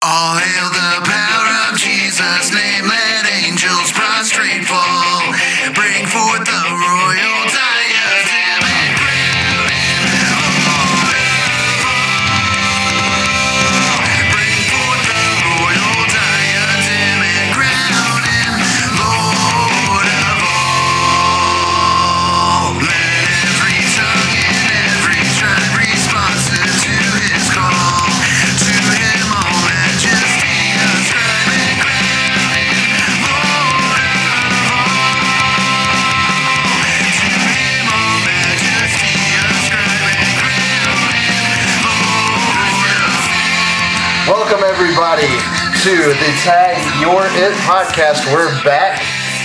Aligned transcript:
All 0.00 0.38
hail 0.38 0.67
to 45.88 45.96
the 45.96 46.32
Tag 46.44 46.76
Your 47.00 47.22
It 47.42 47.54
podcast. 47.64 48.30
We're 48.30 48.52
back. 48.62 49.00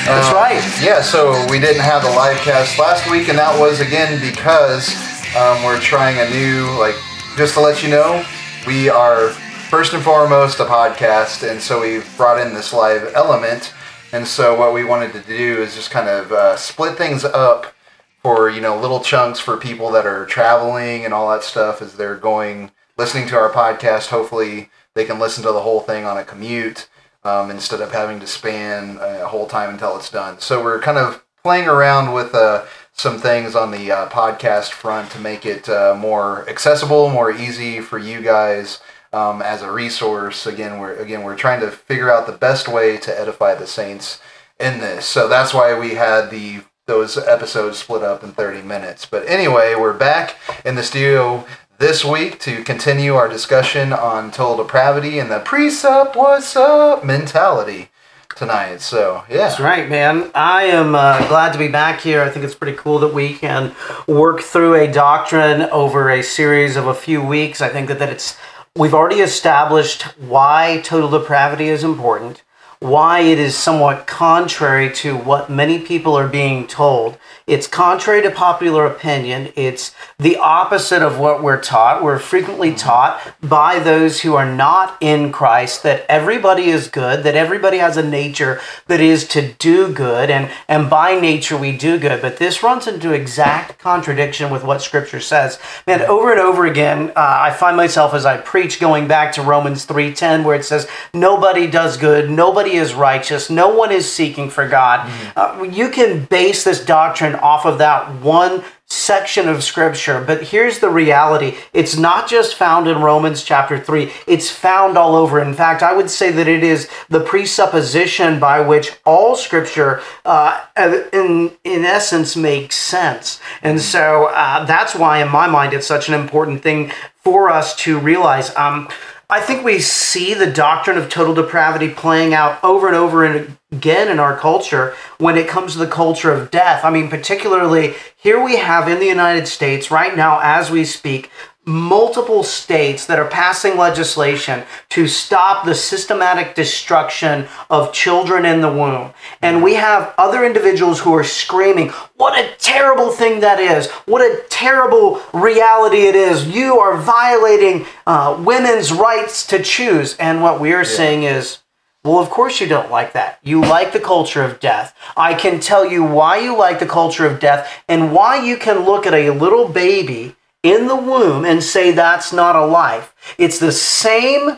That's 0.06 0.28
Um, 0.28 0.36
right. 0.36 0.62
Yeah, 0.82 1.02
so 1.02 1.32
we 1.50 1.58
didn't 1.58 1.84
have 1.84 2.04
the 2.04 2.10
live 2.10 2.36
cast 2.40 2.78
last 2.78 3.10
week, 3.10 3.30
and 3.30 3.38
that 3.38 3.58
was 3.58 3.80
again 3.80 4.20
because 4.20 4.94
um, 5.38 5.64
we're 5.64 5.80
trying 5.80 6.20
a 6.20 6.30
new, 6.30 6.70
like, 6.78 6.96
just 7.38 7.54
to 7.54 7.62
let 7.62 7.82
you 7.82 7.88
know, 7.88 8.26
we 8.68 8.90
are 8.90 9.30
first 9.70 9.94
and 9.94 10.04
foremost 10.04 10.60
a 10.60 10.66
podcast, 10.66 11.50
and 11.50 11.62
so 11.62 11.80
we 11.80 12.02
brought 12.18 12.46
in 12.46 12.54
this 12.54 12.74
live 12.74 13.14
element. 13.16 13.74
And 14.12 14.28
so 14.28 14.54
what 14.60 14.74
we 14.74 14.84
wanted 14.84 15.14
to 15.14 15.22
do 15.22 15.62
is 15.62 15.76
just 15.76 15.92
kind 15.92 16.10
of 16.10 16.34
uh, 16.34 16.58
split 16.58 16.98
things 16.98 17.24
up 17.24 17.74
for 18.22 18.50
you 18.50 18.60
know 18.60 18.78
little 18.78 19.00
chunks 19.00 19.40
for 19.40 19.56
people 19.56 19.90
that 19.92 20.06
are 20.06 20.26
traveling 20.26 21.06
and 21.06 21.14
all 21.14 21.30
that 21.30 21.46
stuff 21.46 21.82
as 21.82 21.96
they're 21.96 22.18
going 22.18 22.72
listening 22.98 23.28
to 23.30 23.36
our 23.38 23.50
podcast 23.50 24.08
hopefully 24.08 24.70
they 24.96 25.06
can 25.06 25.20
listen 25.20 25.44
to 25.44 25.52
the 25.52 25.62
whole 25.62 25.82
thing 25.82 26.06
on 26.06 26.18
a 26.18 26.24
commute 26.24 26.88
um, 27.24 27.50
instead 27.50 27.82
of 27.82 27.92
having 27.92 28.20
to 28.20 28.28
span 28.28 28.98
a 29.02 29.28
whole 29.28 29.48
time 29.48 29.70
until 29.70 29.96
it's 29.96 30.10
done 30.10 30.40
so 30.40 30.64
we're 30.64 30.80
kind 30.80 30.98
of 30.98 31.24
playing 31.44 31.68
around 31.68 32.14
with 32.14 32.34
uh, 32.34 32.64
some 32.94 33.18
things 33.18 33.56
on 33.56 33.72
the 33.72 33.92
uh, 33.92 34.10
podcast 34.10 34.72
front 34.72 35.10
to 35.12 35.20
make 35.20 35.46
it 35.46 35.68
uh, 35.70 35.96
more 35.98 36.48
accessible 36.50 37.10
more 37.10 37.32
easy 37.32 37.80
for 37.80 37.98
you 37.98 38.22
guys 38.22 38.80
um, 39.12 39.42
as 39.42 39.62
a 39.62 39.72
resource 39.72 40.46
again 40.46 40.80
we're 40.80 40.96
again 40.96 41.24
we're 41.24 41.36
trying 41.36 41.60
to 41.60 41.72
figure 41.72 42.12
out 42.12 42.26
the 42.26 42.34
best 42.34 42.68
way 42.68 42.98
to 42.98 43.20
edify 43.20 43.54
the 43.54 43.68
saints 43.68 44.20
in 44.60 44.80
this. 44.80 45.06
So 45.06 45.28
that's 45.28 45.54
why 45.54 45.78
we 45.78 45.96
had 45.96 46.30
the 46.30 46.62
those 46.86 47.18
episodes 47.18 47.78
split 47.78 48.04
up 48.04 48.24
in 48.26 48.34
30 48.34 48.62
minutes. 48.62 49.06
But 49.06 49.26
anyway, 49.30 49.74
we're 49.74 49.98
back 49.98 50.36
in 50.66 50.76
the 50.76 50.84
studio 50.84 51.46
this 51.84 52.06
week 52.06 52.40
to 52.40 52.64
continue 52.64 53.16
our 53.16 53.28
discussion 53.28 53.92
on 53.92 54.32
total 54.32 54.64
depravity 54.64 55.20
and 55.20 55.30
the 55.30 55.42
Presupp 55.42 56.16
what's 56.16 56.56
up 56.56 57.04
mentality 57.04 57.90
tonight. 58.38 58.80
So, 58.80 59.26
yeah. 59.30 59.40
That's 59.40 59.60
right, 59.60 59.90
man. 59.90 60.32
I 60.34 60.64
am 60.64 60.96
uh, 60.96 61.28
glad 61.28 61.52
to 61.52 61.60
be 61.60 61.68
back 61.68 62.00
here. 62.00 62.22
I 62.22 62.30
think 62.30 62.46
it's 62.46 62.56
pretty 62.56 62.78
cool 62.78 63.00
that 63.00 63.14
we 63.14 63.34
can 63.34 63.76
work 64.08 64.40
through 64.40 64.76
a 64.76 64.90
doctrine 64.90 65.64
over 65.64 66.10
a 66.10 66.24
series 66.24 66.78
of 66.78 66.88
a 66.88 66.94
few 66.94 67.22
weeks. 67.22 67.60
I 67.60 67.68
think 67.68 67.90
that, 67.90 68.00
that 68.00 68.10
it's 68.10 68.38
we've 68.78 68.94
already 68.94 69.20
established 69.20 70.04
why 70.18 70.80
total 70.86 71.10
depravity 71.10 71.68
is 71.68 71.84
important, 71.84 72.44
why 72.84 73.22
it 73.22 73.40
is 73.40 73.56
somewhat 73.56 74.06
contrary 74.06 74.92
to 74.92 75.16
what 75.16 75.50
many 75.50 75.80
people 75.80 76.18
are 76.18 76.28
being 76.28 76.68
told. 76.68 77.18
It's 77.48 77.66
contrary 77.66 78.22
to 78.24 78.32
popular 78.32 78.86
opinion. 78.86 79.54
It's 79.56 79.96
the 80.20 80.36
opposite 80.36 81.02
of 81.02 81.18
what 81.18 81.42
we're 81.42 81.62
taught. 81.62 82.04
We're 82.04 82.20
frequently 82.20 82.74
taught 82.74 83.36
by 83.42 83.80
those 83.80 84.22
who 84.22 84.36
are 84.36 84.50
not 84.50 84.98
in 85.00 85.32
Christ 85.32 85.84
that 85.84 86.06
everybody 86.10 86.66
is 86.66 86.90
good, 86.90 87.24
that 87.24 87.36
everybody 87.36 87.78
has 87.78 87.96
a 87.96 88.04
nature 88.04 88.60
that 88.88 89.00
is 89.00 89.28
to 89.30 89.54
do 89.54 89.94
good, 89.94 90.30
and, 90.30 90.52
and 90.68 90.90
by 90.90 91.18
nature 91.18 91.58
we 91.58 91.76
do 91.76 91.98
good. 91.98 92.22
But 92.22 92.38
this 92.38 92.64
runs 92.64 92.86
into 92.86 93.14
exact 93.14 93.80
contradiction 93.80 94.50
with 94.50 94.66
what 94.66 94.82
Scripture 94.82 95.22
says. 95.22 95.58
Man, 95.88 96.02
over 96.02 96.32
and 96.32 96.40
over 96.40 96.66
again, 96.66 97.10
uh, 97.12 97.14
I 97.16 97.52
find 97.52 97.78
myself 97.78 98.14
as 98.14 98.26
I 98.26 98.38
preach 98.38 98.80
going 98.80 99.08
back 99.08 99.32
to 99.34 99.42
Romans 99.42 99.86
3.10 99.86 100.44
where 100.44 100.56
it 100.56 100.66
says, 100.66 100.88
nobody 101.14 101.68
does 101.68 101.96
good, 101.96 102.30
nobody 102.30 102.73
is 102.76 102.94
righteous, 102.94 103.50
no 103.50 103.70
one 103.70 103.92
is 103.92 104.12
seeking 104.12 104.50
for 104.50 104.68
God. 104.68 105.10
Uh, 105.36 105.64
you 105.64 105.90
can 105.90 106.26
base 106.26 106.64
this 106.64 106.84
doctrine 106.84 107.36
off 107.36 107.66
of 107.66 107.78
that 107.78 108.22
one 108.22 108.64
section 108.86 109.50
of 109.50 109.64
scripture 109.64 110.24
but 110.24 110.44
here's 110.44 110.80
the 110.80 110.90
reality. 110.90 111.56
It's 111.74 111.98
not 111.98 112.30
just 112.30 112.54
found 112.54 112.88
in 112.88 113.02
romans 113.02 113.44
chapter 113.44 113.80
3 113.80 114.12
it's 114.28 114.52
found 114.52 114.98
all 114.98 115.16
over. 115.16 115.42
In 115.42 115.54
fact 115.54 115.82
i 115.82 115.96
would 115.96 116.10
say 116.10 116.32
that 116.32 116.48
it 116.48 116.64
is 116.64 116.90
the 117.10 117.22
presupposition 117.22 118.40
by 118.40 118.60
which 118.60 118.92
all 119.06 119.36
scripture 119.36 120.02
uh, 120.26 120.64
in 121.12 121.52
in 121.64 121.86
essence 121.86 122.36
makes 122.36 122.76
sense. 122.76 123.40
And 123.64 123.82
so 123.82 124.26
uh, 124.26 124.66
that's 124.66 124.94
why 124.94 125.24
in 125.24 125.30
my 125.30 125.48
mind 125.48 125.74
it's 125.74 125.88
such 125.88 126.08
an 126.08 126.14
important 126.14 126.62
thing 126.62 126.92
for 127.24 127.50
us 127.50 127.76
to 127.78 127.98
realize. 127.98 128.56
Um, 128.56 128.90
I 129.34 129.42
think 129.42 129.64
we 129.64 129.80
see 129.80 130.36
the 130.36 130.46
doctrine 130.46 130.96
of 130.96 131.10
total 131.10 131.34
depravity 131.34 131.90
playing 131.90 132.36
out 132.36 132.64
over 132.64 132.86
and 132.86 132.96
over 132.96 133.26
and 133.26 133.58
again 133.72 134.12
in 134.12 134.20
our 134.20 134.38
culture 134.38 134.96
when 135.18 135.38
it 135.38 135.48
comes 135.48 135.74
to 135.74 135.80
the 135.80 135.88
culture 135.88 136.32
of 136.32 136.52
death. 136.52 136.86
I 136.86 136.92
mean, 136.92 137.10
particularly 137.10 137.96
here 138.16 138.44
we 138.44 138.58
have 138.58 138.88
in 138.88 139.00
the 139.00 139.08
United 139.08 139.48
States 139.48 139.90
right 139.90 140.16
now, 140.16 140.40
as 140.44 140.70
we 140.70 140.86
speak, 140.86 141.32
multiple 141.66 142.44
states 142.44 143.06
that 143.06 143.20
are 143.20 143.28
passing 143.28 143.78
legislation 143.78 144.64
to 144.90 145.08
stop 145.08 145.66
the 145.66 145.76
systematic 145.76 146.56
destruction 146.56 147.48
of 147.70 147.94
children 147.94 148.46
in 148.46 148.62
the 148.62 148.72
womb. 148.72 149.14
And 149.42 149.64
we 149.64 149.76
have 149.76 150.14
other 150.18 150.44
individuals 150.44 151.00
who 151.00 151.14
are 151.14 151.24
screaming, 151.24 151.90
What 152.16 152.38
a 152.38 152.54
terrible 152.58 153.12
thing 153.12 153.40
that 153.40 153.60
is! 153.60 153.90
What 154.06 154.22
a 154.22 154.44
terrible 154.50 155.22
reality 155.34 156.02
it 156.08 156.16
is! 156.16 156.48
You 156.48 156.80
are 156.80 156.98
violating 156.98 157.86
uh, 158.06 158.42
women's 158.44 158.92
rights 158.92 159.48
to 159.48 159.64
choose. 159.64 160.18
And 160.18 160.42
what 160.42 160.60
we 160.60 160.74
are 160.74 160.86
saying 160.86 161.24
is, 161.24 161.60
well, 162.04 162.20
of 162.20 162.30
course 162.30 162.60
you 162.60 162.68
don't 162.68 162.92
like 162.92 163.14
that. 163.14 163.40
You 163.44 163.62
like 163.62 163.94
the 163.94 164.00
culture 164.00 164.44
of 164.44 164.60
death. 164.60 164.94
I 165.16 165.34
can 165.34 165.62
tell 165.62 165.90
you 165.90 166.04
why 166.04 166.40
you 166.40 166.58
like 166.58 166.80
the 166.80 166.86
culture 166.86 167.26
of 167.26 167.40
death 167.40 167.72
and 167.88 168.12
why 168.12 168.44
you 168.44 168.58
can 168.58 168.84
look 168.84 169.08
at 169.08 169.14
a 169.14 169.30
little 169.30 169.70
baby 169.70 170.36
in 170.64 170.88
the 170.88 170.96
womb 170.96 171.46
and 171.46 171.62
say 171.62 171.92
that's 171.92 172.34
not 172.34 172.56
a 172.56 172.66
life. 172.66 173.14
It's 173.38 173.60
the 173.60 173.72
same 173.74 174.58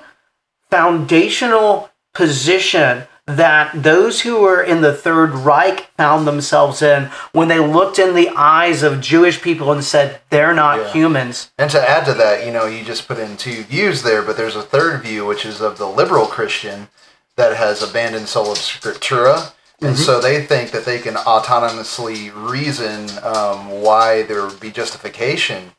foundational 0.69 1.89
position 2.13 3.03
that 3.27 3.71
those 3.81 4.21
who 4.21 4.39
were 4.39 4.61
in 4.61 4.81
the 4.81 4.93
Third 4.93 5.31
Reich 5.33 5.87
found 5.97 6.27
themselves 6.27 6.83
in 6.83 7.05
when 7.31 7.47
they 7.47 7.59
looked 7.59 7.97
in 7.97 8.13
the 8.13 8.29
eyes 8.35 8.83
of 8.83 9.01
Jewish 9.01 9.41
people 9.41 9.71
and 9.71 9.83
said, 9.83 10.21
they're 10.29 10.53
not 10.53 10.77
Yeah. 10.77 10.91
humans. 10.91 11.49
And 11.57 11.71
to 11.71 11.89
add 11.89 12.05
to 12.05 12.13
that, 12.13 12.45
you 12.45 12.51
know, 12.51 12.65
you 12.67 12.83
just 12.83 13.07
put 13.07 13.17
in 13.17 13.35
two 13.35 13.63
views 13.63 14.03
there, 14.03 14.21
but 14.21 14.37
there's 14.37 14.55
a 14.55 14.61
third 14.61 15.01
view, 15.01 15.25
which 15.25 15.43
is 15.43 15.59
of 15.59 15.79
the 15.79 15.87
liberal 15.87 16.27
Christian 16.27 16.89
that 17.35 17.55
has 17.57 17.81
abandoned 17.81 18.27
sola 18.29 18.53
scriptura. 18.55 19.53
And 19.81 19.97
so 19.97 20.21
they 20.21 20.45
think 20.45 20.71
that 20.71 20.85
they 20.85 20.99
can 20.99 21.15
autonomously 21.15 22.31
reason 22.33 23.09
um, 23.23 23.69
why 23.81 24.21
there 24.21 24.45
would 24.45 24.59
be 24.59 24.71
justification 24.71 25.71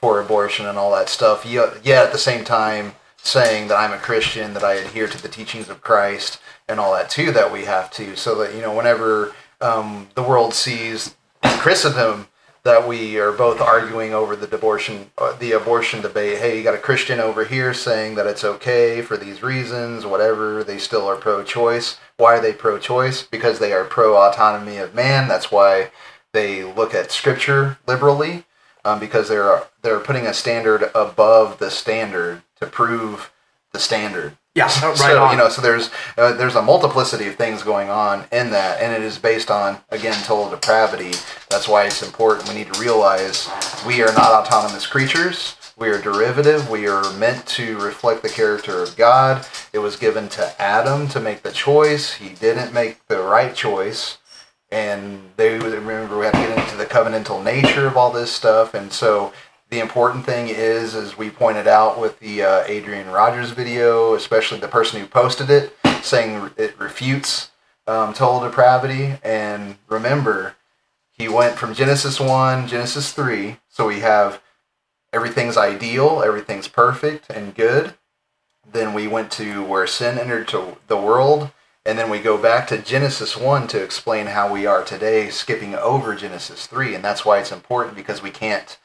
for 0.00 0.20
abortion 0.20 0.66
and 0.66 0.78
all 0.78 0.92
that 0.92 1.08
stuff, 1.08 1.44
yet, 1.44 1.84
yet 1.84 2.06
at 2.06 2.12
the 2.12 2.18
same 2.18 2.44
time 2.44 2.92
saying 3.22 3.68
that 3.68 3.76
I'm 3.76 3.92
a 3.92 3.98
Christian, 3.98 4.54
that 4.54 4.64
I 4.64 4.74
adhere 4.74 5.06
to 5.06 5.22
the 5.22 5.28
teachings 5.28 5.68
of 5.68 5.82
Christ 5.82 6.40
and 6.68 6.80
all 6.80 6.94
that 6.94 7.10
too, 7.10 7.32
that 7.32 7.52
we 7.52 7.64
have 7.64 7.90
to. 7.92 8.16
So 8.16 8.34
that, 8.36 8.54
you 8.54 8.62
know, 8.62 8.74
whenever 8.74 9.34
um, 9.60 10.08
the 10.14 10.22
world 10.22 10.54
sees 10.54 11.14
Christendom 11.42 12.28
that 12.62 12.86
we 12.86 13.18
are 13.18 13.32
both 13.32 13.60
arguing 13.60 14.12
over 14.12 14.36
the 14.36 14.54
abortion, 14.54 15.10
uh, 15.16 15.34
the 15.38 15.52
abortion 15.52 16.02
debate. 16.02 16.38
Hey, 16.38 16.58
you 16.58 16.62
got 16.62 16.74
a 16.74 16.78
Christian 16.78 17.18
over 17.18 17.44
here 17.44 17.72
saying 17.72 18.16
that 18.16 18.26
it's 18.26 18.44
okay 18.44 19.00
for 19.00 19.16
these 19.16 19.42
reasons, 19.42 20.04
whatever. 20.04 20.62
They 20.62 20.76
still 20.78 21.06
are 21.06 21.16
pro-choice. 21.16 21.98
Why 22.18 22.36
are 22.36 22.40
they 22.40 22.52
pro-choice? 22.52 23.22
Because 23.22 23.58
they 23.58 23.72
are 23.72 23.84
pro-autonomy 23.84 24.76
of 24.76 24.94
man. 24.94 25.26
That's 25.26 25.50
why 25.50 25.90
they 26.32 26.62
look 26.62 26.94
at 26.94 27.10
Scripture 27.10 27.78
liberally, 27.86 28.44
um, 28.84 28.98
because 28.98 29.28
they're 29.28 29.64
they're 29.82 30.00
putting 30.00 30.26
a 30.26 30.34
standard 30.34 30.90
above 30.94 31.58
the 31.58 31.70
standard 31.70 32.42
to 32.60 32.66
prove 32.66 33.32
the 33.72 33.78
standard. 33.78 34.36
Yeah, 34.54 34.64
right 34.82 34.96
so 34.96 35.22
on. 35.22 35.30
you 35.32 35.38
know, 35.38 35.48
so 35.48 35.62
there's 35.62 35.90
uh, 36.18 36.32
there's 36.32 36.56
a 36.56 36.62
multiplicity 36.62 37.28
of 37.28 37.36
things 37.36 37.62
going 37.62 37.88
on 37.88 38.24
in 38.32 38.50
that, 38.50 38.80
and 38.80 38.92
it 38.92 39.02
is 39.02 39.18
based 39.18 39.50
on 39.50 39.78
again 39.90 40.20
total 40.24 40.50
depravity. 40.50 41.12
That's 41.48 41.68
why 41.68 41.86
it's 41.86 42.02
important. 42.02 42.48
We 42.48 42.56
need 42.56 42.72
to 42.72 42.80
realize 42.80 43.48
we 43.86 44.02
are 44.02 44.12
not 44.12 44.32
autonomous 44.32 44.86
creatures. 44.86 45.56
We 45.76 45.88
are 45.88 46.00
derivative. 46.02 46.68
We 46.68 46.88
are 46.88 47.10
meant 47.14 47.46
to 47.46 47.78
reflect 47.78 48.22
the 48.22 48.28
character 48.28 48.82
of 48.82 48.96
God. 48.96 49.46
It 49.72 49.78
was 49.78 49.96
given 49.96 50.28
to 50.30 50.60
Adam 50.60 51.08
to 51.08 51.20
make 51.20 51.42
the 51.42 51.52
choice. 51.52 52.12
He 52.14 52.34
didn't 52.34 52.74
make 52.74 53.06
the 53.06 53.22
right 53.22 53.54
choice. 53.54 54.18
And 54.70 55.30
they 55.36 55.58
remember 55.58 56.18
we 56.18 56.26
have 56.26 56.34
to 56.34 56.40
get 56.40 56.58
into 56.58 56.76
the 56.76 56.86
covenantal 56.86 57.42
nature 57.42 57.86
of 57.86 57.96
all 57.96 58.12
this 58.12 58.32
stuff. 58.32 58.74
And 58.74 58.92
so 58.92 59.32
the 59.70 59.80
important 59.80 60.26
thing 60.26 60.48
is, 60.48 60.94
as 60.94 61.18
we 61.18 61.30
pointed 61.30 61.66
out 61.66 61.98
with 62.00 62.18
the 62.20 62.42
uh, 62.42 62.64
Adrian 62.66 63.08
Rogers 63.08 63.50
video, 63.50 64.14
especially 64.14 64.60
the 64.60 64.68
person 64.68 65.00
who 65.00 65.06
posted 65.06 65.50
it, 65.50 65.76
saying 66.02 66.50
it 66.56 66.78
refutes 66.78 67.50
um, 67.86 68.12
total 68.14 68.40
depravity. 68.40 69.14
And 69.22 69.76
remember, 69.88 70.56
he 71.10 71.28
went 71.28 71.56
from 71.56 71.74
Genesis 71.74 72.20
1, 72.20 72.68
Genesis 72.68 73.12
3. 73.12 73.58
So 73.68 73.86
we 73.86 74.00
have 74.00 74.40
everything's 75.12 75.56
ideal, 75.56 76.22
everything's 76.24 76.68
perfect 76.68 77.30
and 77.30 77.54
good. 77.54 77.94
Then 78.70 78.94
we 78.94 79.08
went 79.08 79.30
to 79.32 79.64
where 79.64 79.86
sin 79.86 80.18
entered 80.18 80.48
to 80.48 80.76
the 80.86 80.96
world. 80.96 81.50
And 81.86 81.98
then 81.98 82.10
we 82.10 82.18
go 82.18 82.36
back 82.36 82.68
to 82.68 82.78
Genesis 82.78 83.38
1 83.38 83.66
to 83.68 83.82
explain 83.82 84.26
how 84.26 84.52
we 84.52 84.66
are 84.66 84.84
today, 84.84 85.30
skipping 85.30 85.74
over 85.74 86.14
Genesis 86.14 86.66
3. 86.66 86.94
And 86.94 87.02
that's 87.02 87.24
why 87.24 87.38
it's 87.38 87.52
important 87.52 87.96
because 87.96 88.22
we 88.22 88.30
can't 88.30 88.78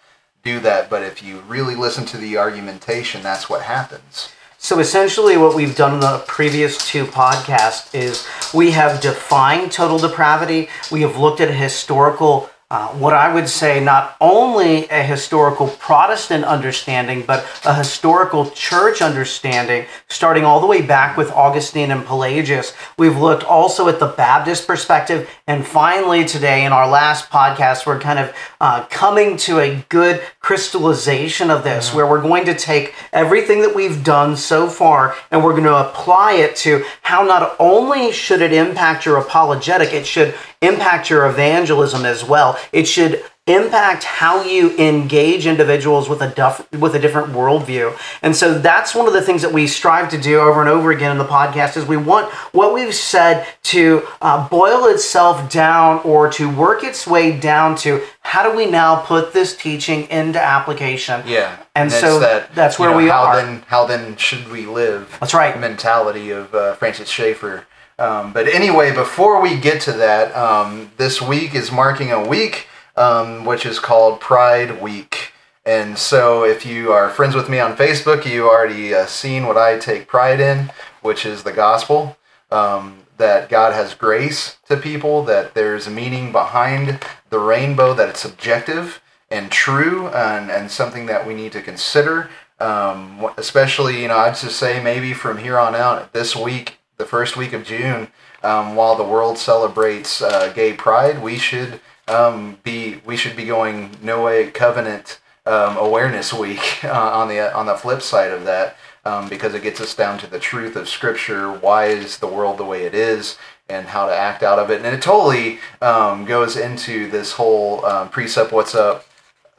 do 0.43 0.61
that. 0.61 0.89
But 0.89 1.03
if 1.03 1.21
you 1.21 1.41
really 1.41 1.75
listen 1.75 2.05
to 2.05 2.17
the 2.17 2.37
argumentation, 2.37 3.21
that's 3.21 3.49
what 3.49 3.63
happens. 3.63 4.29
So 4.57 4.79
essentially, 4.79 5.35
what 5.35 5.55
we've 5.55 5.75
done 5.75 5.95
in 5.95 5.99
the 5.99 6.23
previous 6.25 6.77
two 6.89 7.05
podcasts 7.05 7.93
is 7.93 8.25
we 8.53 8.71
have 8.71 9.01
defined 9.01 9.73
total 9.73 9.99
depravity. 9.99 10.69
We 10.89 11.01
have 11.01 11.17
looked 11.17 11.41
at 11.41 11.49
a 11.49 11.53
historical, 11.53 12.49
uh, 12.75 12.89
what 12.89 13.13
I 13.13 13.33
would 13.33 13.47
say, 13.47 13.81
not 13.81 14.17
only 14.19 14.85
a 14.89 15.01
historical 15.01 15.69
Protestant 15.69 16.43
understanding, 16.43 17.23
but 17.25 17.45
a 17.63 17.73
historical 17.73 18.49
church 18.49 19.01
understanding, 19.01 19.85
starting 20.09 20.43
all 20.43 20.59
the 20.59 20.67
way 20.67 20.81
back 20.81 21.15
with 21.15 21.31
Augustine 21.31 21.89
and 21.89 22.05
Pelagius. 22.05 22.73
We've 22.97 23.15
looked 23.15 23.45
also 23.45 23.87
at 23.87 24.01
the 24.01 24.07
Baptist 24.07 24.67
perspective, 24.67 25.29
and 25.47 25.65
finally, 25.65 26.25
today 26.25 26.65
in 26.65 26.73
our 26.73 26.85
last 26.85 27.29
podcast, 27.29 27.85
we're 27.85 27.97
kind 27.97 28.19
of 28.19 28.35
uh, 28.59 28.83
coming 28.89 29.37
to 29.37 29.59
a 29.59 29.85
good 29.87 30.21
crystallization 30.41 31.49
of 31.49 31.63
this, 31.63 31.93
where 31.93 32.05
we're 32.05 32.21
going 32.21 32.43
to 32.43 32.55
take 32.55 32.93
everything 33.13 33.61
that 33.61 33.73
we've 33.73 34.03
done 34.03 34.35
so 34.35 34.67
far 34.67 35.15
and 35.31 35.41
we're 35.41 35.51
going 35.51 35.63
to 35.63 35.89
apply 35.89 36.33
it 36.33 36.57
to 36.57 36.83
how 37.03 37.23
not 37.23 37.55
only 37.57 38.11
should 38.11 38.41
it 38.41 38.51
impact 38.51 39.05
your 39.05 39.15
apologetic, 39.15 39.93
it 39.93 40.05
should 40.05 40.35
impact 40.65 41.09
your 41.09 41.25
evangelism 41.27 42.05
as 42.05 42.23
well. 42.23 42.57
It 42.71 42.85
should 42.87 43.23
impact 43.47 44.03
how 44.03 44.41
you 44.43 44.75
engage 44.77 45.45
individuals 45.45 46.09
with 46.09 46.19
a 46.19 46.29
duff, 46.31 46.67
with 46.73 46.95
a 46.95 46.99
different 46.99 47.31
worldview. 47.31 47.95
And 48.23 48.35
so 48.35 48.57
that's 48.57 48.95
one 48.95 49.05
of 49.05 49.13
the 49.13 49.21
things 49.21 49.43
that 49.43 49.53
we 49.53 49.67
strive 49.67 50.09
to 50.09 50.17
do 50.19 50.39
over 50.39 50.61
and 50.61 50.69
over 50.69 50.91
again 50.91 51.11
in 51.11 51.19
the 51.19 51.25
podcast 51.25 51.77
is 51.77 51.85
we 51.85 51.95
want 51.97 52.33
what 52.53 52.73
we've 52.73 52.93
said 52.95 53.45
to 53.63 54.01
uh, 54.19 54.49
boil 54.49 54.85
itself 54.87 55.51
down 55.51 55.99
or 55.99 56.27
to 56.31 56.49
work 56.49 56.83
its 56.83 57.05
way 57.05 57.37
down 57.39 57.75
to 57.77 58.01
how 58.21 58.49
do 58.49 58.57
we 58.57 58.65
now 58.65 58.95
put 59.01 59.31
this 59.31 59.55
teaching 59.55 60.09
into 60.09 60.41
application? 60.41 61.21
Yeah, 61.27 61.55
And 61.75 61.91
it's 61.91 61.99
so 61.99 62.19
that's 62.19 62.79
you 62.79 62.85
where 62.85 62.91
know, 62.91 62.97
we 62.97 63.09
how 63.09 63.25
are. 63.25 63.35
Then, 63.35 63.61
how 63.67 63.85
then 63.85 64.15
should 64.17 64.49
we 64.49 64.65
live? 64.65 65.15
That's 65.19 65.35
right. 65.35 65.57
Mentality 65.59 66.31
of 66.31 66.55
uh, 66.55 66.73
Francis 66.75 67.09
Schaeffer. 67.09 67.67
Um, 67.97 68.33
but 68.33 68.47
anyway, 68.47 68.93
before 68.93 69.41
we 69.41 69.57
get 69.57 69.81
to 69.83 69.93
that, 69.93 70.35
um, 70.35 70.91
this 70.97 71.21
week 71.21 71.55
is 71.55 71.71
marking 71.71 72.11
a 72.11 72.27
week 72.27 72.67
um, 72.95 73.45
which 73.45 73.65
is 73.65 73.79
called 73.79 74.19
Pride 74.19 74.81
Week. 74.81 75.31
And 75.65 75.97
so, 75.97 76.43
if 76.43 76.65
you 76.65 76.91
are 76.91 77.09
friends 77.09 77.35
with 77.35 77.49
me 77.49 77.59
on 77.59 77.75
Facebook, 77.75 78.25
you 78.25 78.47
already 78.47 78.93
uh, 78.93 79.07
seen 79.07 79.47
what 79.47 79.57
I 79.57 79.79
take 79.79 80.07
pride 80.07 80.39
in, 80.39 80.71
which 81.01 81.25
is 81.25 81.43
the 81.43 81.51
gospel. 81.51 82.17
Um, 82.51 82.99
that 83.17 83.49
God 83.49 83.73
has 83.73 83.93
grace 83.93 84.57
to 84.67 84.75
people, 84.75 85.23
that 85.23 85.53
there's 85.53 85.89
meaning 85.89 86.31
behind 86.31 86.99
the 87.29 87.39
rainbow, 87.39 87.93
that 87.93 88.09
it's 88.09 88.25
objective 88.25 89.01
and 89.31 89.49
true, 89.49 90.09
and, 90.09 90.51
and 90.51 90.69
something 90.69 91.05
that 91.05 91.25
we 91.25 91.33
need 91.33 91.53
to 91.53 91.61
consider. 91.61 92.29
Um, 92.59 93.31
especially, 93.37 94.01
you 94.01 94.09
know, 94.09 94.17
I'd 94.17 94.35
just 94.35 94.57
say 94.57 94.83
maybe 94.83 95.13
from 95.13 95.37
here 95.37 95.57
on 95.57 95.75
out, 95.75 96.13
this 96.13 96.35
week, 96.35 96.74
the 96.97 97.05
first 97.05 97.35
week 97.35 97.53
of 97.53 97.63
June, 97.63 98.07
um, 98.43 98.75
while 98.75 98.95
the 98.95 99.03
world 99.03 99.37
celebrates 99.37 100.21
uh, 100.21 100.51
gay 100.53 100.73
pride, 100.73 101.21
we 101.21 101.37
should 101.37 101.79
um, 102.07 102.59
be 102.63 103.01
we 103.05 103.17
should 103.17 103.35
be 103.35 103.45
going 103.45 103.89
Noahic 103.95 104.53
Covenant 104.53 105.19
um, 105.45 105.77
Awareness 105.77 106.33
Week 106.33 106.79
uh, 106.83 106.91
on 106.91 107.27
the 107.27 107.53
on 107.53 107.65
the 107.65 107.75
flip 107.75 108.01
side 108.01 108.31
of 108.31 108.45
that 108.45 108.77
um, 109.03 109.27
because 109.29 109.53
it 109.53 109.63
gets 109.63 109.81
us 109.81 109.95
down 109.95 110.17
to 110.19 110.27
the 110.27 110.39
truth 110.39 110.75
of 110.75 110.87
Scripture. 110.87 111.51
Why 111.51 111.85
is 111.85 112.17
the 112.19 112.27
world 112.27 112.57
the 112.57 112.65
way 112.65 112.83
it 112.83 112.93
is? 112.93 113.37
And 113.67 113.87
how 113.87 114.05
to 114.05 114.15
act 114.15 114.43
out 114.43 114.59
of 114.59 114.69
it, 114.69 114.85
and 114.85 114.95
it 114.95 115.01
totally 115.01 115.57
um, 115.81 116.23
goes 116.25 116.55
into 116.55 117.09
this 117.09 117.31
whole 117.31 117.83
um, 117.83 118.09
Presupp 118.09 118.51
"What's 118.51 118.75
up?" 118.75 119.07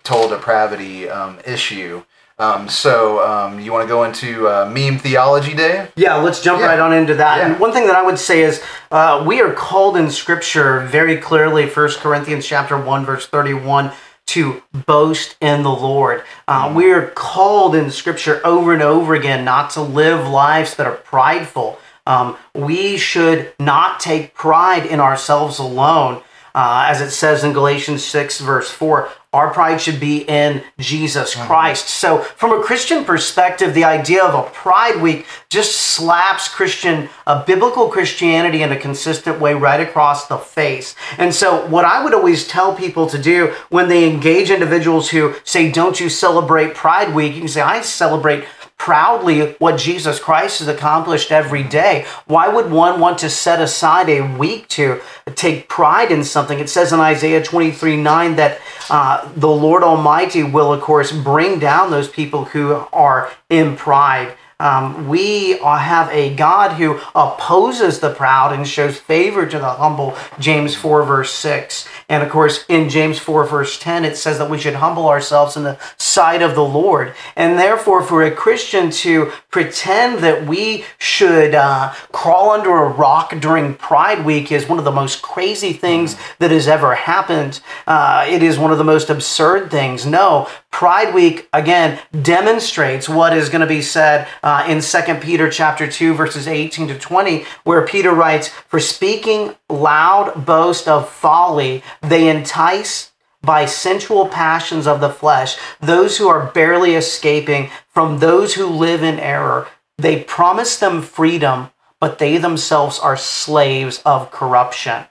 total 0.04 0.28
depravity 0.28 1.08
issue. 1.44 2.04
Um, 2.38 2.68
so 2.68 3.26
um, 3.26 3.60
you 3.60 3.72
want 3.72 3.84
to 3.84 3.88
go 3.88 4.04
into 4.04 4.46
uh, 4.46 4.70
meme 4.70 4.98
theology, 4.98 5.54
Dave? 5.54 5.90
Yeah, 5.96 6.16
let's 6.16 6.42
jump 6.42 6.60
Yeah. 6.60 6.66
right 6.66 6.78
on 6.78 6.92
into 6.92 7.14
that. 7.14 7.38
Yeah. 7.38 7.46
And 7.46 7.58
one 7.60 7.72
thing 7.72 7.86
that 7.86 7.96
I 7.96 8.02
would 8.02 8.18
say 8.18 8.42
is 8.42 8.62
uh, 8.90 9.24
we 9.26 9.40
are 9.40 9.52
called 9.54 9.96
in 9.96 10.10
Scripture 10.10 10.80
very 10.80 11.16
clearly, 11.16 11.66
1 11.66 11.88
Corinthians 12.00 12.46
chapter 12.46 12.78
1, 12.78 13.06
verse 13.06 13.26
31, 13.26 13.90
to 14.26 14.62
boast 14.86 15.36
in 15.40 15.62
the 15.62 15.70
Lord. 15.70 16.24
Uh, 16.46 16.70
we 16.76 16.92
are 16.92 17.06
called 17.08 17.74
in 17.74 17.90
Scripture 17.90 18.42
over 18.44 18.74
and 18.74 18.82
over 18.82 19.14
again 19.14 19.44
not 19.44 19.70
to 19.70 19.80
live 19.80 20.28
lives 20.28 20.74
that 20.76 20.86
are 20.86 20.96
prideful. 20.96 21.78
Um, 22.06 22.36
we 22.54 22.98
should 22.98 23.54
not 23.58 23.98
take 23.98 24.34
pride 24.34 24.84
in 24.84 25.00
ourselves 25.00 25.58
alone. 25.58 26.22
Uh, 26.56 26.86
as 26.88 27.02
it 27.02 27.10
says 27.10 27.44
in 27.44 27.52
Galatians 27.52 28.02
6, 28.02 28.40
verse 28.40 28.70
4, 28.70 29.10
our 29.34 29.52
pride 29.52 29.78
should 29.78 30.00
be 30.00 30.22
in 30.22 30.62
Jesus 30.78 31.34
Christ. 31.34 31.90
So, 31.90 32.20
from 32.20 32.58
a 32.58 32.62
Christian 32.62 33.04
perspective, 33.04 33.74
the 33.74 33.84
idea 33.84 34.24
of 34.24 34.34
a 34.34 34.48
Pride 34.48 35.02
Week 35.02 35.26
just 35.50 35.76
slaps 35.76 36.48
Christian, 36.48 37.10
uh, 37.26 37.44
biblical 37.44 37.90
Christianity 37.90 38.62
in 38.62 38.72
a 38.72 38.78
consistent 38.78 39.38
way 39.38 39.52
right 39.52 39.80
across 39.80 40.28
the 40.28 40.38
face. 40.38 40.94
And 41.18 41.34
so, 41.34 41.66
what 41.66 41.84
I 41.84 42.02
would 42.02 42.14
always 42.14 42.48
tell 42.48 42.74
people 42.74 43.06
to 43.08 43.18
do 43.18 43.54
when 43.68 43.88
they 43.90 44.08
engage 44.08 44.50
individuals 44.50 45.10
who 45.10 45.34
say, 45.44 45.70
Don't 45.70 46.00
you 46.00 46.08
celebrate 46.08 46.74
Pride 46.74 47.14
Week? 47.14 47.34
You 47.34 47.40
can 47.40 47.48
say, 47.48 47.60
I 47.60 47.82
celebrate 47.82 48.44
proudly 48.78 49.52
what 49.54 49.78
Jesus 49.78 50.18
Christ 50.18 50.60
has 50.60 50.68
accomplished 50.68 51.32
every 51.32 51.62
day. 51.62 52.06
Why 52.26 52.48
would 52.48 52.70
one 52.70 53.00
want 53.00 53.18
to 53.18 53.30
set 53.30 53.60
aside 53.60 54.08
a 54.08 54.36
week 54.36 54.68
to 54.68 55.00
take 55.34 55.68
pride 55.68 56.12
in 56.12 56.22
something? 56.22 56.58
It 56.58 56.68
says 56.68 56.92
in 56.92 57.00
Isaiah 57.00 57.42
23 57.42 57.96
9 57.96 58.36
that 58.36 58.60
uh, 58.88 59.28
the 59.34 59.48
Lord 59.48 59.82
Almighty 59.82 60.42
will, 60.42 60.72
of 60.72 60.80
course, 60.80 61.10
bring 61.10 61.58
down 61.58 61.90
those 61.90 62.08
people 62.08 62.44
who 62.44 62.74
are 62.92 63.32
in 63.50 63.76
pride. 63.76 64.36
Um, 64.58 65.08
we 65.08 65.58
have 65.58 66.08
a 66.10 66.34
God 66.34 66.72
who 66.72 66.98
opposes 67.14 68.00
the 68.00 68.14
proud 68.14 68.54
and 68.54 68.66
shows 68.66 68.96
favor 68.98 69.46
to 69.46 69.58
the 69.58 69.68
humble, 69.68 70.16
James 70.38 70.74
4, 70.74 71.04
verse 71.04 71.34
6. 71.34 71.86
And 72.08 72.22
of 72.22 72.30
course, 72.30 72.64
in 72.68 72.88
James 72.88 73.18
4, 73.18 73.44
verse 73.44 73.78
10, 73.78 74.04
it 74.04 74.16
says 74.16 74.38
that 74.38 74.48
we 74.48 74.58
should 74.58 74.74
humble 74.74 75.08
ourselves 75.08 75.56
in 75.56 75.64
the 75.64 75.78
sight 75.96 76.40
of 76.40 76.54
the 76.54 76.64
Lord. 76.64 77.14
And 77.34 77.58
therefore, 77.58 78.02
for 78.02 78.22
a 78.22 78.30
Christian 78.30 78.90
to 78.90 79.32
pretend 79.50 80.20
that 80.20 80.46
we 80.46 80.84
should 80.98 81.54
uh, 81.54 81.92
crawl 82.12 82.50
under 82.50 82.70
a 82.70 82.88
rock 82.88 83.34
during 83.40 83.74
Pride 83.74 84.24
Week 84.24 84.52
is 84.52 84.68
one 84.68 84.78
of 84.78 84.84
the 84.84 84.92
most 84.92 85.20
crazy 85.20 85.72
things 85.72 86.16
that 86.38 86.52
has 86.52 86.68
ever 86.68 86.94
happened. 86.94 87.60
Uh, 87.86 88.24
it 88.28 88.42
is 88.42 88.58
one 88.58 88.70
of 88.70 88.78
the 88.78 88.84
most 88.84 89.10
absurd 89.10 89.70
things. 89.70 90.06
No, 90.06 90.48
Pride 90.76 91.14
Week 91.14 91.48
again 91.54 91.98
demonstrates 92.20 93.08
what 93.08 93.34
is 93.34 93.48
going 93.48 93.62
to 93.62 93.66
be 93.66 93.80
said 93.80 94.28
uh, 94.42 94.66
in 94.68 94.82
2 94.82 95.14
Peter 95.22 95.48
chapter 95.48 95.90
2 95.90 96.12
verses 96.12 96.46
18 96.46 96.88
to 96.88 96.98
20 96.98 97.46
where 97.64 97.86
Peter 97.86 98.12
writes 98.12 98.48
for 98.48 98.78
speaking 98.78 99.54
loud 99.70 100.44
boast 100.44 100.86
of 100.86 101.08
folly 101.08 101.82
they 102.02 102.28
entice 102.28 103.12
by 103.40 103.64
sensual 103.64 104.28
passions 104.28 104.86
of 104.86 105.00
the 105.00 105.08
flesh 105.08 105.56
those 105.80 106.18
who 106.18 106.28
are 106.28 106.52
barely 106.52 106.94
escaping 106.94 107.70
from 107.88 108.18
those 108.18 108.52
who 108.52 108.66
live 108.66 109.02
in 109.02 109.18
error 109.18 109.68
they 109.96 110.22
promise 110.24 110.76
them 110.76 111.00
freedom 111.00 111.70
but 111.98 112.18
they 112.18 112.36
themselves 112.36 112.98
are 112.98 113.16
slaves 113.16 114.02
of 114.04 114.30
corruption. 114.30 115.06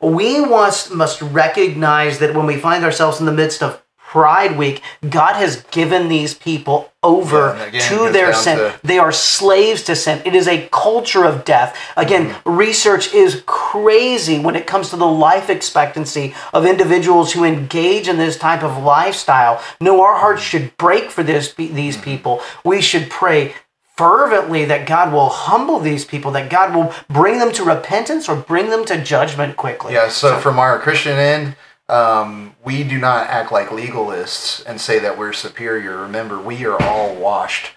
We 0.00 0.44
must, 0.46 0.94
must 0.94 1.20
recognize 1.20 2.20
that 2.20 2.36
when 2.36 2.46
we 2.46 2.56
find 2.56 2.84
ourselves 2.84 3.18
in 3.18 3.26
the 3.26 3.32
midst 3.32 3.64
of 3.64 3.82
Pride 4.14 4.58
Week, 4.58 4.82
God 5.08 5.34
has 5.36 5.62
given 5.70 6.08
these 6.08 6.34
people 6.34 6.90
over 7.00 7.54
Yeah, 7.56 7.64
again, 7.66 7.88
to 7.88 8.12
their 8.12 8.34
sin. 8.34 8.58
to- 8.58 8.74
They 8.82 8.98
are 8.98 9.12
slaves 9.12 9.84
to 9.84 9.94
sin. 9.94 10.20
It 10.24 10.34
is 10.34 10.48
a 10.48 10.68
culture 10.72 11.24
of 11.24 11.44
death. 11.44 11.76
Again, 11.96 12.30
Mm-hmm. 12.30 12.56
research 12.56 13.14
is 13.14 13.44
crazy 13.46 14.40
when 14.40 14.56
it 14.56 14.66
comes 14.66 14.90
to 14.90 14.96
the 14.96 15.06
life 15.06 15.48
expectancy 15.48 16.34
of 16.52 16.66
individuals 16.66 17.32
who 17.34 17.44
engage 17.44 18.08
in 18.08 18.18
this 18.18 18.36
type 18.36 18.64
of 18.64 18.82
lifestyle. 18.82 19.62
No, 19.80 20.02
our 20.02 20.16
hearts 20.18 20.42
should 20.42 20.76
break 20.76 21.12
for 21.12 21.22
this 21.22 21.54
these 21.54 21.94
Mm-hmm. 21.94 22.02
people. 22.04 22.42
We 22.64 22.80
should 22.80 23.10
pray 23.10 23.54
fervently 23.96 24.64
that 24.64 24.86
God 24.86 25.12
will 25.12 25.28
humble 25.28 25.78
these 25.78 26.04
people, 26.04 26.32
that 26.32 26.50
God 26.50 26.74
will 26.74 26.92
bring 27.08 27.38
them 27.38 27.52
to 27.52 27.62
repentance 27.62 28.28
or 28.28 28.34
bring 28.34 28.70
them 28.70 28.84
to 28.86 29.00
judgment 29.00 29.56
quickly. 29.56 29.94
Yeah, 29.94 30.08
so 30.08 30.38
from 30.38 30.58
our 30.58 30.78
Christian 30.80 31.16
end, 31.16 31.54
um, 31.90 32.54
we 32.64 32.84
do 32.84 32.98
not 32.98 33.26
act 33.28 33.50
like 33.50 33.68
legalists 33.68 34.64
and 34.64 34.80
say 34.80 34.98
that 35.00 35.18
we're 35.18 35.32
superior. 35.32 35.96
Remember, 35.98 36.40
we 36.40 36.64
are 36.64 36.80
all 36.80 37.14
washed 37.14 37.72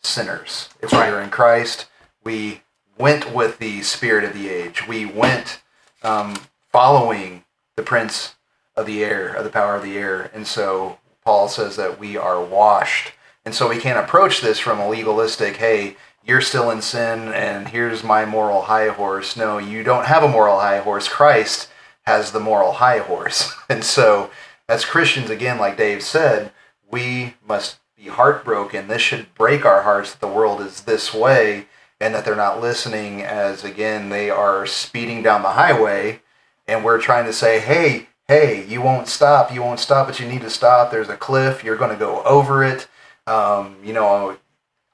sinners. 0.00 0.70
If 0.80 0.92
we 0.92 0.98
are 0.98 1.20
in 1.20 1.30
Christ, 1.30 1.86
we 2.24 2.62
went 2.96 3.34
with 3.34 3.58
the 3.58 3.82
spirit 3.82 4.24
of 4.24 4.32
the 4.32 4.48
age. 4.48 4.88
We 4.88 5.04
went 5.04 5.60
um, 6.02 6.36
following 6.70 7.44
the 7.76 7.82
prince 7.82 8.36
of 8.74 8.86
the 8.86 9.04
air, 9.04 9.34
of 9.34 9.44
the 9.44 9.50
power 9.50 9.76
of 9.76 9.82
the 9.82 9.98
air. 9.98 10.30
And 10.32 10.46
so 10.46 10.98
Paul 11.24 11.48
says 11.48 11.76
that 11.76 11.98
we 11.98 12.16
are 12.16 12.42
washed. 12.42 13.12
And 13.44 13.54
so 13.54 13.68
we 13.68 13.78
can't 13.78 13.98
approach 13.98 14.40
this 14.40 14.58
from 14.58 14.80
a 14.80 14.88
legalistic, 14.88 15.56
hey, 15.56 15.96
you're 16.24 16.40
still 16.40 16.70
in 16.70 16.80
sin 16.80 17.28
and 17.32 17.68
here's 17.68 18.02
my 18.02 18.24
moral 18.24 18.62
high 18.62 18.88
horse. 18.88 19.36
No, 19.36 19.58
you 19.58 19.82
don't 19.82 20.06
have 20.06 20.22
a 20.22 20.28
moral 20.28 20.60
high 20.60 20.78
horse. 20.78 21.08
Christ 21.08 21.68
has 22.02 22.32
the 22.32 22.40
moral 22.40 22.72
high 22.72 22.98
horse. 22.98 23.52
And 23.68 23.84
so, 23.84 24.30
as 24.68 24.84
Christians, 24.84 25.30
again, 25.30 25.58
like 25.58 25.78
Dave 25.78 26.02
said, 26.02 26.52
we 26.90 27.34
must 27.46 27.78
be 27.96 28.08
heartbroken. 28.08 28.88
This 28.88 29.00
should 29.00 29.34
break 29.34 29.64
our 29.64 29.82
hearts 29.82 30.12
that 30.12 30.20
the 30.20 30.32
world 30.32 30.60
is 30.60 30.82
this 30.82 31.14
way 31.14 31.66
and 31.98 32.14
that 32.14 32.24
they're 32.24 32.36
not 32.36 32.60
listening 32.60 33.22
as, 33.22 33.64
again, 33.64 34.10
they 34.10 34.28
are 34.28 34.66
speeding 34.66 35.22
down 35.22 35.42
the 35.42 35.52
highway 35.52 36.20
and 36.66 36.84
we're 36.84 37.00
trying 37.00 37.24
to 37.24 37.32
say, 37.32 37.60
hey, 37.60 38.08
hey, 38.28 38.64
you 38.66 38.80
won't 38.80 39.08
stop, 39.08 39.52
you 39.52 39.62
won't 39.62 39.80
stop, 39.80 40.06
but 40.06 40.20
you 40.20 40.28
need 40.28 40.42
to 40.42 40.50
stop. 40.50 40.90
There's 40.90 41.08
a 41.08 41.16
cliff, 41.16 41.64
you're 41.64 41.76
going 41.76 41.90
to 41.90 41.96
go 41.96 42.22
over 42.24 42.62
it. 42.64 42.88
Um, 43.26 43.76
you 43.84 43.92
know, 43.92 44.36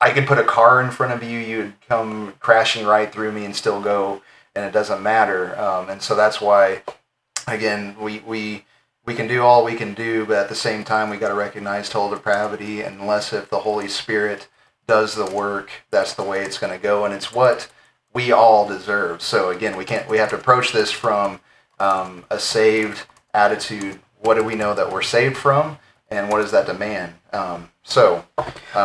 I 0.01 0.11
could 0.11 0.27
put 0.27 0.39
a 0.39 0.45
car 0.45 0.81
in 0.81 0.91
front 0.91 1.13
of 1.13 1.29
you, 1.29 1.39
you 1.39 1.59
would 1.59 1.75
come 1.89 2.35
crashing 2.41 2.87
right 2.87 3.13
through 3.13 3.33
me 3.33 3.45
and 3.45 3.55
still 3.55 3.81
go, 3.81 4.23
and 4.59 4.67
it 4.67 4.73
doesn't 4.73 5.03
matter. 5.03 5.57
Um, 5.59 5.89
and 5.89 6.03
so 6.03 6.17
that's 6.17 6.41
why, 6.41 6.83
again, 7.47 7.95
we, 8.01 8.19
we 8.21 8.65
we 9.07 9.15
can 9.15 9.29
do 9.29 9.43
all 9.43 9.65
we 9.65 9.77
can 9.77 9.95
do, 9.95 10.27
but 10.27 10.37
at 10.37 10.49
the 10.49 10.55
same 10.55 10.85
time, 10.85 11.09
we 11.09 11.17
got 11.17 11.29
to 11.29 11.35
recognize 11.35 11.89
total 11.89 12.11
depravity. 12.11 12.83
Unless 12.83 13.33
if 13.33 13.49
the 13.49 13.61
Holy 13.61 13.89
Spirit 13.89 14.49
does 14.89 15.15
the 15.15 15.31
work, 15.31 15.71
that's 15.91 16.13
the 16.13 16.25
way 16.25 16.43
it's 16.43 16.59
going 16.59 16.73
to 16.73 16.83
go, 16.83 17.05
and 17.05 17.15
it's 17.15 17.33
what 17.33 17.71
we 18.13 18.33
all 18.33 18.69
deserve. 18.69 19.23
So 19.23 19.51
again, 19.51 19.77
we 19.77 19.85
can't. 19.85 20.09
We 20.11 20.19
have 20.19 20.31
to 20.31 20.37
approach 20.37 20.73
this 20.73 20.91
from 20.91 21.41
um, 21.79 22.25
a 22.29 22.41
saved 22.41 23.07
attitude. 23.33 24.01
What 24.19 24.35
do 24.35 24.43
we 24.43 24.57
know 24.57 24.75
that 24.75 24.93
we're 24.93 25.03
saved 25.03 25.37
from, 25.37 25.79
and 26.11 26.29
what 26.29 26.43
does 26.43 26.51
that 26.51 26.67
demand? 26.67 27.15
Um, 27.33 27.71
so, 27.83 28.25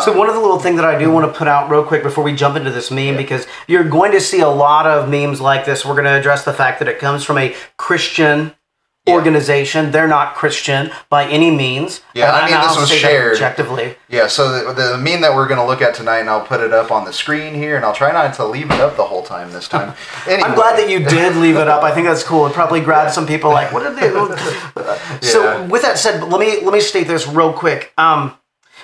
So 0.02 0.18
one 0.18 0.30
of 0.30 0.36
the 0.36 0.42
little 0.42 0.60
thing 0.60 0.76
that 0.78 0.86
I 0.86 0.98
do 0.98 1.12
want 1.12 1.32
to 1.32 1.38
put 1.38 1.48
out 1.48 1.70
real 1.70 1.84
quick 1.84 2.04
before 2.04 2.24
we 2.24 2.34
jump 2.34 2.56
into 2.56 2.72
this 2.72 2.90
meme, 2.90 3.18
because 3.18 3.48
you're 3.68 3.84
going 3.84 4.12
to 4.14 4.22
see 4.22 4.40
a 4.40 4.50
lot 4.50 4.86
of 4.86 5.10
memes 5.10 5.42
like 5.42 5.66
this. 5.66 5.86
We're 5.86 5.94
going 5.94 6.06
to 6.06 6.18
address 6.18 6.46
the 6.46 6.54
fact 6.54 6.80
that 6.80 6.88
it 6.88 7.00
comes 7.00 7.24
from 7.24 7.38
a 7.38 7.56
Christian 7.78 8.54
organization. 9.10 9.91
They're 9.91 10.07
not 10.07 10.36
Christian 10.36 10.91
by 11.10 11.25
any 11.25 11.51
means. 11.51 12.01
Yeah, 12.13 12.31
I 12.31 12.41
And 12.43 12.51
mean, 12.51 12.62
this 12.62 12.77
was 12.77 12.89
shared. 12.89 13.33
objectively. 13.33 13.95
Yeah, 14.07 14.27
so 14.27 14.74
the, 14.74 14.74
the 14.74 14.98
meme 14.98 15.22
that 15.22 15.33
we're 15.36 15.48
going 15.48 15.60
to 15.60 15.65
look 15.65 15.81
at 15.81 15.93
tonight, 15.93 16.19
and 16.19 16.29
I'll 16.29 16.45
put 16.45 16.62
it 16.62 16.72
up 16.74 16.91
on 16.91 17.03
the 17.03 17.12
screen 17.12 17.53
here, 17.53 17.75
and 17.75 17.83
I'll 17.83 17.93
try 17.93 18.12
not 18.12 18.33
to 18.36 18.45
leave 18.45 18.72
it 18.72 18.79
up 18.79 18.95
the 18.95 19.03
whole 19.03 19.24
time 19.24 19.51
this 19.51 19.67
time. 19.67 19.93
Anyway, 20.27 20.43
I'm 20.50 20.55
glad 20.55 20.77
that 20.79 20.89
you 20.89 21.00
did 21.00 21.36
leave 21.36 21.57
it 21.57 21.67
up. 21.67 21.83
I 21.83 21.93
think 21.93 22.07
that's 22.07 22.24
cool. 22.24 22.48
It 22.48 22.53
probably 22.53 22.79
grabbed 22.81 23.13
some 23.13 23.27
people 23.27 23.51
like, 23.51 23.72
what 23.74 23.83
did 23.83 23.98
they? 23.98 24.13
So 25.22 25.65
with 25.65 25.81
that 25.81 25.98
said, 25.98 26.24
let 26.24 26.39
me 26.39 26.62
let 26.63 26.74
me 26.74 26.79
state 26.81 27.07
this 27.07 27.27
real 27.27 27.53
quick. 27.53 27.91
Um, 27.98 28.36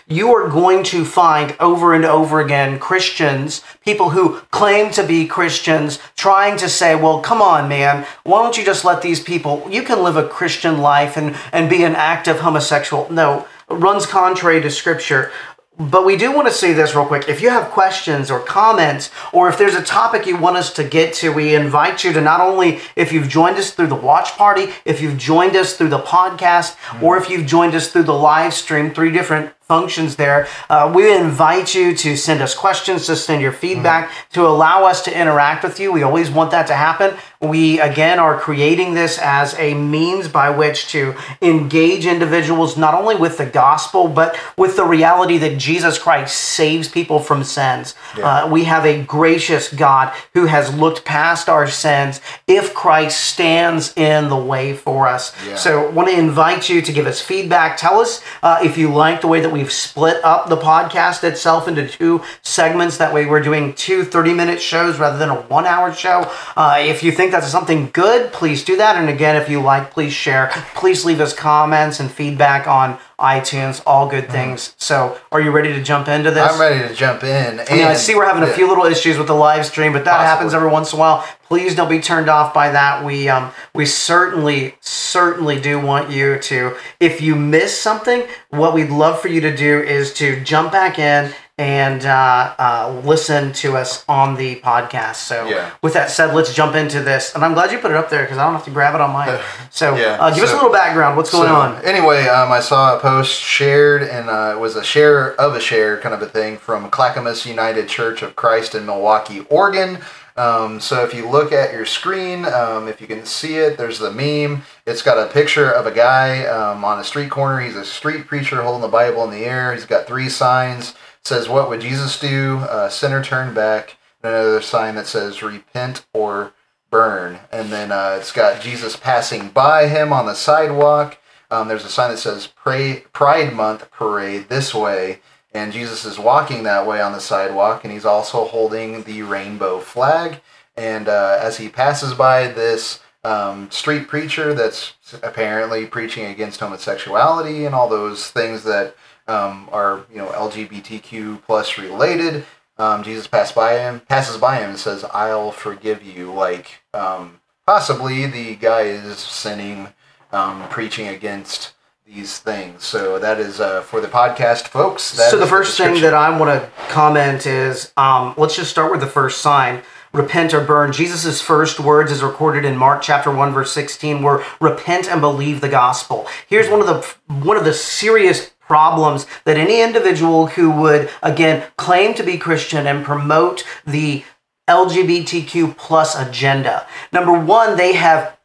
you 0.10 0.36
are 0.36 0.50
going 0.50 0.84
to 0.84 1.06
find 1.06 1.56
over 1.60 1.94
and 1.94 2.04
over 2.04 2.40
again 2.40 2.80
Christians, 2.80 3.64
people 3.86 4.10
who 4.10 4.40
claim 4.52 4.92
to 4.92 5.06
be 5.06 5.28
Christians, 5.28 6.00
trying 6.16 6.58
to 6.58 6.68
say, 6.68 6.96
well, 6.96 7.22
come 7.22 7.42
on, 7.42 7.70
man, 7.70 8.08
why 8.24 8.42
don't 8.42 8.58
you 8.58 8.66
just 8.66 8.84
let 8.84 9.04
these 9.04 9.22
people, 9.22 9.68
you 9.70 9.84
can 9.84 10.04
live 10.04 10.18
a 10.18 10.28
Christian 10.28 10.80
life 10.80 11.16
and, 11.16 11.36
and 11.54 11.70
be 11.70 11.84
an 11.84 11.96
active 11.96 12.40
homosexual. 12.40 13.08
No, 13.12 13.48
runs 13.70 14.08
contrary 14.08 14.62
to 14.62 14.72
Scripture. 14.72 15.32
But 15.78 16.06
we 16.06 16.18
do 16.18 16.34
want 16.34 16.46
to 16.48 16.54
say 16.54 16.74
this 16.74 16.94
real 16.94 17.06
quick. 17.06 17.30
If 17.30 17.42
you 17.42 17.52
have 17.52 17.72
questions 17.72 18.30
or 18.30 18.42
comments, 18.42 19.12
or 19.32 19.48
if 19.48 19.58
there's 19.58 19.76
a 19.76 19.84
topic 19.84 20.26
you 20.26 20.36
want 20.36 20.58
us 20.58 20.74
to 20.74 20.84
get 20.84 21.14
to, 21.16 21.32
we 21.32 21.56
invite 21.56 22.04
you 22.04 22.12
to 22.12 22.20
not 22.20 22.42
only, 22.42 22.82
if 22.98 23.14
you've 23.14 23.30
joined 23.30 23.56
us 23.56 23.72
through 23.72 23.88
the 23.88 23.96
watch 23.96 24.32
party, 24.32 24.74
if 24.84 25.02
you've 25.02 25.18
joined 25.18 25.56
us 25.56 25.78
through 25.78 25.88
the 25.88 26.00
podcast, 26.00 26.76
or 27.02 27.16
if 27.16 27.30
you've 27.30 27.46
joined 27.46 27.76
us 27.76 27.90
through 27.90 28.04
the 28.04 28.14
live 28.14 28.54
stream, 28.54 28.94
three 28.94 29.12
different 29.12 29.54
functions 29.70 30.16
there. 30.16 30.48
Uh, 30.68 30.92
we 30.94 31.16
invite 31.16 31.76
you 31.76 31.96
to 31.96 32.18
send 32.18 32.42
us 32.42 32.56
questions, 32.56 33.06
to 33.06 33.16
send 33.16 33.42
your 33.42 33.52
feedback, 33.54 34.12
to 34.34 34.46
allow 34.46 34.84
us 34.84 35.04
to 35.04 35.18
interact 35.18 35.64
with 35.64 35.80
you. 35.80 35.94
We 35.94 36.02
always 36.02 36.30
want 36.32 36.50
that 36.52 36.66
to 36.68 36.74
happen. 36.74 37.16
We, 37.40 37.80
again, 37.80 38.20
are 38.20 38.38
creating 38.38 38.96
this 38.96 39.18
as 39.22 39.58
a 39.60 39.74
means 39.76 40.28
by 40.28 40.50
which 40.50 40.88
to 40.88 41.16
engage 41.42 42.06
individuals 42.06 42.76
not 42.78 42.96
only 42.96 43.16
with 43.16 43.38
the 43.38 43.46
gospel, 43.46 44.08
but 44.08 44.36
with 44.58 44.76
the 44.76 44.84
reality 44.84 45.38
that 45.38 45.58
Jesus 45.58 46.00
Christ 46.00 46.36
saves 46.36 46.90
people 46.90 47.20
from 47.20 47.44
sins. 47.44 47.96
Uh, 48.22 48.50
we 48.52 48.64
have 48.64 48.86
a 48.86 49.04
gracious 49.04 49.72
God 49.72 50.14
who 50.34 50.48
has 50.48 50.74
looked 50.74 51.06
past 51.06 51.48
our 51.48 51.68
sins 51.68 52.20
if 52.48 52.74
Christ 52.74 53.20
stands 53.20 53.94
in 53.96 54.30
the 54.30 54.36
way 54.36 54.76
for 54.76 55.08
us. 55.08 55.34
Yeah. 55.46 55.56
So, 55.56 55.88
I 55.88 55.92
want 55.92 56.10
to 56.10 56.18
invite 56.18 56.70
you 56.70 56.82
to 56.82 56.92
give 56.92 57.06
us 57.06 57.22
feedback. 57.22 57.78
Tell 57.78 58.00
us 58.00 58.22
uh, 58.42 58.60
if 58.64 58.78
you 58.78 58.92
like 58.92 59.22
the 59.22 59.28
way 59.28 59.40
that 59.42 59.52
we've 59.60 59.72
split 59.72 60.24
up 60.24 60.48
the 60.48 60.56
podcast 60.56 61.24
itself 61.26 61.68
into 61.68 61.86
two 61.88 62.24
segments. 62.42 62.98
That 62.98 63.14
way, 63.14 63.26
we're 63.26 63.42
doing 63.42 63.74
two 63.74 64.06
30 64.06 64.34
minute 64.34 64.62
shows 64.62 64.98
rather 65.00 65.18
than 65.18 65.30
a 65.30 65.36
one 65.36 65.66
hour 65.66 65.94
show. 65.94 66.32
Uh, 66.56 66.78
if 66.80 67.04
you 67.04 67.12
think 67.12 67.32
that's 67.32 67.48
something 67.48 67.90
good, 67.92 68.32
please 68.32 68.64
do 68.64 68.78
that. 68.78 68.96
And 68.96 69.10
again, 69.10 69.36
if 69.36 69.50
you 69.50 69.62
like, 69.62 69.92
please 69.92 70.14
share. 70.14 70.50
Please 70.76 71.04
leave 71.04 71.20
us 71.20 71.34
comments 71.34 72.00
and 72.00 72.10
feedback 72.10 72.68
on 72.68 72.98
iTunes, 73.20 73.82
all 73.86 74.08
good 74.08 74.30
things. 74.30 74.74
So, 74.78 75.20
are 75.32 75.42
you 75.42 75.52
ready 75.52 75.74
to 75.74 75.84
jump 75.84 76.08
into 76.08 76.32
this? 76.32 76.52
I'm 76.52 76.60
ready 76.60 76.88
to 76.88 76.94
jump 76.94 77.24
in. 77.24 77.60
And, 77.60 77.70
I 77.70 77.94
see 77.94 78.16
we're 78.16 78.26
having 78.26 78.44
a 78.44 78.54
few 78.54 78.68
little 78.68 78.86
issues 78.86 79.18
with 79.18 79.28
the 79.28 79.36
live 79.36 79.66
stream, 79.66 79.94
but 79.94 80.06
that 80.06 80.18
Possibly. 80.18 80.28
happens 80.28 80.54
every 80.54 80.70
once 80.70 80.94
in 80.94 80.98
a 80.98 81.00
while. 81.00 81.28
Please 81.48 81.76
don't 81.76 81.90
be 81.90 82.00
turned 82.00 82.30
off 82.30 82.54
by 82.54 82.72
that. 82.72 83.04
We 83.04 83.28
um 83.28 83.52
we 83.74 83.86
certainly 83.86 84.76
certainly 84.82 85.60
do 85.60 85.80
want 85.80 86.12
you 86.12 86.40
to. 86.40 86.76
If 87.00 87.22
you 87.22 87.36
miss 87.36 87.80
something, 87.80 88.24
what 88.50 88.74
we'd 88.74 88.92
love 88.92 89.20
for 89.20 89.28
you 89.28 89.42
to 89.42 89.56
do 89.56 89.80
is 89.80 90.14
to 90.16 90.44
jump 90.44 90.72
back 90.72 91.00
in 91.00 91.34
and 91.60 92.06
uh, 92.06 92.56
uh, 92.58 93.02
listen 93.04 93.52
to 93.52 93.76
us 93.76 94.06
on 94.08 94.36
the 94.36 94.56
podcast. 94.62 95.16
So, 95.18 95.46
Yeah. 95.46 95.72
with 95.82 95.94
that 95.94 96.10
said, 96.10 96.34
let's 96.34 96.54
jump 96.54 96.74
into 96.74 97.02
this. 97.02 97.36
And 97.36 97.44
I'm 97.44 97.54
glad 97.54 97.74
you 97.74 97.80
put 97.80 97.92
it 97.92 97.98
up 97.98 98.10
there 98.10 98.22
because 98.24 98.38
I 98.38 98.46
don't 98.46 98.54
have 98.54 98.64
to 98.64 98.72
grab 98.72 98.96
it 98.96 99.02
on 99.02 99.12
mine. 99.12 99.38
So, 99.70 99.94
Yeah, 99.96 100.18
uh, 100.22 100.34
give 100.34 100.44
us 100.46 100.52
a 100.52 100.56
little 100.56 100.72
background. 100.72 101.18
What's 101.18 101.32
going 101.32 101.50
So, 101.50 101.56
on? 101.56 101.86
Anyway, 101.86 102.28
um, 102.28 102.50
I 102.52 102.62
saw 102.62 102.96
a 102.96 103.00
post 103.00 103.40
shared, 103.42 104.04
and 104.04 104.30
uh, 104.30 104.54
it 104.56 104.60
was 104.60 104.78
a 104.78 104.84
share 104.84 105.34
of 105.40 105.54
a 105.54 105.60
share 105.60 105.98
kind 106.00 106.16
of 106.16 106.22
a 106.22 106.26
thing 106.28 106.58
from 106.58 106.90
Clackamas 106.90 107.46
United 107.46 107.90
Church 107.90 108.22
of 108.22 108.38
Christ 108.38 108.74
in 108.74 108.86
Milwaukie, 108.86 109.46
Oregon. 109.50 110.00
Um, 110.38 110.80
so 110.80 111.04
if 111.04 111.14
you 111.14 111.30
look 111.30 111.52
at 111.52 111.74
your 111.74 111.86
screen, 111.86 112.46
um, 112.46 112.88
if 112.88 113.02
you 113.02 113.08
can 113.08 113.26
see 113.26 113.58
it, 113.58 113.78
there's 113.78 114.00
the 114.00 114.12
meme. 114.12 114.64
It's 114.86 115.02
got 115.02 115.18
a 115.18 115.30
picture 115.30 115.70
of 115.70 115.86
a 115.86 115.92
guy 115.92 116.46
um, 116.46 116.86
on 116.86 116.98
a 117.00 117.04
street 117.04 117.30
corner. 117.30 117.60
He's 117.60 117.76
a 117.76 117.84
street 117.84 118.26
preacher 118.28 118.62
holding 118.62 118.82
the 118.82 118.88
Bible 118.88 119.26
in 119.26 119.32
the 119.32 119.44
air. 119.44 119.74
He's 119.74 119.86
got 119.86 120.08
three 120.08 120.30
signs. 120.30 120.96
Says, 121.30 121.48
"What 121.48 121.70
would 121.70 121.82
Jesus 121.82 122.20
do?" 122.20 122.58
Uh, 122.58 122.90
"Sinner 122.90 123.24
turn 123.24 123.54
back." 123.54 123.98
And 124.24 124.34
another 124.34 124.64
sign 124.64 124.96
that 124.96 125.06
says, 125.06 125.44
"Repent 125.44 126.04
or 126.12 126.54
burn." 126.90 127.38
And 127.52 127.72
then 127.72 127.92
uh, 127.92 128.16
it's 128.20 128.32
got 128.32 128.62
Jesus 128.62 128.96
passing 128.96 129.50
by 129.50 129.88
him 129.88 130.12
on 130.12 130.26
the 130.26 130.34
sidewalk. 130.34 131.20
Um, 131.52 131.68
there's 131.68 131.86
a 131.86 131.90
sign 131.90 132.10
that 132.10 132.18
says 132.18 132.48
Pray, 132.48 133.04
Pride 133.14 133.54
Month 133.54 133.92
Parade 133.92 134.50
this 134.50 134.74
way. 134.74 135.20
And 135.54 135.72
Jesus 135.72 136.04
is 136.04 136.18
walking 136.18 136.64
that 136.64 136.88
way 136.88 137.00
on 137.00 137.12
the 137.12 137.22
sidewalk, 137.22 137.84
and 137.84 137.94
he's 137.94 138.06
also 138.06 138.46
holding 138.46 139.04
the 139.04 139.22
rainbow 139.22 139.82
flag. 139.82 140.42
And 140.76 141.08
uh, 141.08 141.38
as 141.40 141.58
he 141.58 141.70
passes 141.70 142.16
by 142.16 142.48
this 142.48 143.02
um, 143.24 143.70
street 143.70 144.08
preacher 144.08 144.56
that's 144.56 144.96
apparently 145.22 145.86
preaching 145.86 146.26
against 146.26 146.60
homosexuality 146.60 147.66
and 147.68 147.76
all 147.76 147.88
those 147.88 148.32
things 148.32 148.64
that 148.64 148.96
um, 149.30 149.70
are 149.72 150.06
you 150.12 150.18
know 150.18 150.28
LGBTQ 150.28 151.44
plus 151.44 151.78
related, 151.78 152.46
um, 152.78 153.04
Jesus 153.04 153.28
passes 153.28 153.54
by 153.54 153.78
him, 153.78 154.02
passes 154.02 154.38
by 154.38 154.58
him, 154.60 154.72
and 154.72 154.80
says, 154.80 155.06
"I'll 155.14 155.52
forgive 155.52 156.04
you." 156.04 156.34
Like 156.34 156.82
um, 156.94 157.40
possibly 157.66 158.26
the 158.26 158.56
guy 158.56 158.82
is 158.82 159.20
sinning, 159.20 159.90
um, 160.32 160.68
preaching 160.70 161.08
against 161.08 161.74
these 162.06 162.40
things. 162.40 162.84
So 162.84 163.20
that 163.20 163.40
is 163.40 163.60
uh, 163.60 163.82
for 163.82 164.02
the 164.02 164.08
podcast, 164.08 164.68
folks. 164.68 165.16
That 165.16 165.30
so 165.30 165.38
the 165.38 165.46
first 165.46 165.78
thing 165.78 166.02
that 166.02 166.14
I 166.14 166.36
want 166.38 166.50
to 166.62 166.70
comment 166.90 167.46
is 167.46 167.94
um, 167.98 168.34
let's 168.38 168.56
just 168.56 168.72
start 168.72 168.92
with 168.92 169.02
the 169.02 169.08
first 169.08 169.42
sign 169.42 169.84
repent 170.12 170.56
or 170.56 170.64
burn 170.64 170.92
jesus' 170.92 171.40
first 171.40 171.80
words 171.80 172.12
is 172.12 172.24
recorded 172.24 172.66
in 172.66 172.76
mark 172.76 173.00
chapter 173.00 173.32
1 173.32 173.54
verse 173.54 173.72
16 173.72 174.24
where 174.24 174.44
repent 174.60 175.08
and 175.08 175.22
believe 175.22 175.62
the 175.62 175.70
gospel 175.70 176.28
here's 176.48 176.68
one 176.68 176.82
of 176.82 176.88
the 176.88 177.36
one 177.46 177.56
of 177.56 177.64
the 177.64 177.76
serious 177.76 178.50
problems 178.70 179.26
that 179.44 179.58
any 179.58 179.82
individual 179.82 180.48
who 180.48 180.72
would 180.72 181.10
again 181.22 181.64
claim 181.78 182.14
to 182.14 182.24
be 182.24 182.38
christian 182.38 182.88
and 182.88 183.04
promote 183.04 183.66
the 183.86 184.24
lgbtq 184.70 185.76
plus 185.78 186.16
agenda. 186.16 186.88
Number 187.12 187.34
one 187.34 187.76
they 187.76 187.94
have 187.94 188.38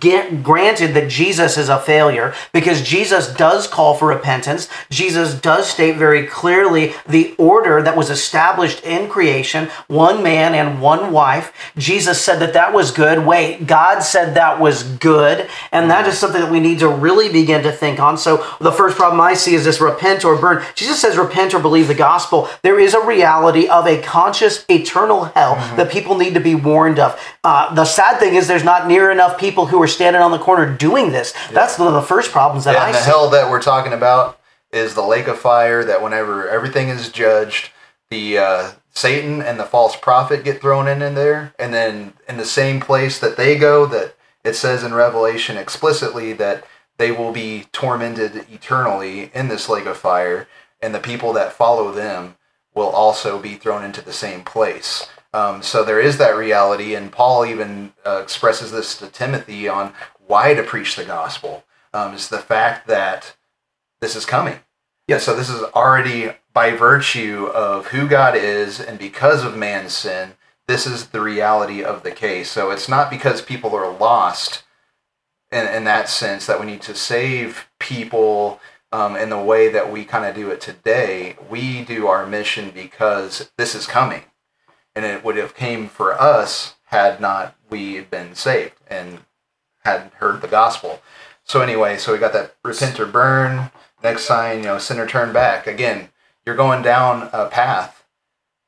get 0.00 0.42
granted 0.42 0.94
that 0.94 1.10
Jesus 1.10 1.58
is 1.58 1.68
a 1.68 1.78
failure 1.78 2.34
because 2.52 2.82
Jesus 2.82 3.32
does 3.34 3.66
call 3.66 3.94
for 3.94 4.08
repentance. 4.08 4.68
Jesus 4.90 5.34
does 5.34 5.68
state 5.68 5.96
very 5.96 6.26
clearly 6.26 6.94
the 7.08 7.34
order 7.36 7.82
that 7.82 7.96
was 7.96 8.10
established 8.10 8.84
in 8.84 9.08
creation 9.08 9.68
one 9.88 10.22
man 10.22 10.54
and 10.54 10.80
one 10.80 11.12
wife. 11.12 11.52
Jesus 11.76 12.20
said 12.20 12.38
that 12.38 12.52
that 12.52 12.72
was 12.72 12.90
good. 12.90 13.26
Wait, 13.26 13.66
God 13.66 14.00
said 14.00 14.34
that 14.34 14.60
was 14.60 14.82
good. 14.82 15.48
And 15.72 15.90
that 15.90 16.06
is 16.06 16.18
something 16.18 16.40
that 16.40 16.52
we 16.52 16.60
need 16.60 16.78
to 16.78 16.88
really 16.88 17.30
begin 17.30 17.62
to 17.64 17.72
think 17.72 17.98
on. 17.98 18.16
So 18.16 18.46
the 18.60 18.72
first 18.72 18.96
problem 18.96 19.20
I 19.20 19.34
see 19.34 19.54
is 19.54 19.64
this 19.64 19.80
repent 19.80 20.24
or 20.24 20.40
burn. 20.40 20.64
Jesus 20.74 21.00
says 21.00 21.16
repent 21.16 21.54
or 21.54 21.60
believe 21.60 21.88
the 21.88 21.94
gospel. 21.94 22.48
There 22.62 22.78
is 22.78 22.94
a 22.94 23.04
reality 23.04 23.68
of 23.68 23.86
a 23.86 24.00
conscious 24.00 24.64
eternal 24.68 25.24
hell 25.24 25.56
that 25.76 25.90
people 25.90 26.16
need 26.16 26.34
to 26.34 26.40
be 26.40 26.54
warned 26.54 26.98
of. 26.98 27.20
Uh, 27.42 27.74
the 27.74 27.84
sad 27.84 28.20
thing 28.20 28.34
is 28.36 28.46
there's 28.46 28.64
not 28.64 28.86
near 28.86 29.10
enough 29.10 29.38
people 29.38 29.66
who 29.72 29.82
are 29.82 29.88
standing 29.88 30.22
on 30.22 30.30
the 30.30 30.38
corner 30.38 30.72
doing 30.72 31.10
this. 31.10 31.34
That's 31.50 31.78
one 31.78 31.88
of 31.88 31.94
the 31.94 32.02
first 32.06 32.30
problems 32.30 32.64
that 32.64 32.74
Yeah, 32.74 32.82
I 32.84 32.86
and 32.86 32.94
the 32.94 33.00
see. 33.00 33.06
hell 33.10 33.28
that 33.30 33.50
we're 33.50 33.62
talking 33.62 33.92
about 33.92 34.38
is 34.70 34.94
the 34.94 35.02
lake 35.02 35.26
of 35.26 35.38
fire. 35.38 35.84
That 35.84 36.02
whenever 36.02 36.48
everything 36.48 36.88
is 36.88 37.10
judged, 37.10 37.70
the 38.10 38.38
uh, 38.38 38.70
Satan 38.94 39.42
and 39.42 39.58
the 39.58 39.64
false 39.64 39.96
prophet 39.96 40.44
get 40.44 40.60
thrown 40.60 40.86
in 40.86 41.02
in 41.02 41.14
there, 41.14 41.54
and 41.58 41.72
then 41.74 42.12
in 42.28 42.36
the 42.36 42.44
same 42.44 42.80
place 42.80 43.18
that 43.18 43.36
they 43.36 43.58
go, 43.58 43.86
that 43.86 44.14
it 44.44 44.54
says 44.54 44.84
in 44.84 44.94
Revelation 44.94 45.56
explicitly 45.56 46.32
that 46.34 46.64
they 46.98 47.10
will 47.10 47.32
be 47.32 47.64
tormented 47.72 48.46
eternally 48.52 49.30
in 49.34 49.48
this 49.48 49.68
lake 49.68 49.86
of 49.86 49.96
fire, 49.96 50.46
and 50.80 50.94
the 50.94 51.00
people 51.00 51.32
that 51.32 51.52
follow 51.52 51.90
them 51.90 52.36
will 52.74 52.88
also 52.90 53.38
be 53.40 53.54
thrown 53.54 53.84
into 53.84 54.02
the 54.02 54.12
same 54.12 54.42
place. 54.44 55.08
Um, 55.32 55.62
so 55.62 55.82
there 55.84 56.00
is 56.00 56.18
that 56.18 56.36
reality, 56.36 56.94
and 56.94 57.10
Paul 57.10 57.46
even 57.46 57.92
uh, 58.06 58.20
expresses 58.22 58.70
this 58.70 58.96
to 58.98 59.06
Timothy 59.06 59.68
on 59.68 59.94
why 60.26 60.54
to 60.54 60.62
preach 60.62 60.96
the 60.96 61.04
gospel. 61.04 61.64
Um, 61.94 62.14
is 62.14 62.28
the 62.28 62.38
fact 62.38 62.86
that 62.86 63.36
this 64.00 64.16
is 64.16 64.24
coming. 64.24 64.60
Yeah, 65.06 65.18
so 65.18 65.36
this 65.36 65.50
is 65.50 65.62
already 65.74 66.32
by 66.54 66.70
virtue 66.70 67.50
of 67.54 67.88
who 67.88 68.08
God 68.08 68.34
is, 68.36 68.80
and 68.80 68.98
because 68.98 69.44
of 69.44 69.56
man's 69.56 69.92
sin, 69.92 70.32
this 70.66 70.86
is 70.86 71.08
the 71.08 71.20
reality 71.20 71.82
of 71.82 72.02
the 72.02 72.10
case. 72.10 72.50
So 72.50 72.70
it's 72.70 72.88
not 72.88 73.10
because 73.10 73.42
people 73.42 73.74
are 73.74 73.92
lost 73.92 74.64
in, 75.50 75.66
in 75.66 75.84
that 75.84 76.08
sense 76.08 76.46
that 76.46 76.60
we 76.60 76.66
need 76.66 76.82
to 76.82 76.94
save 76.94 77.68
people 77.78 78.60
um, 78.90 79.16
in 79.16 79.30
the 79.30 79.38
way 79.38 79.68
that 79.68 79.92
we 79.92 80.04
kind 80.04 80.24
of 80.24 80.34
do 80.34 80.50
it 80.50 80.60
today. 80.60 81.36
We 81.50 81.84
do 81.84 82.06
our 82.06 82.26
mission 82.26 82.70
because 82.70 83.50
this 83.56 83.74
is 83.74 83.86
coming, 83.86 84.22
and 84.94 85.04
it 85.04 85.24
would 85.24 85.36
have 85.36 85.54
came 85.54 85.88
for 85.88 86.20
us 86.20 86.74
had 86.86 87.20
not 87.20 87.54
we 87.70 88.00
been 88.00 88.34
saved 88.34 88.74
and 88.86 89.20
hadn't 89.84 90.12
heard 90.14 90.40
the 90.40 90.48
gospel. 90.48 91.00
So 91.44 91.60
anyway, 91.60 91.96
so 91.96 92.12
we 92.12 92.18
got 92.18 92.32
that 92.34 92.54
repent 92.62 93.00
or 93.00 93.06
burn. 93.06 93.70
Next 94.02 94.24
sign, 94.24 94.58
you 94.58 94.64
know, 94.64 94.78
sinner 94.78 95.06
turn 95.06 95.32
back. 95.32 95.66
Again, 95.66 96.10
you're 96.44 96.56
going 96.56 96.82
down 96.82 97.30
a 97.32 97.46
path, 97.46 98.04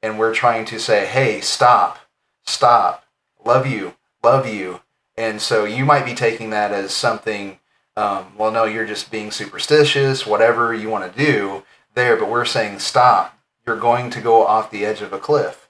and 0.02 0.18
we're 0.18 0.34
trying 0.34 0.64
to 0.66 0.78
say, 0.78 1.06
hey, 1.06 1.40
stop, 1.40 1.98
stop, 2.44 3.04
love 3.44 3.66
you, 3.66 3.94
love 4.22 4.46
you. 4.46 4.80
And 5.16 5.40
so 5.40 5.64
you 5.64 5.84
might 5.84 6.04
be 6.04 6.14
taking 6.14 6.50
that 6.50 6.72
as 6.72 6.92
something, 6.92 7.58
um, 7.96 8.32
well, 8.36 8.50
no, 8.50 8.64
you're 8.64 8.86
just 8.86 9.10
being 9.10 9.30
superstitious, 9.30 10.26
whatever 10.26 10.74
you 10.74 10.88
want 10.88 11.12
to 11.12 11.24
do 11.24 11.64
there, 11.94 12.16
but 12.16 12.30
we're 12.30 12.44
saying, 12.44 12.78
stop. 12.80 13.38
You're 13.66 13.78
going 13.78 14.10
to 14.10 14.20
go 14.20 14.44
off 14.46 14.70
the 14.70 14.84
edge 14.84 15.00
of 15.00 15.12
a 15.12 15.18
cliff. 15.18 15.63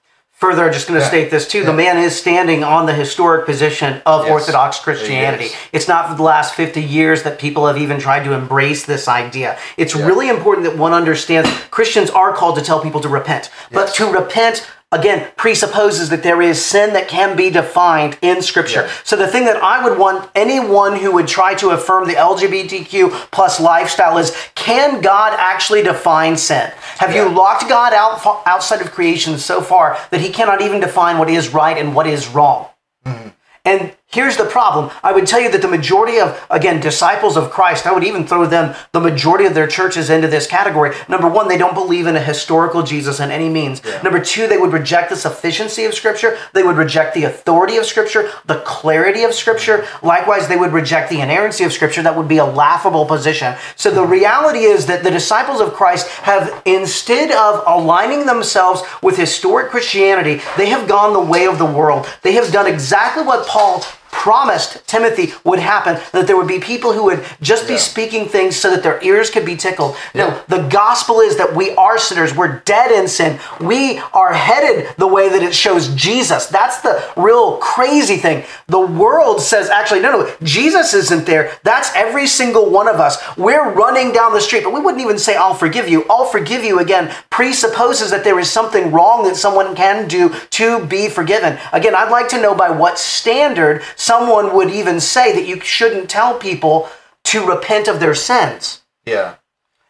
Further, 0.44 0.66
I'm 0.66 0.74
just 0.74 0.86
going 0.86 1.00
to 1.00 1.02
Yeah. 1.04 1.08
state 1.08 1.30
this 1.30 1.48
too. 1.48 1.64
The 1.64 1.72
man 1.72 1.96
is 1.96 2.14
standing 2.14 2.62
on 2.64 2.84
the 2.84 2.92
historic 2.92 3.46
position 3.46 4.02
of 4.04 4.24
Yes. 4.24 4.30
Orthodox 4.30 4.78
Christianity. 4.78 5.44
Yes. 5.44 5.54
It's 5.72 5.88
not 5.88 6.10
for 6.10 6.14
the 6.16 6.22
last 6.22 6.52
50 6.54 6.82
years 6.82 7.22
that 7.22 7.38
people 7.38 7.66
have 7.66 7.78
even 7.78 7.98
tried 7.98 8.24
to 8.24 8.34
embrace 8.34 8.84
this 8.84 9.08
idea. 9.08 9.56
It's 9.78 9.94
Yeah. 9.94 10.04
really 10.04 10.28
important 10.28 10.66
that 10.66 10.76
one 10.76 10.92
understands 10.92 11.48
Christians 11.70 12.10
are 12.10 12.34
called 12.34 12.56
to 12.56 12.62
tell 12.62 12.80
people 12.80 13.00
to 13.00 13.08
repent. 13.08 13.48
But 13.72 13.86
Yes. 13.86 13.96
to 13.96 14.06
repent, 14.06 14.66
again, 14.94 15.30
presupposes 15.36 16.08
that 16.10 16.22
there 16.22 16.40
is 16.40 16.64
sin 16.64 16.92
that 16.94 17.08
can 17.08 17.36
be 17.36 17.50
defined 17.50 18.16
in 18.22 18.42
Scripture. 18.42 18.82
Yeah. 18.82 18.92
So 19.04 19.16
the 19.16 19.26
thing 19.26 19.44
that 19.44 19.62
I 19.62 19.86
would 19.86 19.98
want 19.98 20.30
anyone 20.34 20.96
who 20.96 21.12
would 21.12 21.28
try 21.28 21.54
to 21.56 21.70
affirm 21.70 22.06
the 22.06 22.14
LGBTQ 22.14 23.30
plus 23.30 23.60
lifestyle 23.60 24.18
is 24.18 24.36
can 24.54 25.00
God 25.00 25.34
actually 25.38 25.82
define 25.82 26.36
sin? 26.36 26.70
Have 26.98 27.14
you 27.14 27.28
locked 27.28 27.68
God 27.68 27.92
out 27.92 28.42
outside 28.46 28.80
of 28.80 28.92
creation 28.92 29.38
so 29.38 29.60
far 29.60 29.98
that 30.10 30.20
he 30.20 30.30
cannot 30.30 30.62
even 30.62 30.80
define 30.80 31.18
what 31.18 31.28
is 31.28 31.52
right 31.52 31.76
and 31.76 31.94
what 31.94 32.06
is 32.06 32.28
wrong? 32.28 32.68
Mm-hmm. 33.04 33.28
And 33.64 33.96
here's 34.14 34.36
the 34.36 34.44
problem. 34.44 34.90
I 35.02 35.12
would 35.12 35.26
tell 35.26 35.40
you 35.40 35.50
that 35.50 35.60
the 35.60 35.68
majority 35.68 36.18
of, 36.18 36.40
again, 36.48 36.80
disciples 36.80 37.36
of 37.36 37.50
Christ, 37.50 37.86
I 37.86 37.92
would 37.92 38.04
even 38.04 38.26
throw 38.26 38.46
them, 38.46 38.74
the 38.92 39.00
majority 39.00 39.44
of 39.44 39.54
their 39.54 39.66
churches 39.66 40.08
into 40.08 40.28
this 40.28 40.46
category. 40.46 40.94
Number 41.08 41.28
one, 41.28 41.48
they 41.48 41.58
don't 41.58 41.74
believe 41.74 42.06
in 42.06 42.16
a 42.16 42.20
historical 42.20 42.82
Jesus 42.82 43.20
in 43.20 43.30
any 43.30 43.48
means. 43.48 43.82
Yeah. 43.84 44.00
Number 44.02 44.20
two, 44.24 44.46
they 44.46 44.56
would 44.56 44.72
reject 44.72 45.10
the 45.10 45.16
sufficiency 45.16 45.84
of 45.84 45.94
Scripture. 45.94 46.38
They 46.52 46.62
would 46.62 46.76
reject 46.76 47.14
the 47.14 47.24
authority 47.24 47.76
of 47.76 47.84
Scripture, 47.84 48.30
the 48.46 48.60
clarity 48.60 49.24
of 49.24 49.34
Scripture. 49.34 49.86
Likewise, 50.02 50.48
they 50.48 50.56
would 50.56 50.72
reject 50.72 51.10
the 51.10 51.20
inerrancy 51.20 51.64
of 51.64 51.72
Scripture. 51.72 52.02
That 52.02 52.16
would 52.16 52.28
be 52.28 52.38
a 52.38 52.44
laughable 52.44 53.06
position. 53.06 53.56
So 53.76 53.90
the 53.90 54.06
reality 54.06 54.60
is 54.60 54.86
that 54.86 55.02
the 55.02 55.10
disciples 55.10 55.60
of 55.60 55.74
Christ 55.74 56.08
have, 56.08 56.62
instead 56.64 57.32
of 57.32 57.64
aligning 57.66 58.26
themselves 58.26 58.82
with 59.02 59.16
historic 59.16 59.70
Christianity, 59.70 60.40
they 60.56 60.68
have 60.68 60.88
gone 60.88 61.12
the 61.12 61.20
way 61.20 61.46
of 61.46 61.58
the 61.58 61.64
world. 61.64 62.06
They 62.22 62.32
have 62.34 62.52
done 62.52 62.66
exactly 62.66 63.24
what 63.24 63.46
Paul 63.46 63.82
promised 64.14 64.86
Timothy 64.86 65.32
would 65.42 65.58
happen 65.58 65.98
that 66.12 66.26
there 66.28 66.36
would 66.36 66.46
be 66.46 66.60
people 66.60 66.92
who 66.92 67.04
would 67.04 67.24
just 67.42 67.66
be 67.66 67.74
Yeah. 67.74 67.80
speaking 67.80 68.28
things 68.28 68.56
so 68.56 68.70
that 68.70 68.82
their 68.82 68.98
ears 69.02 69.28
could 69.28 69.44
be 69.44 69.56
tickled. 69.56 69.96
Yeah. 70.14 70.26
No, 70.28 70.40
the 70.56 70.62
gospel 70.68 71.20
is 71.20 71.36
that 71.36 71.54
we 71.54 71.74
are 71.74 71.98
sinners. 71.98 72.34
We're 72.34 72.60
dead 72.64 72.90
in 72.92 73.08
sin. 73.08 73.38
We 73.60 74.00
are 74.12 74.32
headed 74.32 74.88
the 74.96 75.06
way 75.06 75.28
that 75.28 75.42
it 75.42 75.54
shows 75.54 75.88
Jesus. 75.88 76.46
That's 76.46 76.78
the 76.80 77.02
real 77.16 77.56
crazy 77.58 78.16
thing. 78.16 78.44
The 78.68 78.80
world 78.80 79.42
says, 79.42 79.68
actually, 79.68 80.00
no, 80.00 80.10
no, 80.12 80.30
Jesus 80.42 80.94
isn't 80.94 81.26
there. 81.26 81.50
That's 81.64 81.90
every 81.96 82.26
single 82.26 82.70
one 82.70 82.88
of 82.88 83.00
us. 83.00 83.18
We're 83.36 83.70
running 83.72 84.12
down 84.12 84.32
the 84.32 84.40
street, 84.40 84.62
but 84.64 84.72
we 84.72 84.80
wouldn't 84.80 85.02
even 85.02 85.18
say, 85.18 85.34
I'll 85.36 85.54
forgive 85.54 85.88
you. 85.88 86.04
I'll 86.08 86.26
forgive 86.26 86.64
you 86.64 86.78
again 86.78 87.12
presupposes 87.30 88.10
that 88.10 88.22
there 88.24 88.38
is 88.38 88.48
something 88.50 88.92
wrong 88.92 89.24
that 89.24 89.36
someone 89.36 89.74
can 89.74 90.06
do 90.08 90.32
to 90.50 90.86
be 90.86 91.08
forgiven. 91.08 91.58
Again, 91.72 91.94
I'd 91.94 92.10
like 92.10 92.28
to 92.28 92.40
know 92.40 92.54
by 92.54 92.70
what 92.70 92.98
standard 92.98 93.82
someone 94.04 94.54
would 94.54 94.70
even 94.70 95.00
say 95.00 95.32
that 95.32 95.48
you 95.48 95.58
shouldn't 95.60 96.10
tell 96.10 96.38
people 96.38 96.88
to 97.24 97.46
repent 97.46 97.88
of 97.88 98.00
their 98.00 98.14
sins. 98.14 98.82
Yeah, 99.06 99.36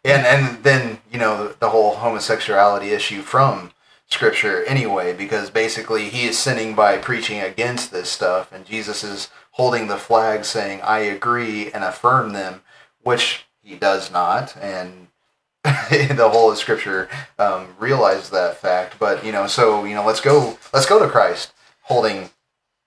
and 0.05 0.25
and 0.25 0.63
then 0.63 0.99
you 1.11 1.19
know 1.19 1.49
the, 1.49 1.55
the 1.59 1.69
whole 1.69 1.95
homosexuality 1.95 2.91
issue 2.91 3.21
from 3.21 3.71
scripture 4.07 4.63
anyway, 4.65 5.13
because 5.13 5.49
basically 5.49 6.09
he 6.09 6.25
is 6.25 6.39
sinning 6.39 6.75
by 6.75 6.97
preaching 6.97 7.41
against 7.41 7.91
this 7.91 8.09
stuff, 8.09 8.51
and 8.53 8.65
Jesus 8.65 9.03
is 9.03 9.29
holding 9.51 9.87
the 9.87 9.97
flag 9.97 10.45
saying, 10.45 10.81
"I 10.81 10.99
agree 10.99 11.71
and 11.71 11.83
affirm 11.83 12.31
them," 12.31 12.61
which 13.03 13.45
he 13.61 13.75
does 13.75 14.11
not, 14.11 14.55
and 14.57 15.07
the 15.63 16.29
whole 16.31 16.51
of 16.51 16.57
scripture 16.57 17.09
um, 17.37 17.75
realizes 17.77 18.29
that 18.29 18.57
fact. 18.57 18.95
But 18.97 19.25
you 19.25 19.33
know, 19.33 19.47
so 19.47 19.83
you 19.83 19.93
know, 19.93 20.05
let's 20.05 20.21
go, 20.21 20.57
let's 20.73 20.85
go 20.85 20.99
to 20.99 21.09
Christ 21.09 21.51
holding 21.81 22.29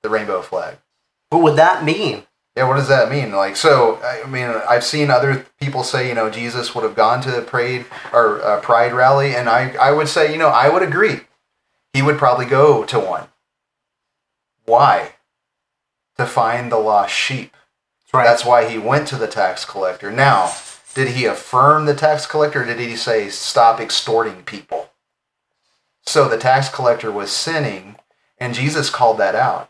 the 0.02 0.08
rainbow 0.08 0.40
flag. 0.40 0.78
What 1.30 1.42
would 1.42 1.56
that 1.56 1.84
mean? 1.84 2.24
Yeah, 2.56 2.66
what 2.66 2.76
does 2.76 2.88
that 2.88 3.10
mean? 3.10 3.32
Like, 3.32 3.56
so 3.56 4.00
I 4.02 4.26
mean, 4.26 4.48
I've 4.68 4.82
seen 4.82 5.10
other 5.10 5.46
people 5.60 5.84
say, 5.84 6.08
you 6.08 6.14
know, 6.14 6.28
Jesus 6.28 6.74
would 6.74 6.82
have 6.82 6.96
gone 6.96 7.20
to 7.22 7.30
the 7.30 7.42
parade 7.42 7.86
or 8.12 8.42
uh, 8.42 8.60
pride 8.60 8.92
rally, 8.92 9.36
and 9.36 9.48
I, 9.48 9.74
I 9.76 9.92
would 9.92 10.08
say, 10.08 10.32
you 10.32 10.38
know, 10.38 10.48
I 10.48 10.68
would 10.68 10.82
agree, 10.82 11.20
he 11.92 12.02
would 12.02 12.18
probably 12.18 12.46
go 12.46 12.84
to 12.84 12.98
one. 12.98 13.28
Why? 14.64 15.12
To 16.16 16.26
find 16.26 16.72
the 16.72 16.78
lost 16.78 17.14
sheep. 17.14 17.52
That's 18.12 18.26
That's 18.28 18.44
why 18.44 18.68
he 18.68 18.78
went 18.78 19.06
to 19.08 19.16
the 19.16 19.28
tax 19.28 19.64
collector. 19.64 20.10
Now, 20.10 20.52
did 20.94 21.08
he 21.08 21.26
affirm 21.26 21.86
the 21.86 21.94
tax 21.94 22.26
collector? 22.26 22.62
Or 22.62 22.64
did 22.64 22.80
he 22.80 22.96
say 22.96 23.28
stop 23.28 23.78
extorting 23.80 24.42
people? 24.42 24.90
So 26.04 26.28
the 26.28 26.38
tax 26.38 26.68
collector 26.68 27.12
was 27.12 27.30
sinning, 27.30 27.96
and 28.38 28.54
Jesus 28.54 28.90
called 28.90 29.18
that 29.18 29.34
out. 29.34 29.67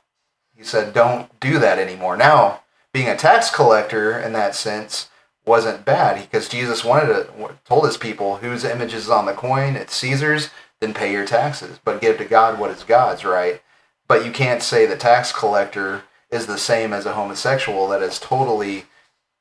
He 0.59 0.64
said, 0.64 0.92
"Don't 0.92 1.40
do 1.40 1.59
that 1.61 1.79
anymore." 1.79 2.16
Now, 2.16 2.62
being 2.92 3.09
a 3.09 3.16
tax 3.16 3.49
collector 3.49 4.18
in 4.18 4.35
that 4.35 4.55
sense, 4.55 5.09
wasn't 5.49 5.85
bad 5.85 6.21
because 6.21 6.49
Jesus 6.49 6.85
wanted 6.85 7.07
to 7.07 7.57
told 7.64 7.87
his 7.87 7.97
people 7.97 8.37
whose 8.37 8.64
image 8.64 8.92
is 8.92 9.09
on 9.09 9.25
the 9.27 9.33
coin, 9.33 9.75
it's 9.75 9.97
Caesar's, 9.97 10.51
then 10.81 10.94
pay 10.94 11.11
your 11.11 11.25
taxes, 11.25 11.81
but 11.83 12.01
give 12.01 12.18
to 12.18 12.25
God 12.25 12.59
what 12.59 12.71
is 12.71 12.85
God's, 12.85 13.25
right? 13.25 13.62
But 14.07 14.25
you 14.25 14.31
can't 14.31 14.62
say 14.62 14.85
the 14.87 14.97
tax 14.97 15.33
collector 15.33 16.03
is 16.31 16.47
the 16.47 16.59
same 16.59 16.92
as 16.92 17.07
a 17.07 17.14
homosexual. 17.14 17.88
That 17.88 18.03
is 18.03 18.21
totally, 18.21 18.85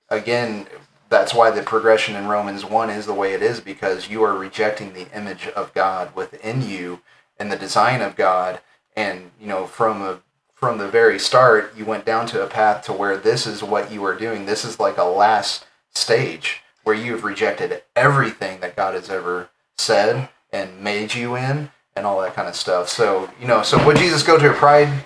again, 0.10 0.68
that's 1.10 1.34
why 1.34 1.52
the 1.52 1.62
progression 1.62 2.16
in 2.16 2.28
Romans 2.28 2.66
1 2.66 2.90
is 2.90 3.06
the 3.06 3.14
way 3.14 3.34
it 3.34 3.42
is 3.42 3.60
because 3.60 4.10
you 4.10 4.24
are 4.24 4.34
rejecting 4.34 4.94
the 4.94 5.08
image 5.16 5.48
of 5.50 5.74
God 5.74 6.16
within 6.16 6.68
you 6.68 7.02
and 7.38 7.52
the 7.52 7.58
design 7.58 8.02
of 8.02 8.16
God. 8.16 8.62
And, 8.96 9.32
you 9.40 9.48
know, 9.48 9.68
from 9.68 10.02
a 10.02 10.20
from 10.58 10.80
the 10.80 10.88
very 10.88 11.20
start, 11.20 11.74
you 11.78 11.86
went 11.86 12.04
down 12.04 12.26
to 12.28 12.43
a 12.43 12.48
path 12.48 12.84
to 12.86 12.93
where 12.93 13.15
this 13.15 13.46
is 13.46 13.62
what 13.62 13.91
you 13.91 14.04
are 14.04 14.15
doing. 14.15 14.46
This 14.46 14.65
is 14.65 14.80
like 14.80 14.98
a 14.98 15.04
last 15.04 15.65
stage 15.93 16.63
where 16.84 16.96
you've 16.96 17.24
rejected 17.24 17.84
everything 17.96 18.60
that 18.62 18.76
God 18.76 18.96
has 18.96 19.10
ever 19.10 19.50
said 19.78 20.30
and 20.52 20.82
made 20.82 21.13
you 21.13 21.36
in 21.36 21.70
and 21.96 22.06
all 22.08 22.20
that 22.22 22.34
kind 22.34 22.48
of 22.48 22.56
stuff. 22.56 22.89
So, 22.89 23.30
you 23.39 23.48
know, 23.48 23.62
so 23.62 23.84
would 23.86 23.98
Jesus 23.98 24.24
go 24.24 24.38
to 24.39 24.50
a 24.50 24.54
pride 24.54 25.06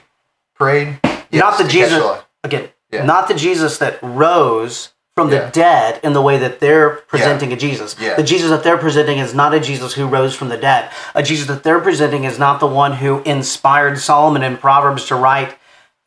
parade? 0.56 1.00
not 1.34 1.58
the 1.58 1.68
Jesus 1.68 2.02
again, 2.44 2.70
Yeah. 2.92 3.04
not 3.04 3.28
the 3.28 3.34
Jesus 3.34 3.78
that 3.80 4.00
rose 4.02 4.94
from 5.22 5.30
the 5.30 5.52
dead 5.52 6.00
in 6.04 6.14
the 6.14 6.22
way 6.22 6.38
that 6.38 6.60
they're 6.60 6.90
presenting 7.08 7.54
a 7.54 7.56
Jesus. 7.56 7.96
Yeah. 8.00 8.16
The 8.16 8.24
Jesus 8.24 8.50
that 8.50 8.64
they're 8.64 8.78
presenting 8.78 9.20
is 9.20 9.34
not 9.34 9.54
a 9.54 9.60
Jesus 9.60 9.94
who 9.94 10.08
rose 10.08 10.36
from 10.36 10.50
the 10.50 10.58
dead. 10.58 10.92
A 11.16 11.24
Jesus 11.24 11.48
that 11.48 11.64
they're 11.64 11.80
presenting 11.80 12.24
is 12.24 12.40
not 12.40 12.60
the 12.60 12.68
one 12.68 12.94
who 12.94 13.22
inspired 13.24 14.00
Solomon 14.00 14.44
in 14.44 14.58
Proverbs 14.58 15.06
to 15.08 15.16
write, 15.16 15.56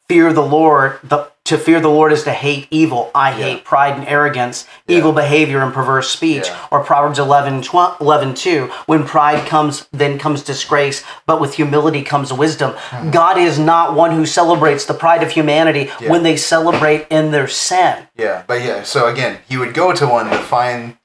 "Fear 0.09 0.33
the 0.33 0.43
Lord." 0.43 0.99
The, 1.03 1.29
to 1.45 1.59
fear 1.59 1.79
the 1.79 1.89
Lord 1.89 2.11
is 2.11 2.25
to 2.25 2.33
hate 2.33 2.67
evil. 2.71 3.11
I 3.15 3.33
hate 3.33 3.65
pride 3.65 3.99
and 3.99 4.09
arrogance, 4.09 4.67
evil 4.89 5.13
behavior 5.13 5.61
and 5.61 5.75
perverse 5.75 6.09
speech. 6.09 6.47
Yeah. 6.47 6.69
Or 6.71 6.83
Proverbs 6.83 7.19
11, 7.19 7.63
12, 7.63 8.01
11 8.01 8.35
2, 8.35 8.67
when 8.87 9.05
pride 9.05 9.47
comes, 9.47 9.87
then 9.93 10.19
comes 10.19 10.43
disgrace, 10.43 11.05
but 11.27 11.43
with 11.43 11.55
humility 11.55 12.03
comes 12.03 12.33
wisdom. 12.33 12.73
Hmm. 12.75 13.11
God 13.11 13.37
is 13.37 13.59
not 13.59 13.95
one 13.95 14.13
who 14.13 14.25
celebrates 14.25 14.87
the 14.87 14.95
pride 14.95 15.23
of 15.23 15.33
humanity 15.33 15.91
when 16.09 16.23
they 16.23 16.37
celebrate 16.37 17.07
in 17.11 17.31
their 17.31 17.49
sin. 17.49 18.09
Yeah, 18.17 18.45
but 18.47 18.63
yeah, 18.63 18.83
so 18.83 19.13
again, 19.13 19.41
he 19.47 19.59
would 19.59 19.75
go 19.75 19.93
to 19.93 20.07
one 20.07 20.31
to 20.31 20.39
find 20.39 20.97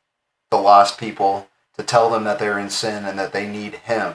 the 0.49 0.57
lost 0.57 0.97
people, 0.97 1.49
to 1.75 1.83
tell 1.83 2.09
them 2.09 2.23
that 2.23 2.39
they're 2.39 2.59
in 2.59 2.69
sin 2.69 3.03
and 3.03 3.19
that 3.19 3.33
they 3.33 3.45
need 3.45 3.75
him. 3.75 4.13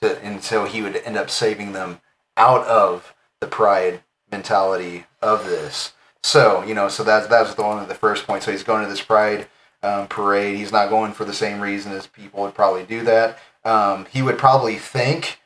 To, 0.00 0.18
and 0.24 0.42
so 0.42 0.64
he 0.64 0.80
would 0.80 0.96
end 0.96 1.18
up 1.18 1.28
saving 1.28 1.72
them 1.72 2.00
out 2.38 2.66
of 2.66 3.14
the 3.40 3.46
pride 3.46 4.02
mentality 4.30 5.04
of 5.22 5.44
this. 5.46 5.92
So, 6.22 6.62
you 6.64 6.74
know, 6.74 6.88
so 6.88 7.02
that's 7.02 7.26
that's 7.26 7.54
the 7.54 7.62
one 7.62 7.82
of 7.82 7.88
the 7.88 7.94
first 7.94 8.26
points. 8.26 8.44
So 8.44 8.52
he's 8.52 8.62
going 8.62 8.84
to 8.84 8.90
this 8.90 9.02
pride 9.02 9.48
um, 9.82 10.06
parade. 10.08 10.56
He's 10.56 10.72
not 10.72 10.90
going 10.90 11.12
for 11.12 11.24
the 11.24 11.32
same 11.32 11.60
reason 11.60 11.92
as 11.92 12.06
people 12.06 12.42
would 12.42 12.54
probably 12.54 12.84
do 12.84 13.02
that. 13.04 13.38
Um, 13.64 14.06
he 14.12 14.22
would 14.22 14.38
probably 14.38 14.76
think 14.76 15.38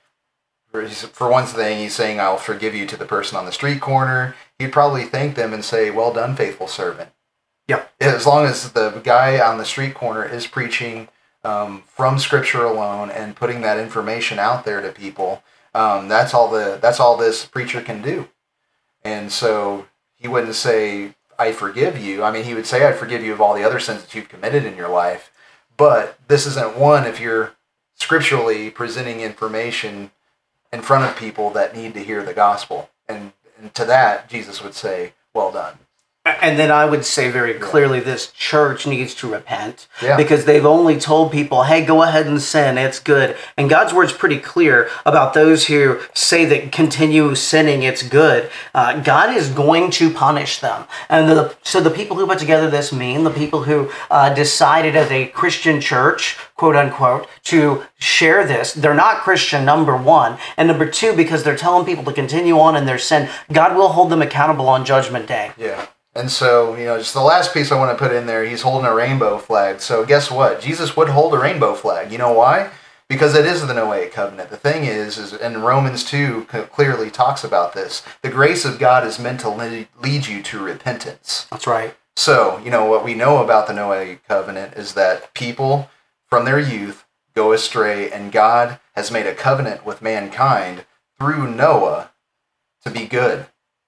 for, 0.71 0.87
for 0.89 1.31
one 1.31 1.47
thing, 1.47 1.79
he's 1.79 1.95
saying, 1.95 2.21
I'll 2.21 2.37
forgive 2.37 2.75
you 2.75 2.87
to 2.87 2.97
the 2.97 3.07
person 3.07 3.39
on 3.39 3.47
the 3.47 3.53
street 3.53 3.81
corner. 3.81 4.35
He'd 4.59 4.73
probably 4.73 5.05
thank 5.05 5.35
them 5.35 5.53
and 5.53 5.65
say, 5.65 5.91
Well 5.91 6.13
done, 6.13 6.37
faithful 6.37 6.69
servant. 6.69 7.11
Yeah. 7.67 7.85
As 8.01 8.27
long 8.27 8.47
as 8.47 8.73
the 8.73 9.01
guy 9.03 9.41
on 9.41 9.59
the 9.59 9.65
street 9.65 9.95
corner 9.95 10.25
is 10.25 10.47
preaching 10.47 11.09
um, 11.43 11.83
from 11.87 12.19
Scripture 12.19 12.65
alone 12.65 13.11
and 13.11 13.37
putting 13.37 13.63
that 13.63 13.79
information 13.79 14.39
out 14.39 14.65
there 14.65 14.81
to 14.81 14.93
people, 14.93 15.43
um, 15.75 16.09
that's 16.09 16.33
all 16.33 16.51
the 16.51 16.79
that's 16.81 17.01
all 17.01 17.17
this 17.17 17.45
preacher 17.45 17.81
can 17.81 18.03
do. 18.03 18.29
And 19.05 19.31
so 19.31 19.87
he 20.17 20.29
wouldn't 20.29 20.55
say, 20.55 21.15
I 21.39 21.53
forgive 21.53 21.99
you. 21.99 22.23
I 22.23 22.31
mean, 22.31 22.45
he 22.45 22.55
would 22.55 22.67
say, 22.67 22.87
I 22.87 22.93
forgive 22.93 23.25
you 23.25 23.33
of 23.33 23.41
all 23.41 23.55
the 23.55 23.65
other 23.65 23.79
sins 23.79 24.03
that 24.03 24.15
you've 24.15 24.29
committed 24.29 24.65
in 24.65 24.77
your 24.77 24.89
life. 24.89 25.31
But 25.77 26.19
this 26.29 26.47
isn't 26.47 26.77
one 26.77 27.07
if 27.07 27.21
you're 27.21 27.53
scripturally 27.95 28.71
presenting 28.71 29.21
information 29.21 30.11
in 30.73 30.83
front 30.83 31.05
of 31.05 31.17
people 31.17 31.51
that 31.51 31.77
need 31.77 31.95
to 31.95 32.05
hear 32.05 32.23
the 32.23 32.35
gospel. 32.35 32.91
And, 33.09 33.33
and 33.61 33.75
to 33.75 33.85
that, 33.85 34.29
Jesus 34.29 34.63
would 34.63 34.75
say, 34.75 35.13
Well 35.35 35.53
done. 35.53 35.79
And 36.27 36.59
then 36.59 36.71
I 36.73 36.85
would 36.85 37.05
say 37.05 37.31
very 37.31 37.55
clearly 37.55 38.01
this 38.01 38.33
church 38.33 38.87
needs 38.87 39.15
to 39.17 39.31
repent 39.31 39.87
Yeah. 40.03 40.17
because 40.17 40.45
they've 40.45 40.67
only 40.67 40.99
told 40.99 41.31
people, 41.31 41.63
hey, 41.65 41.85
go 41.85 42.03
ahead 42.03 42.27
and 42.27 42.43
sin, 42.43 42.77
it's 42.79 42.99
good. 42.99 43.37
And 43.57 43.71
God's 43.71 43.93
word's 43.95 44.13
pretty 44.13 44.39
clear 44.39 44.91
about 45.05 45.35
those 45.35 45.67
who 45.69 46.01
say 46.15 46.45
that 46.47 46.73
continue 46.73 47.35
sinning, 47.37 47.83
it's 47.85 48.03
good. 48.03 48.51
Uh, 48.75 49.01
God 49.03 49.35
is 49.37 49.51
going 49.51 49.91
to 49.93 50.11
punish 50.11 50.59
them. 50.59 50.85
And 51.09 51.31
the, 51.31 51.55
so 51.63 51.81
the 51.81 51.91
people 51.91 52.17
who 52.17 52.27
put 52.27 52.41
together 52.41 52.69
this 52.69 52.93
meme, 52.93 53.23
the 53.25 53.31
people 53.31 53.63
who 53.63 53.91
uh, 54.11 54.35
decided 54.35 54.97
as 54.97 55.11
a 55.13 55.27
Christian 55.29 55.81
church, 55.81 56.37
quote 56.57 56.75
unquote, 56.77 57.29
to 57.45 57.85
share 57.99 58.45
this, 58.45 58.73
they're 58.75 58.95
not 58.95 59.19
Christian, 59.19 59.65
number 59.65 59.97
one. 59.97 60.39
And 60.57 60.67
number 60.69 60.87
two, 60.91 61.15
because 61.15 61.45
they're 61.45 61.57
telling 61.57 61.87
people 61.87 62.05
to 62.05 62.13
continue 62.13 62.59
on 62.59 62.77
in 62.77 62.85
their 62.87 62.99
sin, 62.99 63.29
God 63.53 63.77
will 63.77 63.91
hold 63.91 64.11
them 64.11 64.23
accountable 64.23 64.69
on 64.69 64.85
Judgment 64.85 65.27
Day. 65.29 65.53
Yeah. 65.57 65.87
And 66.17 66.31
so, 66.31 66.75
you 66.77 66.87
know, 66.87 66.97
just 66.99 67.13
the 67.13 67.21
last 67.21 67.53
piece 67.53 67.71
I 67.71 67.79
want 67.79 67.97
to 67.97 68.03
put 68.03 68.15
in 68.15 68.27
there, 68.27 68.45
he's 68.45 68.63
holding 68.63 68.87
a 68.87 68.95
rainbow 68.95 69.39
flag. 69.39 69.81
So, 69.81 70.05
guess 70.05 70.31
what? 70.31 70.61
Jesus 70.61 70.97
would 70.97 71.11
hold 71.11 71.35
a 71.35 71.39
rainbow 71.39 71.75
flag. 71.75 72.11
You 72.11 72.19
know 72.19 72.33
why? 72.33 72.71
Because 73.09 73.35
it 73.35 73.45
is 73.45 73.65
the 73.65 73.75
Noahic 73.75 74.13
covenant. 74.13 74.51
The 74.51 74.57
thing 74.57 74.85
is, 74.85 75.19
is 75.19 75.33
and 75.33 75.63
Romans 75.63 76.03
2 76.05 76.47
clearly 76.73 77.11
talks 77.11 77.45
about 77.45 77.75
this. 77.75 78.03
The 78.23 78.31
grace 78.31 78.65
of 78.65 78.79
God 78.79 79.07
is 79.07 79.19
meant 79.19 79.41
to 79.41 79.51
lead 79.51 79.89
lead 80.03 80.27
you 80.27 80.43
to 80.43 80.59
repentance. 80.59 81.47
That's 81.51 81.67
right. 81.67 81.95
So, 82.17 82.59
you 82.65 82.71
know, 82.71 82.87
what 82.87 83.05
we 83.05 83.15
know 83.15 83.45
about 83.45 83.67
the 83.67 83.75
Noahic 83.75 84.21
covenant 84.27 84.75
is 84.75 84.95
that 84.95 85.35
people 85.35 85.91
from 86.29 86.47
their 86.47 86.59
youth 86.59 87.05
go 87.35 87.53
astray, 87.53 88.11
and 88.11 88.33
God 88.33 88.81
has 88.95 89.11
made 89.11 89.27
a 89.27 89.35
covenant 89.35 89.85
with 89.85 90.01
mankind 90.01 90.87
through 91.19 91.55
Noah 91.55 92.11
to 92.83 92.91
be 92.91 93.07
good, 93.07 93.47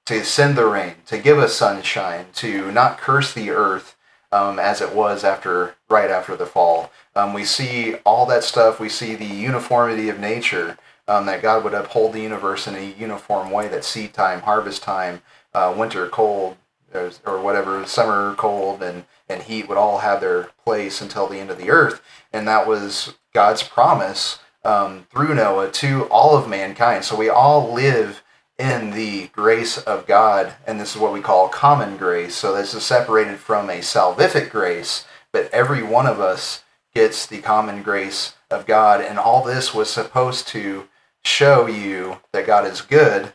to 0.09 0.25
send 0.25 0.57
the 0.57 0.65
rain, 0.67 0.95
to 1.07 1.19
give 1.19 1.39
us 1.39 1.55
sunshine, 1.55 2.27
to 2.33 2.73
not 2.73 2.97
curse 2.97 3.35
the 3.35 3.51
earth 3.51 3.95
um, 4.33 4.59
as 4.59 4.81
it 4.81 4.95
was 4.95 5.23
after 5.23 5.75
right 5.91 6.11
after 6.11 6.35
the 6.35 6.47
fall. 6.47 6.91
Um, 7.15 7.35
we 7.35 7.45
see 7.45 7.97
all 8.07 8.25
that 8.27 8.43
stuff. 8.43 8.81
We 8.81 8.89
see 8.89 9.15
the 9.15 9.27
uniformity 9.27 10.09
of 10.09 10.19
nature. 10.19 10.79
Um, 11.07 11.27
that 11.27 11.43
God 11.43 11.65
would 11.65 11.75
uphold 11.75 12.13
the 12.15 12.21
universe 12.21 12.67
in 12.67 12.75
a 12.75 12.95
uniform 12.99 13.51
way. 13.51 13.69
That 13.69 13.85
seed 13.85 14.15
time, 14.15 14.43
harvest 14.43 14.83
time, 14.83 15.23
uh, 15.55 15.75
winter 15.77 16.07
cold, 16.09 16.57
there's- 16.93 17.21
or 17.27 17.39
whatever, 17.39 17.85
summer 17.87 18.35
cold 18.37 18.83
and, 18.83 19.05
and 19.29 19.43
heat 19.43 19.69
would 19.69 19.79
all 19.79 19.99
have 19.99 20.21
their 20.21 20.51
place 20.65 21.01
until 21.03 21.27
the 21.27 21.39
end 21.39 21.51
of 21.51 21.59
the 21.59 21.71
earth. 21.71 22.01
And 22.33 22.49
that 22.49 22.67
was 22.67 23.15
God's 23.35 23.63
promise 23.63 24.39
um, 24.65 25.07
through 25.11 25.35
Noah 25.35 25.71
to 25.71 26.05
all 26.05 26.37
of 26.37 26.49
mankind. 26.49 27.05
So 27.05 27.17
we 27.17 27.29
all 27.31 27.73
live 27.73 28.23
in 28.59 28.91
the 28.91 29.29
grace 29.29 29.79
of 29.79 30.07
God, 30.07 30.55
and 30.67 30.81
this 30.81 30.95
is 30.95 31.01
what 31.01 31.13
we 31.13 31.21
call 31.21 31.49
common 31.49 31.97
grace. 31.97 32.35
So 32.35 32.55
this 32.55 32.75
is 32.75 32.83
separated 32.83 33.39
from 33.39 33.71
a 33.71 33.79
salvific 33.79 34.51
grace, 34.51 35.07
but 35.33 35.49
every 35.53 35.83
one 35.83 36.07
of 36.07 36.21
us 36.21 36.65
gets 36.93 37.25
the 37.25 37.41
common 37.41 37.83
grace 37.83 38.35
of 38.51 38.67
God, 38.67 39.01
and 39.01 39.19
all 39.19 39.45
this 39.45 39.73
was 39.73 39.89
supposed 39.89 40.49
to 40.49 40.89
show 41.23 41.67
you 41.67 42.19
that 42.33 42.47
God 42.47 42.67
is 42.67 42.81
good. 42.81 43.33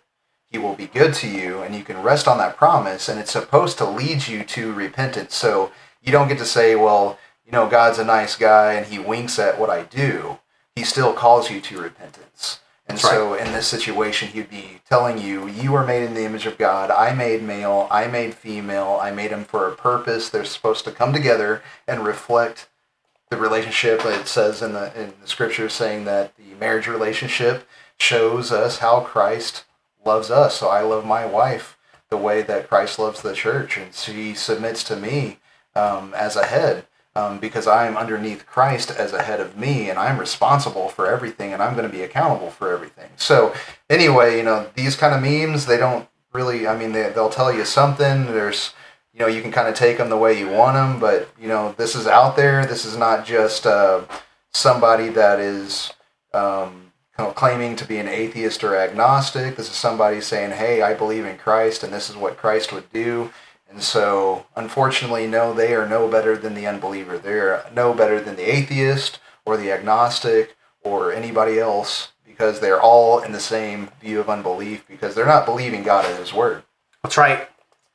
He 0.49 0.57
will 0.57 0.75
be 0.75 0.87
good 0.87 1.13
to 1.15 1.27
you 1.27 1.61
and 1.61 1.75
you 1.75 1.83
can 1.83 2.03
rest 2.03 2.27
on 2.27 2.37
that 2.37 2.57
promise 2.57 3.09
and 3.09 3.19
it's 3.19 3.31
supposed 3.31 3.77
to 3.79 3.85
lead 3.85 4.27
you 4.27 4.43
to 4.43 4.71
repentance. 4.71 5.35
So 5.35 5.71
you 6.01 6.11
don't 6.11 6.27
get 6.27 6.37
to 6.37 6.45
say 6.45 6.75
well 6.75 7.17
you 7.45 7.51
know 7.51 7.67
god's 7.67 7.97
a 7.97 8.05
nice 8.05 8.35
guy 8.35 8.73
and 8.73 8.85
he 8.85 8.99
winks 8.99 9.39
at 9.39 9.59
what 9.59 9.71
i 9.71 9.81
do. 9.83 10.37
He 10.75 10.83
still 10.83 11.13
calls 11.13 11.49
you 11.49 11.59
to 11.61 11.81
repentance 11.81 12.59
and 12.87 12.97
That's 12.97 13.03
right. 13.05 13.13
so 13.13 13.33
in 13.35 13.51
this 13.53 13.67
situation 13.67 14.29
he'd 14.29 14.49
be 14.49 14.81
telling 14.89 15.17
you 15.17 15.47
you 15.47 15.73
are 15.75 15.85
made 15.85 16.03
in 16.03 16.13
the 16.13 16.25
image 16.25 16.45
of 16.45 16.57
god. 16.57 16.91
I 16.91 17.13
made 17.13 17.43
male. 17.43 17.87
I 17.89 18.07
made 18.07 18.33
female. 18.33 18.99
I 19.01 19.11
made 19.11 19.31
them 19.31 19.45
for 19.45 19.67
a 19.67 19.75
purpose. 19.75 20.29
They're 20.29 20.45
supposed 20.45 20.85
to 20.85 20.91
come 20.91 21.13
together 21.13 21.61
and 21.87 22.05
reflect 22.05 22.67
the 23.29 23.37
relationship 23.37 24.05
it 24.05 24.27
says 24.27 24.61
in 24.61 24.73
the 24.73 24.93
in 24.99 25.13
the 25.21 25.27
scripture 25.27 25.69
saying 25.69 26.05
that 26.05 26.35
the 26.37 26.55
marriage 26.59 26.87
relationship 26.87 27.67
shows 27.97 28.51
us 28.51 28.79
how 28.79 28.99
christ 29.01 29.63
loves 30.05 30.29
us. 30.29 30.57
So 30.57 30.67
I 30.69 30.81
love 30.81 31.05
my 31.05 31.25
wife 31.25 31.77
the 32.09 32.17
way 32.17 32.41
that 32.43 32.69
Christ 32.69 32.99
loves 32.99 33.21
the 33.21 33.33
church, 33.33 33.77
and 33.77 33.93
she 33.93 34.33
submits 34.33 34.83
to 34.83 34.95
me 34.95 35.39
um, 35.75 36.13
as 36.13 36.35
a 36.35 36.45
head 36.45 36.85
um, 37.15 37.39
because 37.39 37.67
I'm 37.67 37.95
underneath 37.95 38.45
Christ 38.45 38.91
as 38.91 39.13
a 39.13 39.21
head 39.21 39.39
of 39.39 39.57
me, 39.57 39.89
and 39.89 39.99
I'm 39.99 40.19
responsible 40.19 40.89
for 40.89 41.07
everything, 41.07 41.53
and 41.53 41.61
I'm 41.61 41.75
going 41.75 41.89
to 41.89 41.95
be 41.95 42.03
accountable 42.03 42.49
for 42.49 42.73
everything. 42.73 43.09
So 43.17 43.53
anyway, 43.89 44.37
you 44.37 44.43
know, 44.43 44.69
these 44.75 44.95
kind 44.95 45.13
of 45.13 45.21
memes, 45.21 45.65
they 45.65 45.77
don't 45.77 46.07
really. 46.31 46.67
I 46.67 46.77
mean, 46.77 46.91
they, 46.91 47.09
they'll 47.09 47.29
tell 47.29 47.53
you 47.53 47.65
something. 47.65 48.25
There's 48.27 48.73
you 49.13 49.19
know, 49.19 49.27
you 49.27 49.41
can 49.41 49.51
kind 49.51 49.67
of 49.67 49.75
take 49.75 49.99
them 49.99 50.09
the 50.09 50.17
way 50.17 50.37
you 50.37 50.49
want 50.49 50.75
them, 50.75 50.99
but 50.99 51.29
you 51.39 51.47
know, 51.47 51.73
this 51.77 51.95
is 51.95 52.07
out 52.07 52.35
there. 52.35 52.65
This 52.65 52.83
is 52.83 52.97
not 52.97 53.25
just 53.25 53.67
uh, 53.67 54.01
somebody 54.51 55.09
that 55.09 55.39
is 55.39 55.93
um, 56.33 56.91
you 57.19 57.25
claiming 57.35 57.75
to 57.75 57.85
be 57.85 57.99
an 57.99 58.07
atheist 58.07 58.63
or 58.63 58.75
agnostic. 58.75 59.55
This 59.55 59.69
is 59.69 59.75
somebody 59.75 60.19
saying, 60.19 60.51
"Hey, 60.51 60.81
I 60.81 60.95
believe 60.95 61.25
in 61.25 61.37
Christ, 61.37 61.83
and 61.83 61.93
this 61.93 62.09
is 62.09 62.15
what 62.15 62.37
Christ 62.37 62.73
would 62.73 62.91
do." 62.91 63.31
And 63.73 63.81
so, 63.81 64.45
unfortunately, 64.55 65.25
no, 65.25 65.51
they 65.51 65.73
are 65.73 65.89
no 65.89 66.07
better 66.07 66.37
than 66.37 66.53
the 66.53 66.67
unbeliever. 66.67 67.17
They 67.17 67.33
are 67.33 67.65
no 67.73 67.91
better 67.95 68.21
than 68.21 68.35
the 68.35 68.47
atheist 68.49 69.19
or 69.45 69.57
the 69.57 69.71
agnostic 69.71 70.55
or 70.83 71.11
anybody 71.11 71.59
else 71.59 72.09
because 72.23 72.59
they're 72.59 72.79
all 72.79 73.19
in 73.19 73.31
the 73.31 73.39
same 73.39 73.89
view 73.99 74.19
of 74.19 74.29
unbelief 74.29 74.85
because 74.87 75.15
they're 75.15 75.25
not 75.25 75.47
believing 75.47 75.81
God 75.81 76.05
and 76.05 76.19
His 76.19 76.31
Word. 76.31 76.61
That's 77.01 77.17
right. 77.17 77.49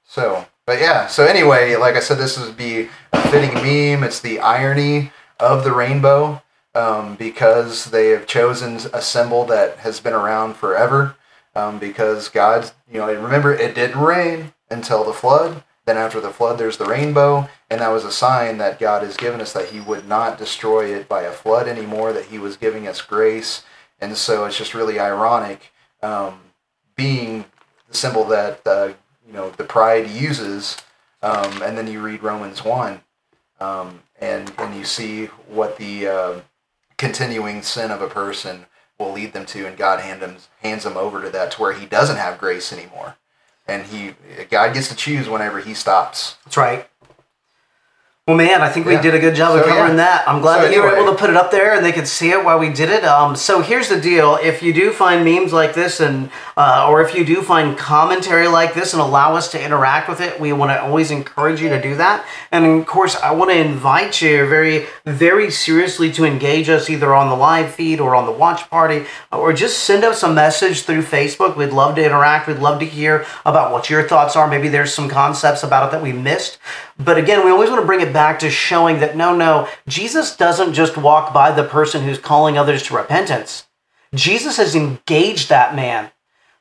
So, 0.05 0.47
but 0.67 0.81
yeah, 0.81 1.07
so 1.07 1.25
anyway, 1.25 1.77
like 1.77 1.95
I 1.95 2.01
said, 2.01 2.19
this 2.19 2.37
would 2.39 2.57
be 2.57 2.89
a 3.13 3.29
fitting 3.31 3.55
meme. 3.55 4.03
It's 4.03 4.21
the 4.21 4.41
irony 4.41 5.13
of 5.39 5.63
the 5.63 5.73
rainbow 5.73 6.43
um, 6.75 7.15
because 7.15 7.87
they 7.87 8.09
have 8.09 8.27
chosen 8.27 8.81
a 8.93 9.01
symbol 9.01 9.45
that 9.45 9.79
has 9.79 10.01
been 10.01 10.13
around 10.13 10.55
forever. 10.55 11.15
Um, 11.55 11.79
because 11.79 12.29
God, 12.29 12.71
you 12.91 12.99
know, 12.99 13.07
remember 13.07 13.53
it 13.53 13.75
didn't 13.75 14.01
rain 14.01 14.53
until 14.71 15.05
the 15.05 15.13
flood. 15.13 15.63
Then 15.89 15.97
after 15.97 16.21
the 16.21 16.29
flood, 16.29 16.59
there's 16.59 16.77
the 16.77 16.85
rainbow, 16.85 17.49
and 17.71 17.81
that 17.81 17.89
was 17.89 18.05
a 18.05 18.13
sign 18.13 18.59
that 18.59 18.79
God 18.79 19.03
has 19.03 19.17
given 19.17 19.41
us 19.41 19.55
that 19.55 19.71
He 19.71 19.81
would 19.81 20.07
not 20.07 20.37
destroy 20.37 20.95
it 20.95 21.09
by 21.09 21.23
a 21.23 21.33
flood 21.33 21.67
anymore. 21.67 22.13
That 22.13 22.27
He 22.27 22.39
was 22.39 22.59
giving 22.59 22.87
us 22.87 23.01
grace, 23.01 23.65
and 23.99 24.15
so 24.15 24.45
it's 24.45 24.59
just 24.59 24.75
really 24.75 25.01
ironic, 25.01 25.73
um, 26.03 26.41
being 26.95 27.47
the 27.89 27.97
symbol 27.97 28.25
that 28.25 28.61
uh, 28.67 28.93
you 29.27 29.33
know 29.33 29.49
the 29.49 29.65
pride 29.65 30.11
uses, 30.11 30.77
um, 31.23 31.63
and 31.63 31.79
then 31.79 31.87
you 31.87 32.03
read 32.03 32.23
Romans 32.23 32.63
one, 32.63 33.01
um, 33.59 34.03
and 34.21 34.53
and 34.59 34.77
you 34.77 34.85
see 34.85 35.25
what 35.49 35.79
the 35.79 36.07
uh, 36.07 36.41
continuing 36.99 37.63
sin 37.63 37.91
of 37.91 38.03
a 38.03 38.09
person 38.09 38.67
will 38.99 39.13
lead 39.13 39.33
them 39.33 39.47
to, 39.47 39.67
and 39.67 39.79
God 39.79 40.01
hand 40.01 40.21
them, 40.21 40.37
hands 40.61 40.85
them 40.85 40.99
over 40.99 41.23
to 41.23 41.31
that 41.31 41.53
to 41.53 41.63
where 41.63 41.73
He 41.73 41.87
doesn't 41.87 42.19
have 42.19 42.37
grace 42.37 42.75
anymore, 42.75 43.17
and 43.69 43.85
He 43.87 44.15
God 44.51 44.75
gets 44.75 44.89
to 44.89 44.97
choose 44.97 45.29
whenever 45.29 45.61
He 45.61 45.75
stops. 45.75 46.37
That's 46.45 46.57
right. 46.57 46.89
Well, 48.29 48.37
man, 48.37 48.61
I 48.61 48.69
think 48.69 48.85
we 48.85 48.93
Yeah. 48.93 49.01
did 49.01 49.15
a 49.15 49.19
good 49.19 49.35
job 49.35 49.57
of 49.57 49.65
covering 49.65 49.97
yeah. 49.97 50.05
that. 50.05 50.25
I'm 50.29 50.43
glad 50.43 50.57
So 50.57 50.63
that 50.65 50.75
you 50.75 50.83
were 50.83 50.95
able 50.95 51.11
to 51.11 51.19
put 51.19 51.31
it 51.31 51.37
up 51.37 51.51
there 51.51 51.73
and 51.73 51.83
they 51.83 51.93
could 51.93 52.07
see 52.07 52.31
it 52.31 52.45
while 52.45 52.59
we 52.59 52.69
did 52.69 52.91
it. 52.91 53.03
Um, 53.03 53.35
so 53.35 53.63
here's 53.63 53.89
the 53.89 53.99
deal: 53.99 54.39
if 54.43 54.63
you 54.63 54.75
do 54.75 54.91
find 54.93 55.25
memes 55.25 55.51
like 55.55 55.73
this, 55.73 55.99
and 55.99 56.29
uh, 56.55 56.87
or 56.91 57.01
if 57.01 57.15
you 57.15 57.25
do 57.25 57.41
find 57.41 57.79
commentary 57.79 58.47
like 58.47 58.75
this, 58.75 58.93
and 58.93 59.01
allow 59.01 59.35
us 59.35 59.51
to 59.53 59.65
interact 59.65 60.11
with 60.11 60.21
it, 60.21 60.39
we 60.39 60.53
want 60.53 60.71
to 60.73 60.83
always 60.83 61.11
encourage 61.11 61.63
you 61.63 61.71
to 61.71 61.81
do 61.81 61.95
that. 61.95 62.23
And 62.53 62.67
of 62.67 62.87
course, 62.87 63.17
I 63.17 63.31
want 63.31 63.51
to 63.51 63.57
invite 63.57 64.21
you 64.21 64.47
very, 64.47 64.85
very 65.07 65.51
seriously 65.51 66.13
to 66.13 66.27
engage 66.27 66.69
us 66.69 66.91
either 66.91 67.15
on 67.15 67.31
the 67.31 67.35
live 67.35 67.71
feed 67.71 67.99
or 67.99 68.15
on 68.15 68.27
the 68.27 68.33
watch 68.33 68.69
party, 68.69 69.07
or 69.33 69.55
just 69.55 69.85
send 69.85 70.05
us 70.05 70.23
a 70.23 70.29
message 70.31 70.83
through 70.83 71.05
Facebook. 71.05 71.57
We'd 71.57 71.71
love 71.73 71.95
to 71.95 72.05
interact. 72.05 72.47
We'd 72.47 72.59
love 72.59 72.79
to 72.81 72.85
hear 72.85 73.25
about 73.47 73.73
what 73.73 73.89
your 73.89 74.07
thoughts 74.07 74.37
are. 74.37 74.47
Maybe 74.47 74.69
there's 74.69 74.93
some 74.93 75.09
concepts 75.09 75.63
about 75.63 75.89
it 75.89 75.93
that 75.93 76.03
we 76.03 76.13
missed. 76.13 76.59
But 76.99 77.17
again, 77.17 77.45
we 77.45 77.51
always 77.51 77.71
want 77.71 77.81
to 77.81 77.87
bring 77.87 78.01
it 78.01 78.13
back 78.13 78.41
to 78.41 78.51
showing 78.51 78.99
that 79.01 79.17
no, 79.17 79.35
no, 79.35 79.69
Jesus 79.87 80.37
doesn't 80.37 80.75
just 80.75 80.97
walk 80.97 81.33
by 81.33 81.53
the 81.53 81.65
person 81.65 82.03
who's 82.03 82.19
calling 82.19 82.59
others 82.59 82.83
to 82.85 82.97
repentance. 82.97 83.67
Jesus 84.15 84.57
has 84.57 84.75
engaged 84.75 85.49
that 85.49 85.75
man. 85.75 86.11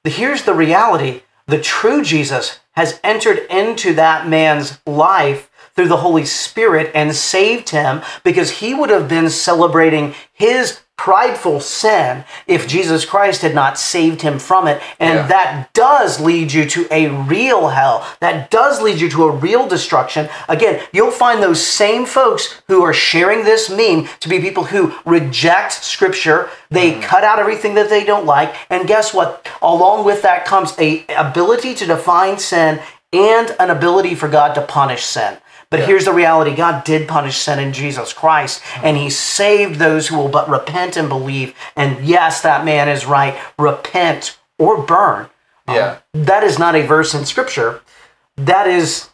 Here's 0.03 0.43
the 0.43 0.53
reality 0.53 1.21
the 1.47 1.61
true 1.61 2.01
Jesus 2.03 2.59
has 2.73 2.99
entered 3.03 3.39
into 3.49 3.93
that 3.95 4.27
man's 4.27 4.79
life 4.85 5.49
through 5.75 5.87
the 5.87 5.97
Holy 5.97 6.25
Spirit 6.25 6.91
and 6.93 7.15
saved 7.15 7.69
him 7.69 8.01
because 8.23 8.59
he 8.59 8.73
would 8.73 8.89
have 8.89 9.07
been 9.07 9.29
celebrating 9.29 10.13
his 10.33 10.81
prideful 10.97 11.59
sin 11.59 12.25
if 12.47 12.67
Jesus 12.67 13.05
Christ 13.05 13.43
had 13.43 13.53
not 13.53 13.77
saved 13.77 14.23
him 14.23 14.39
from 14.39 14.67
it. 14.67 14.81
And 14.99 15.19
Yeah. 15.19 15.27
that 15.27 15.73
does 15.73 16.19
lead 16.19 16.51
you 16.51 16.65
to 16.65 16.87
a 16.91 17.07
real 17.07 17.69
hell. 17.69 18.03
That 18.19 18.49
does 18.49 18.81
lead 18.81 18.99
you 18.99 19.09
to 19.11 19.25
a 19.25 19.31
real 19.31 19.67
destruction. 19.67 20.27
Again, 20.49 20.81
you'll 20.91 21.11
find 21.11 21.41
those 21.41 21.65
same 21.65 22.05
folks 22.05 22.55
who 22.67 22.83
are 22.83 22.93
sharing 22.93 23.43
this 23.43 23.69
meme 23.69 24.09
to 24.19 24.27
be 24.27 24.39
people 24.39 24.65
who 24.65 24.93
reject 25.05 25.71
scripture. 25.83 26.49
They 26.71 26.93
mm. 26.93 27.01
cut 27.03 27.23
out 27.23 27.39
everything 27.39 27.75
that 27.75 27.89
they 27.89 28.03
don't 28.03 28.25
like. 28.25 28.55
And 28.69 28.87
guess 28.87 29.13
what? 29.13 29.47
Along 29.61 30.03
with 30.03 30.23
that 30.23 30.45
comes 30.45 30.73
a 30.79 31.05
ability 31.15 31.75
to 31.75 31.85
define 31.85 32.39
sin 32.39 32.79
and 33.13 33.55
an 33.59 33.69
ability 33.69 34.15
for 34.15 34.27
God 34.27 34.53
to 34.55 34.61
punish 34.61 35.05
sin. 35.05 35.37
But 35.69 35.81
here's 35.81 36.05
the 36.05 36.13
reality 36.13 36.55
God 36.55 36.83
did 36.83 37.07
punish 37.07 37.37
sin 37.37 37.59
in 37.59 37.73
Jesus 37.73 38.13
Christ, 38.13 38.61
and 38.83 38.95
He 38.95 39.03
mm-hmm. 39.03 39.11
saved 39.11 39.79
those 39.79 40.07
who 40.07 40.17
will 40.17 40.29
but 40.29 40.49
repent 40.49 40.95
and 40.95 41.09
believe. 41.09 41.53
And 41.75 42.05
yes, 42.05 42.41
that 42.41 42.65
man 42.65 42.87
is 42.87 43.05
right. 43.05 43.37
Repent 43.59 44.37
or 44.57 44.81
burn. 44.81 45.29
Um, 45.67 45.75
yeah. 45.75 45.97
That 46.13 46.43
is 46.43 46.57
not 46.57 46.75
a 46.75 46.85
verse 46.85 47.13
in 47.13 47.25
Scripture. 47.25 47.81
That 48.37 48.67
is, 48.67 49.09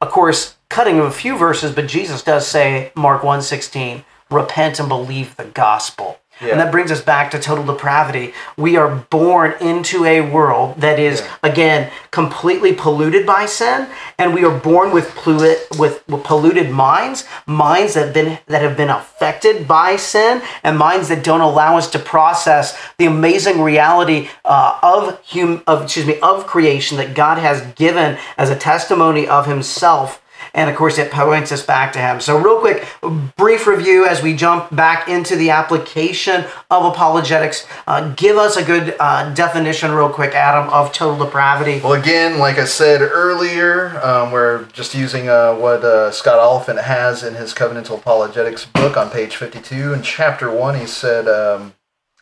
of 0.00 0.10
course, 0.10 0.56
cutting 0.68 0.98
of 0.98 1.06
a 1.06 1.10
few 1.10 1.36
verses, 1.36 1.72
but 1.72 1.88
Jesus 1.88 2.22
does 2.22 2.46
say, 2.46 2.92
Mark 2.94 3.22
1.16, 3.22 4.04
repent 4.30 4.78
and 4.78 4.88
believe 4.88 5.36
the 5.36 5.44
gospel. 5.44 6.20
Yeah. 6.40 6.48
And 6.50 6.60
that 6.60 6.70
brings 6.70 6.90
us 6.90 7.00
back 7.00 7.30
to 7.30 7.38
total 7.38 7.64
depravity. 7.64 8.34
We 8.58 8.76
are 8.76 8.94
born 9.10 9.54
into 9.60 10.04
a 10.04 10.20
world 10.20 10.80
that 10.80 10.98
is, 10.98 11.20
Yeah. 11.20 11.26
again, 11.42 11.90
completely 12.10 12.72
polluted 12.74 13.24
by 13.26 13.46
sin, 13.46 13.86
and 14.18 14.34
we 14.34 14.44
are 14.44 14.50
born 14.50 14.90
with, 14.92 15.14
polluted, 15.14 15.58
with, 15.78 16.02
with 16.08 16.24
polluted 16.24 16.70
minds, 16.70 17.24
minds 17.46 17.94
that 17.94 18.04
have 18.06 18.14
been 18.14 18.38
that 18.48 18.62
have 18.62 18.76
been 18.76 18.90
affected 18.90 19.66
by 19.66 19.96
sin, 19.96 20.42
and 20.62 20.76
minds 20.78 21.08
that 21.08 21.24
don't 21.24 21.40
allow 21.40 21.76
us 21.78 21.90
to 21.90 21.98
process 21.98 22.76
the 22.98 23.06
amazing 23.06 23.62
reality 23.62 24.28
uh, 24.44 24.78
of 24.82 25.18
hum, 25.26 25.62
of 25.66 25.84
excuse 25.84 26.06
me 26.06 26.20
of 26.20 26.46
creation 26.46 26.98
that 26.98 27.14
God 27.14 27.38
has 27.38 27.62
given 27.74 28.18
as 28.36 28.50
a 28.50 28.56
testimony 28.56 29.26
of 29.26 29.46
Himself. 29.46 30.20
And 30.56 30.70
of 30.70 30.74
course, 30.74 30.96
it 30.96 31.12
points 31.12 31.52
us 31.52 31.64
back 31.64 31.92
to 31.92 31.98
him. 31.98 32.18
So, 32.18 32.38
real 32.38 32.58
quick, 32.58 32.88
brief 33.36 33.66
review 33.66 34.06
as 34.06 34.22
we 34.22 34.34
jump 34.34 34.74
back 34.74 35.06
into 35.06 35.36
the 35.36 35.50
application 35.50 36.46
of 36.70 36.84
apologetics. 36.86 37.66
Uh, 37.86 38.14
give 38.14 38.38
us 38.38 38.56
a 38.56 38.64
good 38.64 38.96
uh, 38.98 39.34
definition, 39.34 39.92
real 39.92 40.08
quick, 40.08 40.34
Adam, 40.34 40.68
of 40.70 40.92
total 40.94 41.24
depravity. 41.24 41.80
Well, 41.84 41.92
again, 41.92 42.38
like 42.38 42.56
I 42.56 42.64
said 42.64 43.02
earlier, 43.02 44.00
um, 44.02 44.32
we're 44.32 44.64
just 44.72 44.94
using 44.94 45.28
uh, 45.28 45.54
what 45.54 45.84
uh, 45.84 46.10
Scott 46.10 46.38
Oliphint 46.38 46.82
has 46.82 47.22
in 47.22 47.34
his 47.34 47.52
Covenantal 47.52 47.98
Apologetics 47.98 48.64
book 48.64 48.96
on 48.96 49.10
page 49.10 49.36
52. 49.36 49.92
In 49.92 50.02
chapter 50.02 50.50
1, 50.50 50.80
he 50.80 50.86
said 50.86 51.28
um, 51.28 51.74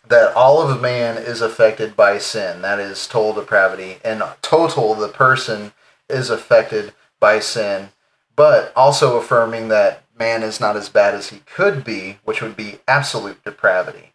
that 0.08 0.34
all 0.34 0.60
of 0.60 0.76
a 0.76 0.82
man 0.82 1.18
is 1.18 1.40
affected 1.40 1.94
by 1.94 2.18
sin. 2.18 2.62
That 2.62 2.80
is 2.80 3.06
total 3.06 3.34
depravity. 3.34 3.98
And 4.04 4.24
total, 4.42 4.96
the 4.96 5.08
person 5.08 5.72
is 6.08 6.30
affected 6.30 6.92
by 7.20 7.38
sin, 7.38 7.90
but 8.36 8.72
also 8.74 9.16
affirming 9.16 9.68
that 9.68 10.04
man 10.18 10.42
is 10.42 10.60
not 10.60 10.76
as 10.76 10.88
bad 10.88 11.14
as 11.14 11.30
he 11.30 11.38
could 11.40 11.84
be, 11.84 12.18
which 12.24 12.40
would 12.40 12.56
be 12.56 12.78
absolute 12.86 13.42
depravity. 13.44 14.12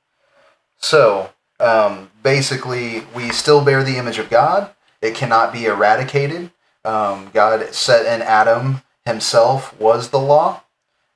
So, 0.78 1.32
um, 1.60 2.10
basically, 2.24 3.04
we 3.14 3.32
still 3.32 3.64
bear 3.64 3.84
the 3.84 3.98
image 3.98 4.18
of 4.18 4.30
God. 4.30 4.72
It 5.02 5.16
cannot 5.16 5.52
be 5.52 5.66
eradicated. 5.66 6.52
Um, 6.86 7.30
God 7.34 7.74
set 7.74 8.06
in 8.06 8.22
Adam 8.22 8.82
himself 9.06 9.78
was 9.80 10.10
the 10.10 10.20
law, 10.20 10.64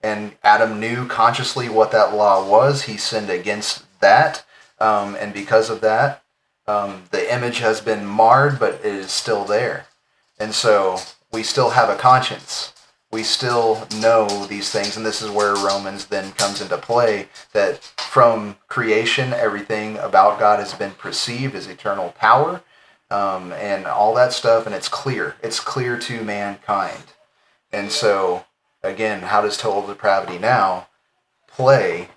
and 0.02 0.36
Adam 0.44 0.80
knew 0.80 1.08
consciously 1.08 1.70
what 1.70 1.92
that 1.92 2.14
law 2.14 2.48
was. 2.48 2.84
He 2.84 2.98
sinned 2.98 3.30
against 3.30 3.86
that, 4.02 4.44
um, 4.80 5.16
and 5.16 5.34
because 5.34 5.70
of 5.70 5.80
that, 5.82 6.24
um, 6.68 7.04
the 7.12 7.34
image 7.34 7.60
has 7.60 7.80
been 7.82 8.06
marred, 8.06 8.60
but 8.60 8.76
it 8.76 8.86
is 8.86 9.12
still 9.12 9.46
there. 9.46 9.86
And 10.40 10.54
so 10.54 10.98
we 11.32 11.44
still 11.44 11.72
have 11.72 11.90
a 11.90 11.96
conscience. 11.96 12.73
We 13.14 13.22
still 13.22 13.88
know 13.98 14.48
these 14.48 14.72
things, 14.72 14.98
and 14.98 15.06
this 15.06 15.22
is 15.22 15.30
where 15.30 15.54
Romans 15.54 16.06
then 16.06 16.32
comes 16.32 16.62
into 16.62 16.80
play 16.80 17.28
that 17.52 17.84
from 17.96 18.58
creation, 18.68 19.34
everything 19.34 20.00
about 20.00 20.40
God 20.40 20.58
has 20.58 20.74
been 20.74 20.94
perceived 20.94 21.54
as 21.54 21.68
eternal 21.68 22.16
power 22.18 22.64
um, 23.12 23.54
and 23.54 23.86
all 23.86 24.16
that 24.16 24.34
stuff, 24.34 24.66
and 24.66 24.74
it's 24.74 24.88
clear. 24.88 25.36
It's 25.44 25.60
clear 25.60 26.00
to 26.00 26.24
mankind. 26.24 27.04
And 27.72 27.92
so, 27.92 28.46
again, 28.82 29.22
how 29.22 29.42
does 29.42 29.58
total 29.58 29.86
depravity 29.86 30.40
now 30.40 30.88
play 31.46 32.10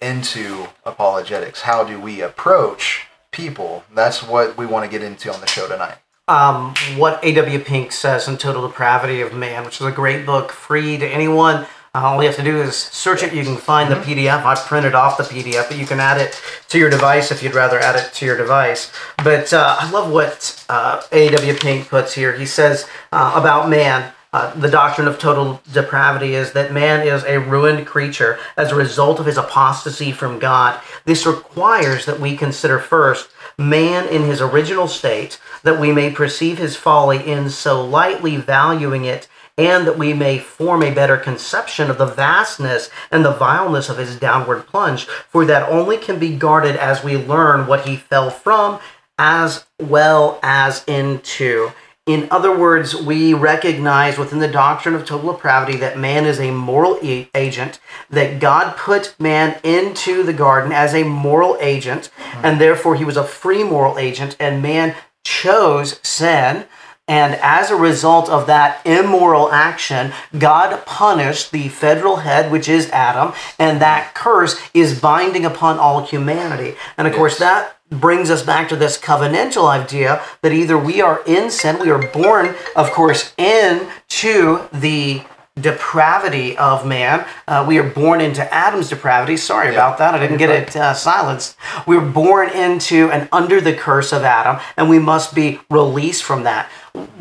into 0.00 0.68
apologetics? 0.86 1.60
How 1.60 1.84
do 1.84 2.00
we 2.00 2.22
approach 2.22 3.08
people? 3.30 3.84
That's 3.94 4.22
what 4.22 4.56
we 4.56 4.64
want 4.64 4.86
to 4.86 4.90
get 4.90 5.06
into 5.06 5.30
on 5.30 5.42
the 5.42 5.46
show 5.46 5.68
tonight. 5.68 5.98
Um, 6.30 6.74
what 6.96 7.22
A.W. 7.24 7.58
Pink 7.58 7.90
says 7.90 8.28
in 8.28 8.38
Total 8.38 8.66
Depravity 8.66 9.20
of 9.20 9.34
Man, 9.34 9.64
which 9.64 9.80
is 9.80 9.86
a 9.86 9.90
great 9.90 10.24
book, 10.24 10.52
free 10.52 10.96
to 10.96 11.06
anyone. 11.06 11.66
Uh, 11.92 12.02
all 12.02 12.22
you 12.22 12.28
have 12.28 12.36
to 12.36 12.44
do 12.44 12.62
is 12.62 12.76
search 12.76 13.24
it. 13.24 13.34
You 13.34 13.42
can 13.42 13.56
find 13.56 13.90
the 13.90 13.96
PDF. 13.96 14.44
I 14.44 14.54
printed 14.54 14.94
off 14.94 15.18
the 15.18 15.24
PDF, 15.24 15.68
but 15.68 15.76
you 15.76 15.86
can 15.86 15.98
add 15.98 16.20
it 16.20 16.40
to 16.68 16.78
your 16.78 16.88
device 16.88 17.32
if 17.32 17.42
you'd 17.42 17.54
rather 17.54 17.80
add 17.80 17.96
it 17.96 18.12
to 18.14 18.24
your 18.24 18.36
device. 18.36 18.92
But 19.24 19.52
uh, 19.52 19.76
I 19.80 19.90
love 19.90 20.12
what 20.12 20.64
uh, 20.68 21.02
A.W. 21.10 21.54
Pink 21.54 21.88
puts 21.88 22.14
here. 22.14 22.36
He 22.36 22.46
says 22.46 22.86
uh, 23.10 23.34
about 23.34 23.68
man 23.68 24.12
uh, 24.32 24.54
the 24.54 24.68
doctrine 24.68 25.08
of 25.08 25.18
total 25.18 25.60
depravity 25.72 26.34
is 26.34 26.52
that 26.52 26.72
man 26.72 27.04
is 27.04 27.24
a 27.24 27.40
ruined 27.40 27.84
creature 27.84 28.38
as 28.56 28.70
a 28.70 28.76
result 28.76 29.18
of 29.18 29.26
his 29.26 29.36
apostasy 29.36 30.12
from 30.12 30.38
God. 30.38 30.80
This 31.04 31.26
requires 31.26 32.06
that 32.06 32.20
we 32.20 32.36
consider 32.36 32.78
first 32.78 33.30
man 33.60 34.08
in 34.08 34.22
his 34.22 34.40
original 34.40 34.88
state, 34.88 35.38
that 35.62 35.78
we 35.78 35.92
may 35.92 36.10
perceive 36.10 36.58
his 36.58 36.76
folly 36.76 37.30
in 37.30 37.50
so 37.50 37.84
lightly 37.84 38.36
valuing 38.36 39.04
it 39.04 39.28
and 39.58 39.86
that 39.86 39.98
we 39.98 40.14
may 40.14 40.38
form 40.38 40.82
a 40.82 40.94
better 40.94 41.18
conception 41.18 41.90
of 41.90 41.98
the 41.98 42.06
vastness 42.06 42.88
and 43.10 43.24
the 43.24 43.34
vileness 43.34 43.90
of 43.90 43.98
his 43.98 44.18
downward 44.18 44.66
plunge, 44.66 45.04
for 45.04 45.44
that 45.44 45.68
only 45.68 45.98
can 45.98 46.18
be 46.18 46.34
guarded 46.34 46.76
as 46.76 47.04
we 47.04 47.16
learn 47.16 47.66
what 47.66 47.86
he 47.86 47.94
fell 47.94 48.30
from, 48.30 48.80
as 49.18 49.66
well 49.78 50.38
as 50.42 50.82
into. 50.86 51.70
In 52.06 52.26
other 52.30 52.56
words, 52.56 52.96
we 52.96 53.34
recognize 53.34 54.18
within 54.18 54.38
the 54.38 54.48
doctrine 54.48 54.94
of 54.94 55.04
total 55.04 55.32
depravity 55.32 55.76
that 55.78 55.98
man 55.98 56.24
is 56.24 56.40
a 56.40 56.50
moral 56.50 56.98
e- 57.02 57.28
agent, 57.34 57.78
that 58.08 58.40
God 58.40 58.76
put 58.76 59.14
man 59.20 59.60
into 59.62 60.22
the 60.22 60.32
garden 60.32 60.72
as 60.72 60.94
a 60.94 61.04
moral 61.04 61.56
agent, 61.60 62.10
and 62.42 62.60
therefore 62.60 62.96
he 62.96 63.04
was 63.04 63.16
a 63.16 63.24
free 63.24 63.62
moral 63.62 63.98
agent, 63.98 64.34
and 64.40 64.62
man 64.62 64.96
chose 65.24 66.00
sin. 66.02 66.64
And 67.06 67.34
as 67.42 67.70
a 67.70 67.76
result 67.76 68.28
of 68.28 68.46
that 68.46 68.84
immoral 68.86 69.50
action, 69.50 70.12
God 70.38 70.86
punished 70.86 71.50
the 71.50 71.68
federal 71.68 72.16
head, 72.16 72.50
which 72.50 72.68
is 72.68 72.88
Adam, 72.90 73.34
and 73.58 73.80
that 73.80 74.14
curse 74.14 74.60
is 74.72 75.00
binding 75.00 75.44
upon 75.44 75.78
all 75.78 76.06
humanity. 76.06 76.76
And 76.96 77.06
of 77.06 77.14
course, 77.14 77.38
that 77.38 77.76
brings 77.90 78.30
us 78.30 78.42
back 78.42 78.68
to 78.68 78.76
this 78.76 78.98
covenantal 78.98 79.68
idea 79.68 80.22
that 80.42 80.52
either 80.52 80.78
we 80.78 81.00
are 81.00 81.22
in 81.26 81.50
sin, 81.50 81.78
we 81.78 81.90
are 81.90 82.06
born, 82.08 82.54
of 82.76 82.90
course, 82.92 83.32
into 83.36 84.68
the 84.72 85.22
depravity 85.60 86.56
of 86.56 86.86
man. 86.86 87.26
Uh, 87.46 87.64
we 87.66 87.78
are 87.78 87.88
born 87.88 88.20
into 88.20 88.52
Adam's 88.54 88.88
depravity. 88.88 89.36
Sorry 89.36 89.70
about 89.70 89.98
that. 89.98 90.14
I 90.14 90.18
didn't 90.18 90.38
get 90.38 90.50
it 90.50 90.76
uh, 90.76 90.94
silenced. 90.94 91.56
We 91.86 91.96
are 91.96 92.04
born 92.04 92.50
into 92.50 93.10
and 93.10 93.28
under 93.32 93.60
the 93.60 93.74
curse 93.74 94.12
of 94.12 94.22
Adam, 94.22 94.60
and 94.76 94.88
we 94.88 94.98
must 94.98 95.34
be 95.34 95.60
released 95.68 96.22
from 96.22 96.44
that. 96.44 96.70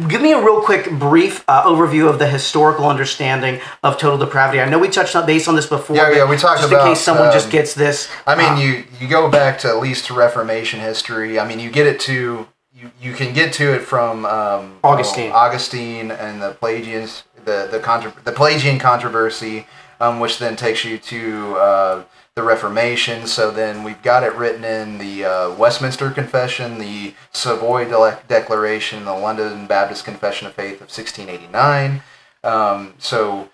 Give 0.08 0.22
me 0.22 0.32
a 0.32 0.42
real 0.42 0.62
quick, 0.62 0.90
brief 0.92 1.44
uh, 1.48 1.64
overview 1.64 2.10
of 2.10 2.20
the 2.20 2.28
historical 2.28 2.88
understanding 2.88 3.60
of 3.84 3.98
total 3.98 4.18
depravity. 4.18 4.62
I 4.62 4.70
know 4.70 4.80
we 4.80 4.88
touched 4.88 5.16
on 5.16 5.26
base 5.26 5.48
on 5.48 5.56
this 5.56 5.68
before. 5.68 5.96
Yeah, 5.96 6.12
yeah, 6.12 6.30
we 6.30 6.38
talked 6.38 6.62
just 6.62 6.72
about, 6.72 6.88
in 6.88 6.94
case 6.94 7.02
someone 7.02 7.32
just 7.32 7.48
um, 7.48 7.52
gets 7.52 7.74
this. 7.74 8.10
I 8.26 8.36
mean, 8.36 8.54
uh, 8.54 8.60
you 8.60 8.84
you 9.00 9.08
go 9.08 9.30
back 9.30 9.60
to 9.60 9.68
at 9.68 9.80
least 9.80 10.06
to 10.06 10.14
Reformation 10.14 10.80
history. 10.80 11.40
I 11.40 11.48
mean, 11.48 11.60
you 11.60 11.70
get 11.70 11.86
it 11.86 12.00
to 12.02 12.48
you, 12.74 12.92
you 13.02 13.14
can 13.14 13.34
get 13.34 13.52
to 13.54 13.74
it 13.76 13.82
from 13.82 14.26
um, 14.26 14.80
Augustine. 14.84 15.32
oh, 15.32 15.36
Augustine 15.36 16.12
and 16.12 16.42
the 16.42 16.52
Pelagians, 16.54 17.24
the 17.46 17.68
the 17.70 17.80
contra- 17.80 18.14
the 18.24 18.32
Pelagian 18.32 18.80
controversy, 18.80 19.68
um, 20.00 20.20
which 20.20 20.40
then 20.40 20.56
takes 20.56 20.86
you 20.86 20.98
to 20.98 21.56
uh, 21.58 22.04
the 22.40 22.46
Reformation. 22.46 23.28
So 23.28 23.52
then 23.52 23.84
we've 23.84 24.02
got 24.02 24.24
it 24.24 24.34
written 24.34 24.64
in 24.64 24.98
the 24.98 25.26
uh, 25.26 25.54
Westminster 25.56 26.10
Confession, 26.10 26.80
the 26.80 27.14
Savoy 27.34 27.84
Dele- 27.84 28.18
Declaration, 28.30 29.04
the 29.04 29.14
London 29.14 29.68
Baptist 29.68 30.06
Confession 30.06 30.48
of 30.48 30.54
Faith 30.54 30.76
of 30.76 30.88
1689. 30.88 32.02
Um, 32.46 32.94
so 32.98 33.50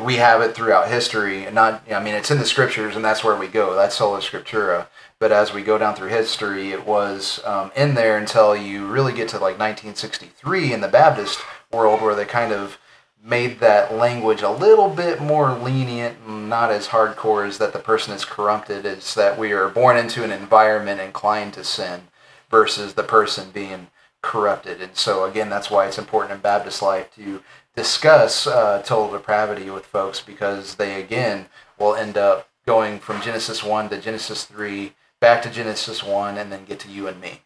we 0.00 0.16
have 0.16 0.40
it 0.40 0.54
throughout 0.54 0.88
history 0.88 1.44
and 1.44 1.54
not 1.54 1.80
i 1.92 2.02
mean 2.02 2.14
it's 2.14 2.30
in 2.30 2.38
the 2.38 2.44
scriptures 2.44 2.96
and 2.96 3.04
that's 3.04 3.22
where 3.22 3.36
we 3.36 3.46
go 3.46 3.74
that's 3.76 3.94
sola 3.94 4.18
scriptura 4.18 4.88
but 5.20 5.30
as 5.30 5.54
we 5.54 5.62
go 5.62 5.78
down 5.78 5.94
through 5.94 6.08
history 6.08 6.72
it 6.72 6.84
was 6.84 7.40
um, 7.44 7.70
in 7.76 7.94
there 7.94 8.18
until 8.18 8.54
you 8.54 8.84
really 8.86 9.12
get 9.12 9.28
to 9.28 9.36
like 9.36 9.58
1963 9.58 10.72
in 10.72 10.80
the 10.80 10.88
baptist 10.88 11.38
world 11.72 12.02
where 12.02 12.16
they 12.16 12.24
kind 12.24 12.52
of 12.52 12.78
made 13.22 13.58
that 13.60 13.92
language 13.92 14.42
a 14.42 14.50
little 14.50 14.88
bit 14.88 15.20
more 15.20 15.52
lenient 15.52 16.16
and 16.26 16.48
not 16.48 16.70
as 16.70 16.88
hardcore 16.88 17.46
as 17.46 17.58
that 17.58 17.72
the 17.72 17.78
person 17.78 18.14
is 18.14 18.24
corrupted 18.24 18.86
it's 18.86 19.14
that 19.14 19.38
we 19.38 19.52
are 19.52 19.68
born 19.68 19.96
into 19.96 20.22
an 20.22 20.30
environment 20.30 21.00
inclined 21.00 21.52
to 21.52 21.64
sin 21.64 22.02
versus 22.50 22.94
the 22.94 23.02
person 23.02 23.50
being 23.50 23.88
corrupted 24.22 24.80
and 24.80 24.96
so 24.96 25.24
again 25.24 25.50
that's 25.50 25.70
why 25.70 25.86
it's 25.86 25.98
important 25.98 26.32
in 26.32 26.40
baptist 26.40 26.82
life 26.82 27.12
to 27.14 27.42
discuss 27.74 28.46
uh, 28.46 28.80
total 28.84 29.12
depravity 29.12 29.70
with 29.70 29.84
folks 29.84 30.20
because 30.20 30.76
they 30.76 31.00
again 31.00 31.46
will 31.78 31.94
end 31.94 32.16
up 32.16 32.48
going 32.66 32.98
from 32.98 33.22
Genesis 33.22 33.62
1 33.62 33.90
to 33.90 34.00
Genesis 34.00 34.44
3 34.44 34.92
back 35.20 35.42
to 35.42 35.50
Genesis 35.50 36.02
1 36.02 36.36
and 36.36 36.50
then 36.50 36.64
get 36.64 36.80
to 36.80 36.90
you 36.90 37.06
and 37.06 37.20
me. 37.20 37.42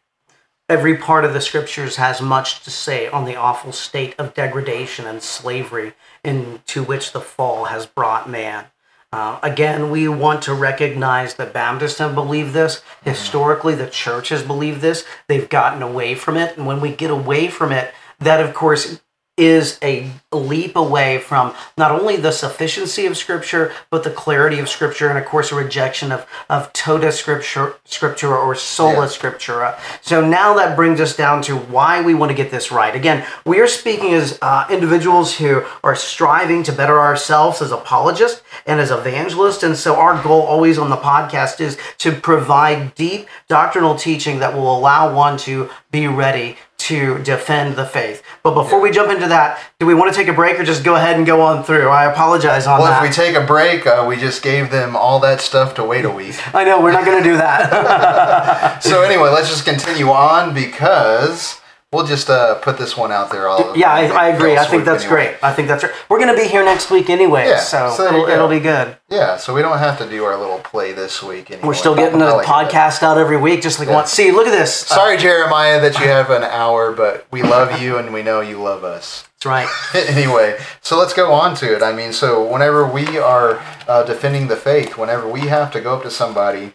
Every 0.70 0.96
part 0.96 1.24
of 1.24 1.34
the 1.34 1.40
scriptures 1.40 1.96
has 1.96 2.22
much 2.22 2.62
to 2.62 2.70
say 2.70 3.08
on 3.08 3.24
the 3.24 3.34
awful 3.34 3.72
state 3.72 4.14
of 4.20 4.34
degradation 4.34 5.04
and 5.04 5.20
slavery 5.20 5.94
into 6.22 6.84
which 6.84 7.10
the 7.10 7.20
fall 7.20 7.64
has 7.64 7.86
brought 7.86 8.30
man. 8.30 8.66
Uh, 9.12 9.40
again, 9.42 9.90
we 9.90 10.06
want 10.06 10.42
to 10.42 10.54
recognize 10.54 11.34
that 11.34 11.52
Baptists 11.52 11.98
have 11.98 12.14
believed 12.14 12.52
this. 12.52 12.82
Historically, 13.02 13.74
the 13.74 13.90
church 13.90 14.28
has 14.28 14.44
believed 14.44 14.80
this. 14.80 15.04
They've 15.26 15.48
gotten 15.48 15.82
away 15.82 16.14
from 16.14 16.36
it. 16.36 16.56
And 16.56 16.68
when 16.68 16.80
we 16.80 16.94
get 16.94 17.10
away 17.10 17.48
from 17.48 17.72
it, 17.72 17.92
that, 18.20 18.38
of 18.38 18.54
course, 18.54 19.00
is 19.40 19.78
a 19.82 20.10
leap 20.32 20.76
away 20.76 21.18
from 21.18 21.54
not 21.76 21.90
only 21.90 22.16
the 22.16 22.30
sufficiency 22.30 23.06
of 23.06 23.16
Scripture, 23.16 23.72
but 23.90 24.04
the 24.04 24.10
clarity 24.10 24.58
of 24.58 24.68
Scripture, 24.68 25.08
and 25.08 25.18
of 25.18 25.24
course, 25.24 25.50
a 25.50 25.54
rejection 25.54 26.12
of, 26.12 26.26
of 26.48 26.72
tota 26.72 27.10
scripture, 27.10 27.74
scriptura 27.86 28.36
or 28.36 28.54
sola 28.54 28.92
Yeah. 28.92 29.06
scriptura. 29.06 29.78
So 30.02 30.24
now 30.24 30.54
that 30.54 30.76
brings 30.76 31.00
us 31.00 31.16
down 31.16 31.42
to 31.42 31.56
why 31.56 32.02
we 32.02 32.14
want 32.14 32.30
to 32.30 32.34
get 32.36 32.50
this 32.50 32.70
right. 32.70 32.94
Again, 32.94 33.24
we 33.44 33.60
are 33.60 33.66
speaking 33.66 34.12
as 34.14 34.38
uh, 34.42 34.66
individuals 34.70 35.36
who 35.38 35.64
are 35.82 35.96
striving 35.96 36.62
to 36.64 36.72
better 36.72 37.00
ourselves 37.00 37.62
as 37.62 37.72
apologists 37.72 38.42
and 38.66 38.78
as 38.80 38.90
evangelists. 38.90 39.62
And 39.62 39.76
so 39.76 39.96
our 39.96 40.22
goal 40.22 40.42
always 40.42 40.78
on 40.78 40.90
the 40.90 40.96
podcast 40.96 41.60
is 41.60 41.78
to 41.98 42.12
provide 42.12 42.94
deep 42.94 43.26
doctrinal 43.48 43.94
teaching 43.94 44.38
that 44.40 44.54
will 44.54 44.76
allow 44.76 45.14
one 45.14 45.38
to 45.38 45.70
be 45.90 46.06
ready 46.06 46.56
to 46.78 47.18
defend 47.22 47.76
the 47.76 47.84
faith. 47.84 48.22
But 48.42 48.54
before 48.54 48.80
we 48.80 48.90
jump 48.90 49.10
into 49.12 49.28
that, 49.28 49.60
do 49.78 49.84
we 49.86 49.94
want 49.94 50.10
to 50.12 50.16
take 50.16 50.28
a 50.28 50.32
break 50.32 50.58
or 50.58 50.64
just 50.64 50.82
go 50.82 50.94
ahead 50.96 51.16
and 51.16 51.26
go 51.26 51.42
on 51.42 51.62
through? 51.62 51.88
I 51.88 52.10
apologize 52.10 52.66
on 52.66 52.78
Well, 52.78 52.88
that. 52.88 53.00
Well, 53.02 53.04
if 53.04 53.10
we 53.10 53.14
take 53.14 53.36
a 53.36 53.44
break, 53.46 53.86
uh, 53.86 54.06
we 54.08 54.16
just 54.16 54.42
gave 54.42 54.70
them 54.70 54.96
all 54.96 55.20
that 55.20 55.42
stuff 55.42 55.74
to 55.74 55.84
wait 55.84 56.06
a 56.06 56.10
week. 56.10 56.36
I 56.54 56.64
know 56.64 56.80
we're 56.80 56.92
not 56.92 57.04
going 57.04 57.22
to 57.22 57.28
do 57.28 57.36
that. 57.36 58.82
so 58.82 59.02
anyway, 59.02 59.28
let's 59.28 59.50
just 59.50 59.66
continue 59.66 60.08
on 60.08 60.54
because 60.54 61.59
we'll 61.92 62.06
just 62.06 62.30
uh, 62.30 62.54
put 62.56 62.78
this 62.78 62.96
one 62.96 63.10
out 63.10 63.30
there. 63.30 63.48
All 63.48 63.76
yeah, 63.76 63.90
I, 63.92 64.06
I 64.06 64.28
agree. 64.28 64.56
I 64.56 64.64
think 64.64 64.84
that's 64.84 65.04
anyway. 65.04 65.26
great. 65.32 65.36
I 65.42 65.52
think 65.52 65.68
that's 65.68 65.82
right. 65.82 65.92
We're 66.08 66.18
going 66.18 66.34
to 66.34 66.40
be 66.40 66.48
here 66.48 66.64
next 66.64 66.90
week 66.90 67.10
anyway, 67.10 67.46
Yeah, 67.48 67.60
so, 67.60 67.92
so 67.96 68.06
it'll, 68.06 68.26
it'll 68.28 68.48
be 68.48 68.60
good. 68.60 68.96
Yeah, 69.08 69.36
so 69.36 69.54
we 69.54 69.62
don't 69.62 69.78
have 69.78 69.98
to 69.98 70.08
do 70.08 70.24
our 70.24 70.38
little 70.38 70.58
play 70.58 70.92
this 70.92 71.22
week 71.22 71.50
anymore. 71.50 71.68
We're 71.68 71.74
still 71.74 71.96
getting 71.96 72.20
a 72.22 72.34
like 72.34 72.46
it. 72.46 72.50
podcast 72.50 73.02
out 73.02 73.18
every 73.18 73.36
week, 73.36 73.62
just 73.62 73.78
like 73.78 73.88
Yeah. 73.88 73.94
one. 73.96 74.06
See, 74.06 74.30
look 74.30 74.46
at 74.46 74.52
this. 74.52 74.90
Uh, 74.90 74.94
Sorry, 74.94 75.16
Jeremiah, 75.16 75.80
that 75.80 75.98
you 75.98 76.06
have 76.06 76.30
an 76.30 76.44
hour, 76.44 76.92
but 76.92 77.26
we 77.30 77.42
love 77.42 77.80
you 77.80 77.98
and 77.98 78.12
we 78.12 78.22
know 78.22 78.40
you 78.40 78.60
love 78.62 78.84
us. 78.84 79.24
that's 79.42 79.46
right. 79.46 79.68
anyway, 80.08 80.58
so 80.80 80.96
let's 80.98 81.12
go 81.12 81.32
on 81.32 81.56
to 81.56 81.74
it. 81.74 81.82
I 81.82 81.92
mean, 81.92 82.12
so 82.12 82.46
whenever 82.50 82.86
we 82.86 83.18
are 83.18 83.60
uh, 83.88 84.04
defending 84.04 84.46
the 84.48 84.56
faith, 84.56 84.96
whenever 84.96 85.26
we 85.28 85.40
have 85.48 85.72
to 85.72 85.80
go 85.80 85.96
up 85.96 86.02
to 86.04 86.10
somebody 86.10 86.74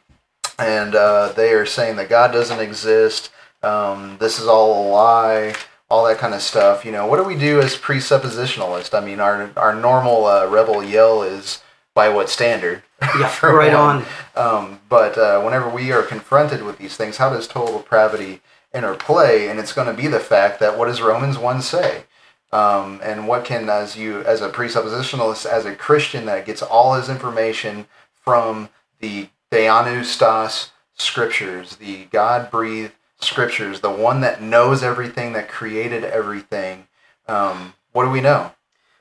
and 0.59 0.95
uh, 0.95 1.31
they 1.35 1.51
are 1.53 1.65
saying 1.65 1.95
that 1.97 2.09
God 2.09 2.31
doesn't 2.31 2.59
exist, 2.59 3.29
um, 3.65 4.17
this 4.19 4.39
is 4.39 4.47
all 4.47 4.87
a 4.87 4.89
lie, 4.89 5.55
all 5.89 6.05
that 6.05 6.19
kind 6.19 6.33
of 6.33 6.41
stuff, 6.41 6.85
you 6.85 6.91
know, 6.91 7.07
what 7.07 7.17
do 7.17 7.23
we 7.23 7.35
do 7.35 7.59
as 7.59 7.75
presuppositionalists? 7.75 8.97
I 8.97 9.03
mean, 9.03 9.19
our, 9.19 9.51
our 9.57 9.73
normal 9.73 10.25
uh, 10.25 10.47
rebel 10.47 10.83
yell 10.83 11.23
is 11.23 11.61
by 11.93 12.09
what 12.09 12.29
standard? 12.29 12.83
Yeah, 13.01 13.33
right 13.43 13.73
one. 13.73 14.05
on. 14.35 14.65
Um, 14.65 14.79
but 14.87 15.17
uh, 15.17 15.41
whenever 15.41 15.69
we 15.69 15.91
are 15.91 16.03
confronted 16.03 16.63
with 16.63 16.77
these 16.77 16.95
things, 16.95 17.17
how 17.17 17.29
does 17.29 17.47
total 17.47 17.79
depravity 17.79 18.41
interplay? 18.73 19.47
And 19.47 19.59
it's 19.59 19.73
going 19.73 19.87
to 19.87 19.99
be 19.99 20.07
the 20.07 20.19
fact 20.19 20.59
that 20.59 20.77
what 20.77 20.85
does 20.85 21.01
Romans 21.01 21.37
1 21.37 21.61
say? 21.61 22.03
Um, 22.51 23.01
and 23.03 23.27
what 23.27 23.45
can, 23.45 23.67
as 23.69 23.97
you, 23.97 24.21
as 24.21 24.41
a 24.41 24.49
presuppositionalist, 24.49 25.45
as 25.45 25.65
a 25.65 25.75
Christian 25.75 26.25
that 26.25 26.45
gets 26.45 26.61
all 26.61 26.93
his 26.93 27.09
information 27.09 27.87
from 28.11 28.69
the 28.99 29.29
theopneustos 29.51 30.69
scriptures, 30.97 31.77
the 31.77 32.05
God 32.05 32.51
breathed 32.51 32.93
scriptures, 33.19 33.81
the 33.81 33.91
one 33.91 34.21
that 34.21 34.41
knows 34.41 34.83
everything, 34.83 35.33
that 35.33 35.49
created 35.49 36.03
everything, 36.03 36.87
um, 37.27 37.73
what 37.91 38.05
do 38.05 38.11
we 38.11 38.21
know? 38.21 38.51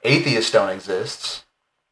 Atheists 0.04 0.50
don't 0.50 0.70
exist 0.70 1.44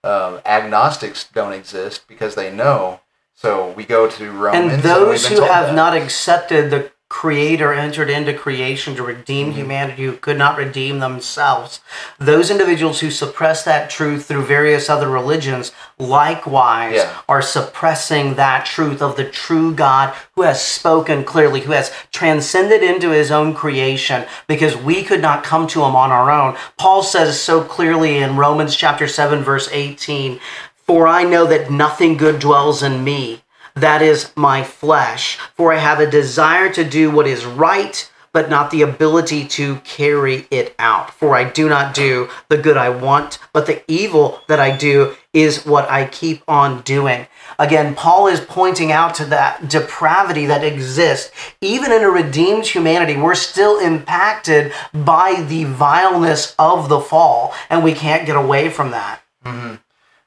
um, 0.05 0.41
agnostics 0.45 1.29
don't 1.33 1.53
exist 1.53 2.07
because 2.09 2.35
they 2.35 2.53
know. 2.53 3.01
So 3.35 3.71
we 3.73 3.85
go 3.85 4.09
to 4.09 4.31
Romans. 4.31 4.73
And 4.75 4.83
those 4.83 5.29
been 5.29 5.39
who 5.39 5.45
have 5.45 5.69
that. 5.69 5.75
not 5.75 5.97
accepted 5.97 6.71
the 6.71 6.92
creator 7.13 7.75
entered 7.75 8.09
into 8.09 8.33
creation 8.33 8.97
to 8.97 9.03
redeem 9.03 9.49
mm-hmm. 9.49 9.59
humanity 9.59 10.03
who 10.03 10.17
could 10.17 10.39
not 10.39 10.57
redeem 10.57 10.99
themselves. 10.99 11.81
Those 12.19 12.51
individuals 12.51 13.01
who 13.01 13.11
suppress 13.11 13.63
that 13.65 13.91
truth 13.91 14.25
through 14.25 14.47
various 14.47 14.89
other 14.89 15.11
religions 15.11 15.73
likewise 15.99 16.95
Yeah. 16.95 17.19
are 17.29 17.43
suppressing 17.43 18.37
that 18.37 18.65
truth 18.65 19.03
of 19.03 19.17
the 19.17 19.27
true 19.27 19.75
God 19.75 20.15
who 20.35 20.43
has 20.43 20.65
spoken 20.65 21.23
clearly, 21.23 21.61
who 21.61 21.73
has 21.73 21.93
transcended 22.13 22.83
into 22.83 23.11
his 23.11 23.31
own 23.31 23.53
creation 23.53 24.25
because 24.49 24.75
we 24.75 25.03
could 25.05 25.21
not 25.21 25.45
come 25.45 25.67
to 25.67 25.85
him 25.85 25.95
on 25.95 26.11
our 26.11 26.31
own. 26.31 26.57
Paul 26.79 27.03
says 27.03 27.39
so 27.39 27.63
clearly 27.63 28.17
in 28.17 28.39
Romans 28.39 28.75
chapter 28.75 29.07
7 29.07 29.45
verse 29.45 29.69
18, 29.71 30.41
"For 30.87 31.07
I 31.07 31.25
know 31.25 31.45
that 31.45 31.71
nothing 31.71 32.17
good 32.17 32.39
dwells 32.39 32.83
in 32.83 33.05
me, 33.05 33.42
that 33.75 34.03
is 34.03 34.33
my 34.37 34.63
flesh, 34.63 35.37
for 35.55 35.73
I 35.73 35.79
have 35.79 36.01
a 36.01 36.11
desire 36.11 36.73
to 36.73 36.85
do 36.85 37.11
what 37.11 37.27
is 37.27 37.45
right, 37.45 38.09
but 38.33 38.49
not 38.49 38.71
the 38.71 38.83
ability 38.83 39.47
to 39.47 39.77
carry 39.85 40.47
it 40.51 40.75
out. 40.79 41.13
For 41.13 41.37
I 41.37 41.45
do 41.45 41.69
not 41.69 41.95
do 41.95 42.29
the 42.49 42.57
good 42.57 42.77
I 42.77 42.89
want, 42.89 43.39
but 43.53 43.67
the 43.67 43.83
evil 43.91 44.41
that 44.49 44.59
I 44.59 44.75
do 44.75 45.17
is 45.33 45.67
what 45.67 45.91
I 45.91 46.07
keep 46.07 46.43
on 46.49 46.81
doing. 46.83 47.27
Again, 47.59 47.95
Paul 47.95 48.27
is 48.29 48.41
pointing 48.41 48.91
out 48.91 49.15
to 49.17 49.25
that 49.27 49.69
depravity 49.69 50.47
that 50.47 50.65
exists. 50.65 51.31
Even 51.61 51.93
in 51.93 52.03
a 52.03 52.11
redeemed 52.11 52.67
humanity, 52.67 53.17
we're 53.17 53.35
still 53.35 53.79
impacted 53.79 54.73
by 54.93 55.45
the 55.49 55.65
vileness 55.65 56.55
of 56.59 56.89
the 56.89 57.01
fall, 57.01 57.55
and 57.69 57.85
we 57.85 57.93
can't 57.93 58.27
get 58.27 58.37
away 58.37 58.71
from 58.71 58.91
that. 58.93 59.21
Mm-hmm. 59.45 59.75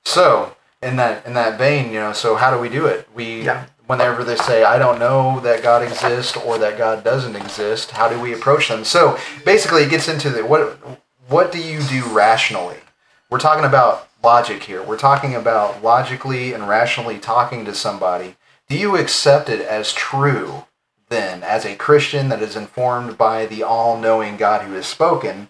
So 0.03 0.54
in 0.85 0.95
that 0.97 1.25
in 1.25 1.33
that 1.33 1.57
vein, 1.57 1.91
you 1.91 1.99
know, 1.99 2.13
so 2.13 2.35
how 2.35 2.51
do 2.51 2.59
we 2.59 2.69
do 2.69 2.85
it? 2.85 3.07
We 3.13 3.41
Yeah. 3.43 3.65
whenever 3.87 4.23
they 4.23 4.35
say 4.35 4.63
I 4.63 4.77
don't 4.77 4.99
know 4.99 5.39
that 5.41 5.63
God 5.63 5.81
exists 5.81 6.37
or 6.37 6.57
that 6.59 6.77
God 6.77 7.03
doesn't 7.03 7.35
exist, 7.35 7.91
how 7.91 8.07
do 8.07 8.19
we 8.19 8.33
approach 8.33 8.69
them? 8.69 8.85
So 8.85 9.17
basically, 9.43 9.83
it 9.83 9.89
gets 9.89 10.07
into 10.07 10.29
the 10.29 10.45
what 10.45 10.77
what 11.27 11.51
do 11.51 11.59
you 11.59 11.81
do 11.81 12.03
rationally? 12.05 12.81
We're 13.29 13.39
talking 13.39 13.65
about 13.65 14.07
logic 14.23 14.63
here. 14.63 14.81
We're 14.83 14.97
talking 14.97 15.35
about 15.35 15.83
logically 15.83 16.53
and 16.53 16.69
rationally 16.69 17.17
talking 17.17 17.65
to 17.65 17.73
somebody. 17.73 18.35
Do 18.69 18.77
you 18.77 18.95
accept 18.97 19.49
it 19.49 19.61
as 19.61 19.93
true 19.93 20.65
then, 21.09 21.43
as 21.43 21.65
a 21.65 21.75
Christian 21.75 22.29
that 22.29 22.41
is 22.41 22.55
informed 22.55 23.17
by 23.17 23.45
the 23.45 23.63
all-knowing 23.63 24.37
God 24.37 24.65
who 24.65 24.73
has 24.73 24.87
spoken? 24.87 25.49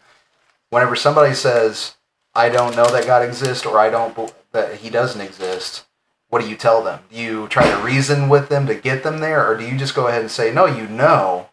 Whenever 0.70 0.96
somebody 0.96 1.34
says, 1.34 1.96
I 2.34 2.50
don't 2.50 2.76
know 2.76 2.88
that 2.88 3.06
God 3.06 3.24
exists 3.24 3.66
or 3.66 3.80
I 3.80 3.90
don't 3.90 4.34
that 4.56 4.78
he 4.78 4.90
doesn't 4.90 5.22
exist, 5.22 5.86
what 6.30 6.42
do 6.42 6.50
you 6.50 6.56
tell 6.56 6.84
them? 6.84 7.02
Do 7.12 7.18
you 7.18 7.48
try 7.48 7.70
to 7.70 7.78
reason 7.78 8.28
with 8.28 8.50
them 8.50 8.66
to 8.68 8.76
get 8.76 9.04
them 9.04 9.20
there 9.20 9.48
or 9.48 9.56
do 9.56 9.66
you 9.66 9.78
just 9.78 9.96
go 9.96 10.08
ahead 10.08 10.22
and 10.22 10.32
say, 10.32 10.52
"No, 10.52 10.66
you 10.66 10.88
know, 10.88 11.50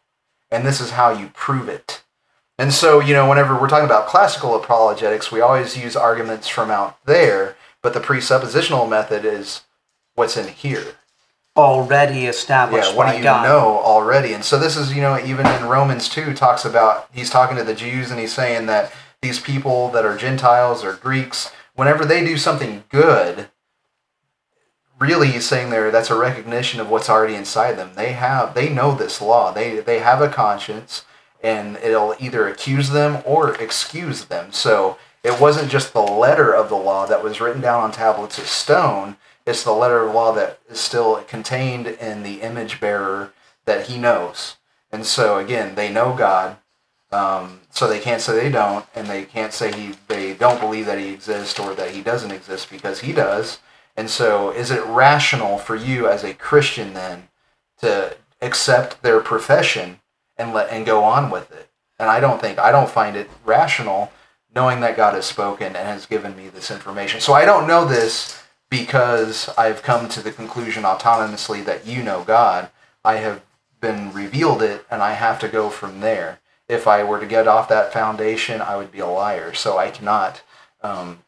and 0.50 0.64
this 0.66 0.80
is 0.80 0.92
how 0.92 1.10
you 1.10 1.30
prove 1.34 1.68
it?" 1.68 2.02
And 2.58 2.72
so, 2.72 3.00
you 3.00 3.14
know, 3.14 3.28
whenever 3.28 3.54
we're 3.54 3.68
talking 3.68 3.86
about 3.86 4.06
classical 4.06 4.54
apologetics, 4.54 5.30
we 5.32 5.40
always 5.40 5.76
use 5.76 5.96
arguments 5.96 6.48
from 6.48 6.70
out 6.70 6.96
there, 7.04 7.56
but 7.82 7.92
the 7.94 8.00
presuppositional 8.00 8.88
method 8.88 9.24
is 9.24 9.62
what's 10.14 10.36
in 10.36 10.48
here. 10.48 10.96
Already 11.56 12.26
established 12.26 12.90
Yeah, 12.92 12.96
what 12.96 13.10
do 13.10 13.16
you 13.18 13.22
God. 13.22 13.44
know 13.44 13.78
already? 13.80 14.32
And 14.32 14.44
so 14.44 14.58
this 14.58 14.76
is, 14.76 14.94
you 14.94 15.02
know, 15.02 15.18
even 15.18 15.46
in 15.46 15.66
Romans 15.66 16.08
2 16.08 16.34
talks 16.34 16.64
about 16.64 17.08
he's 17.12 17.30
talking 17.30 17.56
to 17.56 17.64
the 17.64 17.74
Jews 17.74 18.10
and 18.10 18.18
he's 18.18 18.32
saying 18.32 18.66
that 18.66 18.92
these 19.20 19.38
people 19.38 19.90
that 19.90 20.04
are 20.04 20.16
Gentiles 20.16 20.82
or 20.82 20.94
Greeks, 20.94 21.50
whenever 21.82 22.04
they 22.04 22.24
do 22.24 22.36
something 22.36 22.84
good, 22.90 23.48
really 25.00 25.32
he's 25.32 25.44
saying 25.44 25.68
there 25.70 25.90
that's 25.90 26.10
a 26.10 26.16
recognition 26.16 26.78
of 26.78 26.88
what's 26.88 27.10
already 27.10 27.34
inside 27.34 27.72
them. 27.72 27.90
They 27.96 28.12
have 28.12 28.54
they 28.54 28.68
know 28.68 28.94
this 28.94 29.20
law. 29.20 29.50
They 29.50 29.80
they 29.80 29.98
have 29.98 30.22
a 30.22 30.28
conscience 30.28 31.04
and 31.42 31.76
it'll 31.78 32.14
either 32.20 32.46
accuse 32.46 32.90
them 32.90 33.20
or 33.26 33.56
excuse 33.56 34.26
them. 34.26 34.52
So 34.52 34.96
it 35.24 35.40
wasn't 35.40 35.72
just 35.72 35.92
the 35.92 36.02
letter 36.02 36.54
of 36.54 36.68
the 36.68 36.76
law 36.76 37.04
that 37.06 37.24
was 37.24 37.40
written 37.40 37.60
down 37.60 37.82
on 37.82 37.90
tablets 37.90 38.38
of 38.38 38.46
stone. 38.46 39.16
It's 39.44 39.64
the 39.64 39.72
letter 39.72 40.06
of 40.06 40.14
law 40.14 40.30
that 40.34 40.60
is 40.70 40.78
still 40.78 41.16
contained 41.24 41.88
in 41.88 42.22
the 42.22 42.42
image 42.42 42.78
bearer 42.78 43.32
that 43.64 43.86
he 43.86 43.98
knows. 43.98 44.54
And 44.92 45.04
so 45.04 45.38
again, 45.38 45.74
they 45.74 45.92
know 45.92 46.14
God, 46.14 46.58
um, 47.10 47.61
so 47.72 47.88
they 47.88 48.00
can't 48.00 48.20
say 48.20 48.34
they 48.34 48.50
don't, 48.50 48.84
and 48.94 49.06
they 49.06 49.24
can't 49.24 49.52
say 49.52 49.72
he 49.72 49.94
they 50.06 50.34
don't 50.34 50.60
believe 50.60 50.86
that 50.86 50.98
he 50.98 51.08
exists 51.08 51.58
or 51.58 51.74
that 51.74 51.92
he 51.92 52.02
doesn't 52.02 52.30
exist 52.30 52.70
because 52.70 53.00
he 53.00 53.12
does. 53.12 53.58
And 53.96 54.10
so, 54.10 54.50
is 54.50 54.70
it 54.70 54.84
rational 54.84 55.58
for 55.58 55.74
you 55.74 56.06
as 56.06 56.22
a 56.22 56.34
Christian 56.34 56.92
then 56.92 57.28
to 57.80 58.16
accept 58.40 59.02
their 59.02 59.20
profession 59.20 60.00
and 60.36 60.52
let 60.52 60.70
and 60.70 60.84
go 60.84 61.02
on 61.02 61.30
with 61.30 61.50
it? 61.50 61.70
And 61.98 62.10
I 62.10 62.20
don't 62.20 62.40
think 62.40 62.58
I 62.58 62.72
don't 62.72 62.90
find 62.90 63.16
it 63.16 63.30
rational 63.44 64.12
knowing 64.54 64.80
that 64.80 64.96
God 64.96 65.14
has 65.14 65.24
spoken 65.24 65.68
and 65.68 65.88
has 65.88 66.04
given 66.04 66.36
me 66.36 66.48
this 66.48 66.70
information. 66.70 67.20
So 67.20 67.32
I 67.32 67.46
don't 67.46 67.66
know 67.66 67.86
this 67.86 68.42
because 68.68 69.48
I've 69.56 69.82
come 69.82 70.10
to 70.10 70.22
the 70.22 70.32
conclusion 70.32 70.82
autonomously 70.82 71.64
that 71.64 71.86
you 71.86 72.02
know 72.02 72.22
God. 72.22 72.70
I 73.02 73.16
have 73.16 73.42
been 73.80 74.12
revealed 74.12 74.62
it 74.62 74.84
and 74.90 75.02
I 75.02 75.12
have 75.12 75.38
to 75.40 75.48
go 75.48 75.70
from 75.70 76.00
there. 76.00 76.38
If 76.72 76.86
I 76.86 77.04
were 77.04 77.20
to 77.20 77.26
get 77.26 77.46
off 77.46 77.68
that 77.68 77.92
foundation, 77.92 78.62
I 78.62 78.76
would 78.76 78.90
be 78.90 79.00
a 79.00 79.06
liar. 79.06 79.52
So 79.52 79.76
I 79.76 79.90
cannot 79.90 80.42
um, 80.82 81.18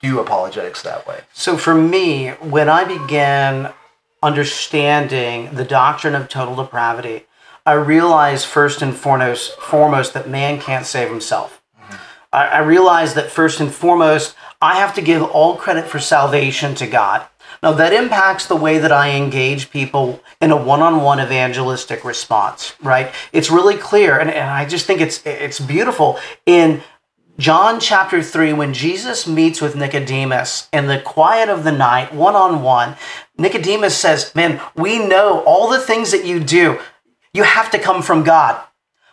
do 0.00 0.20
apologetics 0.20 0.82
that 0.82 1.06
way. 1.06 1.20
So 1.32 1.56
for 1.56 1.74
me, 1.74 2.28
when 2.40 2.68
I 2.68 2.84
began 2.84 3.72
understanding 4.22 5.54
the 5.54 5.64
doctrine 5.64 6.14
of 6.14 6.28
total 6.28 6.54
depravity, 6.54 7.26
I 7.66 7.72
realized 7.72 8.46
first 8.46 8.82
and 8.82 8.94
foremost, 8.94 9.58
foremost 9.58 10.14
that 10.14 10.28
man 10.28 10.60
can't 10.60 10.86
save 10.86 11.08
himself. 11.08 11.62
I, 12.32 12.46
I 12.46 12.58
realized 12.58 13.14
that 13.16 13.30
first 13.30 13.60
and 13.60 13.72
foremost, 13.72 14.34
I 14.60 14.76
have 14.76 14.94
to 14.94 15.02
give 15.02 15.22
all 15.22 15.56
credit 15.56 15.86
for 15.86 15.98
salvation 15.98 16.74
to 16.76 16.86
God. 16.86 17.26
Now 17.62 17.72
that 17.72 17.92
impacts 17.92 18.46
the 18.46 18.56
way 18.56 18.78
that 18.78 18.90
I 18.90 19.10
engage 19.10 19.70
people 19.70 20.20
in 20.40 20.50
a 20.50 20.56
one-on-one 20.56 21.20
evangelistic 21.20 22.04
response, 22.04 22.74
right? 22.82 23.12
It's 23.32 23.50
really 23.50 23.76
clear, 23.76 24.18
and, 24.18 24.30
and 24.30 24.50
I 24.50 24.66
just 24.66 24.86
think 24.86 25.00
it's 25.00 25.24
it's 25.24 25.60
beautiful 25.60 26.18
in 26.44 26.82
John 27.38 27.80
chapter 27.80 28.22
3, 28.22 28.52
when 28.52 28.74
Jesus 28.74 29.26
meets 29.26 29.62
with 29.62 29.74
Nicodemus 29.74 30.68
in 30.72 30.86
the 30.86 31.00
quiet 31.00 31.48
of 31.48 31.64
the 31.64 31.72
night, 31.72 32.14
one 32.14 32.36
on 32.36 32.62
one, 32.62 32.94
Nicodemus 33.38 33.96
says, 33.96 34.34
Man, 34.34 34.60
we 34.76 34.98
know 34.98 35.42
all 35.44 35.70
the 35.70 35.80
things 35.80 36.12
that 36.12 36.26
you 36.26 36.38
do, 36.38 36.78
you 37.32 37.42
have 37.42 37.70
to 37.70 37.78
come 37.78 38.02
from 38.02 38.22
God. 38.22 38.62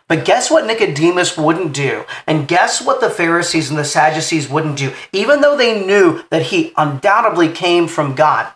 But 0.09 0.25
guess 0.25 0.49
what 0.49 0.65
Nicodemus 0.65 1.37
wouldn't 1.37 1.71
do? 1.71 2.03
And 2.25 2.47
guess 2.47 2.81
what 2.81 2.99
the 2.99 3.11
Pharisees 3.11 3.69
and 3.69 3.77
the 3.77 3.85
Sadducees 3.85 4.49
wouldn't 4.49 4.77
do? 4.77 4.91
Even 5.13 5.41
though 5.41 5.55
they 5.55 5.85
knew 5.85 6.23
that 6.31 6.47
he 6.47 6.73
undoubtedly 6.75 7.49
came 7.49 7.87
from 7.87 8.15
God, 8.15 8.51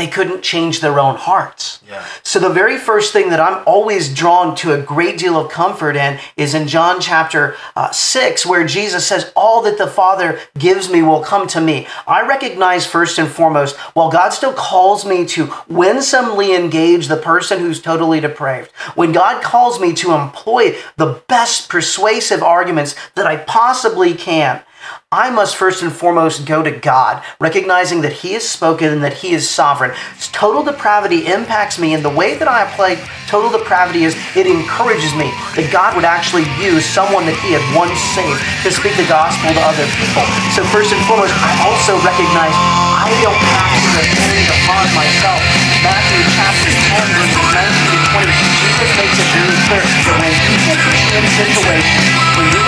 they 0.00 0.06
couldn't 0.06 0.42
change 0.42 0.80
their 0.80 0.98
own 0.98 1.16
hearts. 1.16 1.80
Yeah. 1.86 2.04
So 2.22 2.38
the 2.38 2.48
very 2.48 2.78
first 2.78 3.12
thing 3.12 3.28
that 3.30 3.38
I'm 3.38 3.62
always 3.66 4.12
drawn 4.12 4.56
to 4.56 4.72
a 4.72 4.80
great 4.80 5.18
deal 5.18 5.38
of 5.38 5.50
comfort 5.50 5.94
in 5.94 6.18
is 6.36 6.54
in 6.54 6.66
John 6.66 7.00
chapter 7.00 7.56
uh, 7.76 7.90
6, 7.90 8.46
where 8.46 8.66
Jesus 8.66 9.06
says, 9.06 9.30
All 9.36 9.62
that 9.62 9.76
the 9.78 9.86
Father 9.86 10.40
gives 10.58 10.90
me 10.90 11.02
will 11.02 11.22
come 11.22 11.46
to 11.48 11.60
me. 11.60 11.86
I 12.06 12.26
recognize 12.26 12.86
first 12.86 13.18
and 13.18 13.28
foremost, 13.28 13.76
while 13.94 14.10
God 14.10 14.30
still 14.30 14.54
calls 14.54 15.04
me 15.04 15.26
to 15.26 15.52
winsomely 15.68 16.54
engage 16.54 17.08
the 17.08 17.16
person 17.16 17.60
who's 17.60 17.82
totally 17.82 18.20
depraved, 18.20 18.70
when 18.94 19.12
God 19.12 19.42
calls 19.42 19.78
me 19.78 19.92
to 19.94 20.14
employ 20.14 20.76
the 20.96 21.22
best 21.28 21.68
persuasive 21.68 22.42
arguments 22.42 22.94
that 23.14 23.26
I 23.26 23.36
possibly 23.36 24.14
can, 24.14 24.62
I 25.10 25.26
must 25.34 25.58
first 25.58 25.82
and 25.82 25.90
foremost 25.90 26.46
go 26.46 26.62
to 26.62 26.70
God, 26.70 27.18
recognizing 27.42 28.06
that 28.06 28.22
He 28.22 28.38
has 28.38 28.46
spoken 28.46 28.94
and 28.94 29.02
that 29.02 29.18
He 29.18 29.34
is 29.34 29.50
sovereign. 29.50 29.90
Total 30.30 30.62
depravity 30.62 31.26
impacts 31.26 31.82
me, 31.82 31.98
and 31.98 32.06
the 32.06 32.14
way 32.14 32.38
that 32.38 32.46
I 32.46 32.62
apply 32.62 32.94
total 33.26 33.50
depravity 33.50 34.06
is 34.06 34.14
it 34.38 34.46
encourages 34.46 35.10
me 35.18 35.26
that 35.58 35.66
God 35.74 35.98
would 35.98 36.06
actually 36.06 36.46
use 36.62 36.86
someone 36.86 37.26
that 37.26 37.34
He 37.42 37.50
had 37.50 37.64
once 37.74 37.98
saved 38.14 38.38
to 38.62 38.70
speak 38.70 38.94
the 38.94 39.10
gospel 39.10 39.50
to 39.50 39.62
other 39.66 39.82
people. 39.98 40.22
So, 40.54 40.62
first 40.70 40.94
and 40.94 41.02
foremost, 41.10 41.34
I 41.42 41.58
also 41.66 41.98
recognize 42.06 42.54
I 43.02 43.10
don't 43.18 43.34
have 43.34 43.74
to 43.82 43.90
depend 44.14 44.46
upon 44.62 44.94
myself. 44.94 45.42
Matthew 45.82 46.22
chapter 46.38 46.70
10, 46.70 47.18
verses 47.18 47.46
19 47.50 47.98
to 47.98 47.98
20, 48.14 48.30
Jesus 48.62 48.90
makes 48.94 49.18
it 49.18 49.26
very 49.34 49.58
clear 49.74 49.82
that 49.82 50.14
when 50.22 50.30
people 50.38 50.78
put 50.86 50.94
you 51.02 51.18
in 51.18 51.24
situations 51.34 52.20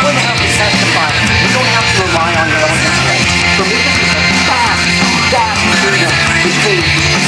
going 0.03 0.19
to 0.19 0.27
have 0.27 0.41
to 0.43 0.51
testify, 0.59 1.11
you 1.15 1.49
don't 1.55 1.71
have 1.79 1.87
to 1.87 2.03
rely 2.03 2.32
on 2.37 2.47
your 2.49 2.63
own 2.65 2.79
intellect. 2.81 3.25
This 3.63 3.85
is 4.01 4.11
a 4.17 4.23
vast, 4.49 4.85
vast 5.29 5.63
freedom 5.85 6.13
between 6.43 6.83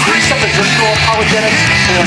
presuppositional 0.05 0.91
apologetics 1.05 1.61
and 1.95 2.07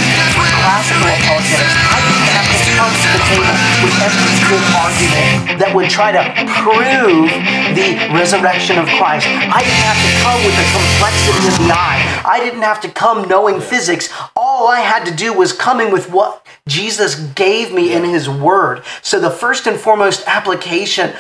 classical 0.61 1.07
apologetics. 1.07 1.73
I 1.87 1.99
can 2.01 2.19
have 2.33 2.49
to 2.49 2.59
come 2.75 2.93
to 2.93 3.07
the 3.13 3.21
table 3.27 3.55
with 3.83 3.95
every 4.03 4.35
good 4.49 4.65
argument 4.75 5.59
that 5.59 5.71
would 5.73 5.89
try 5.89 6.11
to 6.11 6.21
prove 6.61 7.29
the 7.77 7.97
resurrection 8.13 8.77
of 8.77 8.85
Christ. 8.97 9.27
I 9.27 9.61
didn't 9.63 9.85
have 9.87 9.99
to 10.01 10.11
come 10.21 10.39
with 10.43 10.55
the 10.57 10.67
complexity 10.73 11.47
of 11.47 11.55
the 11.63 11.71
eye. 11.73 12.01
I 12.25 12.39
didn't 12.39 12.61
have 12.61 12.81
to 12.81 12.89
come 12.89 13.27
knowing 13.27 13.61
physics. 13.61 14.09
All 14.35 14.67
I 14.67 14.79
had 14.79 15.05
to 15.05 15.13
do 15.13 15.33
was 15.33 15.53
coming 15.53 15.91
with 15.91 16.09
what 16.09 16.45
Jesus 16.67 17.15
gave 17.15 17.73
me 17.73 17.93
in 17.93 18.03
his 18.03 18.29
word. 18.29 18.83
So 19.01 19.19
the 19.19 19.31
first 19.31 19.67
and 19.67 19.79
foremost 19.79 20.27
application 20.27 21.13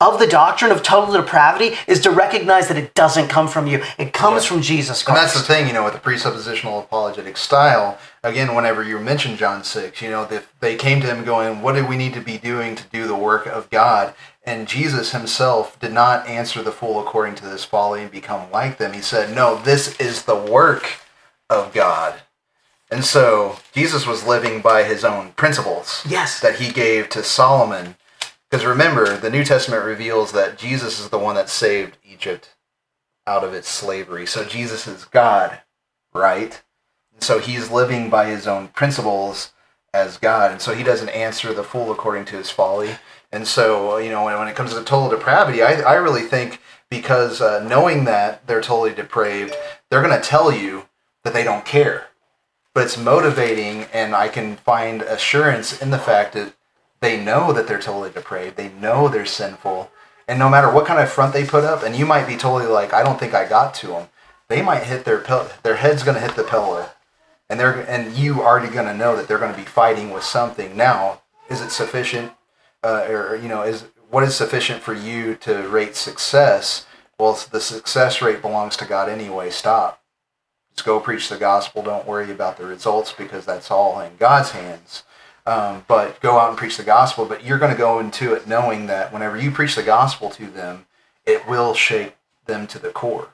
of 0.00 0.18
the 0.18 0.26
doctrine 0.26 0.70
of 0.70 0.82
total 0.82 1.14
depravity 1.14 1.74
is 1.86 2.00
to 2.00 2.10
recognize 2.10 2.68
that 2.68 2.76
it 2.76 2.92
doesn't 2.92 3.28
come 3.28 3.48
from 3.48 3.66
you. 3.66 3.82
It 3.98 4.12
comes 4.12 4.44
from 4.44 4.60
Jesus 4.60 5.02
Christ. 5.02 5.18
And 5.18 5.26
that's 5.26 5.40
the 5.40 5.46
thing, 5.46 5.66
you 5.66 5.72
know, 5.72 5.84
with 5.84 5.94
the 5.94 5.98
presuppositional 5.98 6.80
apologetic 6.82 7.38
style. 7.38 7.98
Again, 8.22 8.54
whenever 8.54 8.82
you 8.82 8.98
mention 8.98 9.36
John 9.36 9.64
six, 9.64 10.02
you 10.02 10.10
know, 10.10 10.26
they, 10.26 10.40
they 10.60 10.76
came 10.76 11.00
to 11.00 11.06
him 11.06 11.24
going, 11.24 11.62
"What 11.62 11.76
do 11.76 11.86
we 11.86 11.96
need 11.96 12.12
to 12.14 12.20
be 12.20 12.36
doing 12.36 12.76
to 12.76 12.84
do 12.92 13.06
the 13.06 13.16
work 13.16 13.46
of 13.46 13.70
God?" 13.70 14.14
And 14.44 14.68
Jesus 14.68 15.12
himself 15.12 15.78
did 15.80 15.92
not 15.92 16.26
answer 16.28 16.62
the 16.62 16.72
fool 16.72 17.00
according 17.00 17.36
to 17.36 17.46
this 17.46 17.64
folly 17.64 18.02
and 18.02 18.10
become 18.10 18.50
like 18.52 18.76
them. 18.78 18.92
He 18.92 19.00
said, 19.00 19.34
"No, 19.34 19.56
this 19.56 19.96
is 19.98 20.24
the 20.24 20.36
work 20.36 21.00
of 21.48 21.72
God." 21.72 22.20
And 22.90 23.04
so 23.04 23.58
Jesus 23.72 24.06
was 24.06 24.26
living 24.26 24.60
by 24.60 24.84
his 24.84 25.04
own 25.04 25.32
principles 25.32 26.02
Yes. 26.06 26.38
that 26.40 26.56
he 26.56 26.70
gave 26.70 27.08
to 27.10 27.24
Solomon. 27.24 27.96
Because 28.50 28.64
remember, 28.64 29.16
the 29.16 29.30
New 29.30 29.44
Testament 29.44 29.84
reveals 29.84 30.32
that 30.32 30.58
Jesus 30.58 31.00
is 31.00 31.08
the 31.08 31.18
one 31.18 31.34
that 31.34 31.48
saved 31.48 31.96
Egypt 32.04 32.56
out 33.26 33.42
of 33.42 33.52
its 33.52 33.68
slavery. 33.68 34.26
So 34.26 34.44
Jesus 34.44 34.86
is 34.86 35.04
God, 35.04 35.60
right? 36.14 36.62
So 37.18 37.38
he's 37.38 37.70
living 37.70 38.08
by 38.08 38.26
his 38.26 38.46
own 38.46 38.68
principles 38.68 39.52
as 39.92 40.18
God. 40.18 40.52
And 40.52 40.60
so 40.60 40.74
he 40.74 40.84
doesn't 40.84 41.08
answer 41.08 41.52
the 41.52 41.64
fool 41.64 41.90
according 41.90 42.26
to 42.26 42.36
his 42.36 42.50
folly. 42.50 42.96
And 43.32 43.48
so, 43.48 43.96
you 43.96 44.10
know, 44.10 44.24
when, 44.24 44.38
when 44.38 44.48
it 44.48 44.54
comes 44.54 44.74
to 44.74 44.84
total 44.84 45.10
depravity, 45.10 45.62
I, 45.62 45.80
I 45.80 45.94
really 45.94 46.22
think 46.22 46.60
because 46.88 47.40
uh, 47.40 47.66
knowing 47.66 48.04
that 48.04 48.46
they're 48.46 48.60
totally 48.60 48.94
depraved, 48.94 49.54
they're 49.90 50.02
going 50.02 50.18
to 50.18 50.26
tell 50.26 50.52
you 50.52 50.86
that 51.24 51.34
they 51.34 51.42
don't 51.42 51.64
care. 51.64 52.08
But 52.74 52.84
it's 52.84 52.98
motivating, 52.98 53.86
and 53.92 54.14
I 54.14 54.28
can 54.28 54.56
find 54.56 55.02
assurance 55.02 55.80
in 55.80 55.90
the 55.90 55.98
fact 55.98 56.34
that 56.34 56.54
they 57.00 57.22
know 57.22 57.52
that 57.52 57.66
they're 57.66 57.80
totally 57.80 58.10
depraved. 58.10 58.56
They 58.56 58.70
know 58.70 59.08
they're 59.08 59.26
sinful. 59.26 59.90
And 60.28 60.38
no 60.38 60.48
matter 60.48 60.70
what 60.70 60.86
kind 60.86 61.00
of 61.00 61.10
front 61.10 61.32
they 61.32 61.46
put 61.46 61.64
up, 61.64 61.82
and 61.82 61.94
you 61.94 62.06
might 62.06 62.26
be 62.26 62.36
totally 62.36 62.66
like, 62.70 62.92
I 62.92 63.02
don't 63.02 63.18
think 63.18 63.34
I 63.34 63.48
got 63.48 63.74
to 63.76 63.88
them. 63.88 64.08
They 64.48 64.62
might 64.62 64.84
hit 64.84 65.04
their 65.04 65.24
their 65.62 65.76
head's 65.76 66.02
going 66.02 66.14
to 66.14 66.20
hit 66.20 66.36
the 66.36 66.44
pillow, 66.44 66.88
and 67.50 67.58
they're 67.58 67.80
and 67.88 68.16
you 68.16 68.42
already 68.42 68.72
going 68.72 68.86
to 68.86 68.96
know 68.96 69.16
that 69.16 69.26
they're 69.28 69.38
going 69.38 69.52
to 69.52 69.58
be 69.58 69.64
fighting 69.66 70.10
with 70.10 70.22
something. 70.22 70.76
Now, 70.76 71.22
is 71.48 71.60
it 71.60 71.70
sufficient, 71.70 72.32
uh, 72.82 73.06
or 73.08 73.36
you 73.36 73.48
know, 73.48 73.62
is 73.62 73.86
what 74.08 74.22
is 74.22 74.36
sufficient 74.36 74.82
for 74.82 74.94
you 74.94 75.34
to 75.36 75.68
rate 75.68 75.96
success? 75.96 76.86
Well, 77.18 77.38
the 77.50 77.60
success 77.60 78.22
rate 78.22 78.42
belongs 78.42 78.76
to 78.76 78.84
God 78.84 79.08
anyway. 79.08 79.50
Stop. 79.50 80.00
Just 80.74 80.86
go 80.86 81.00
preach 81.00 81.28
the 81.28 81.38
gospel. 81.38 81.82
Don't 81.82 82.06
worry 82.06 82.30
about 82.30 82.56
the 82.56 82.66
results 82.66 83.12
because 83.12 83.46
that's 83.46 83.70
all 83.70 83.98
in 84.00 84.16
God's 84.16 84.50
hands. 84.50 85.02
Um, 85.46 85.84
but 85.86 86.20
go 86.20 86.38
out 86.38 86.48
and 86.48 86.58
preach 86.58 86.76
the 86.76 86.82
gospel. 86.82 87.24
But 87.24 87.44
you're 87.44 87.58
going 87.58 87.70
to 87.70 87.78
go 87.78 88.00
into 88.00 88.34
it 88.34 88.48
knowing 88.48 88.86
that 88.86 89.12
whenever 89.12 89.40
you 89.40 89.50
preach 89.50 89.76
the 89.76 89.82
gospel 89.82 90.28
to 90.30 90.46
them, 90.46 90.86
it 91.24 91.46
will 91.46 91.72
shake 91.74 92.16
them 92.46 92.66
to 92.68 92.78
the 92.78 92.90
core. 92.90 93.28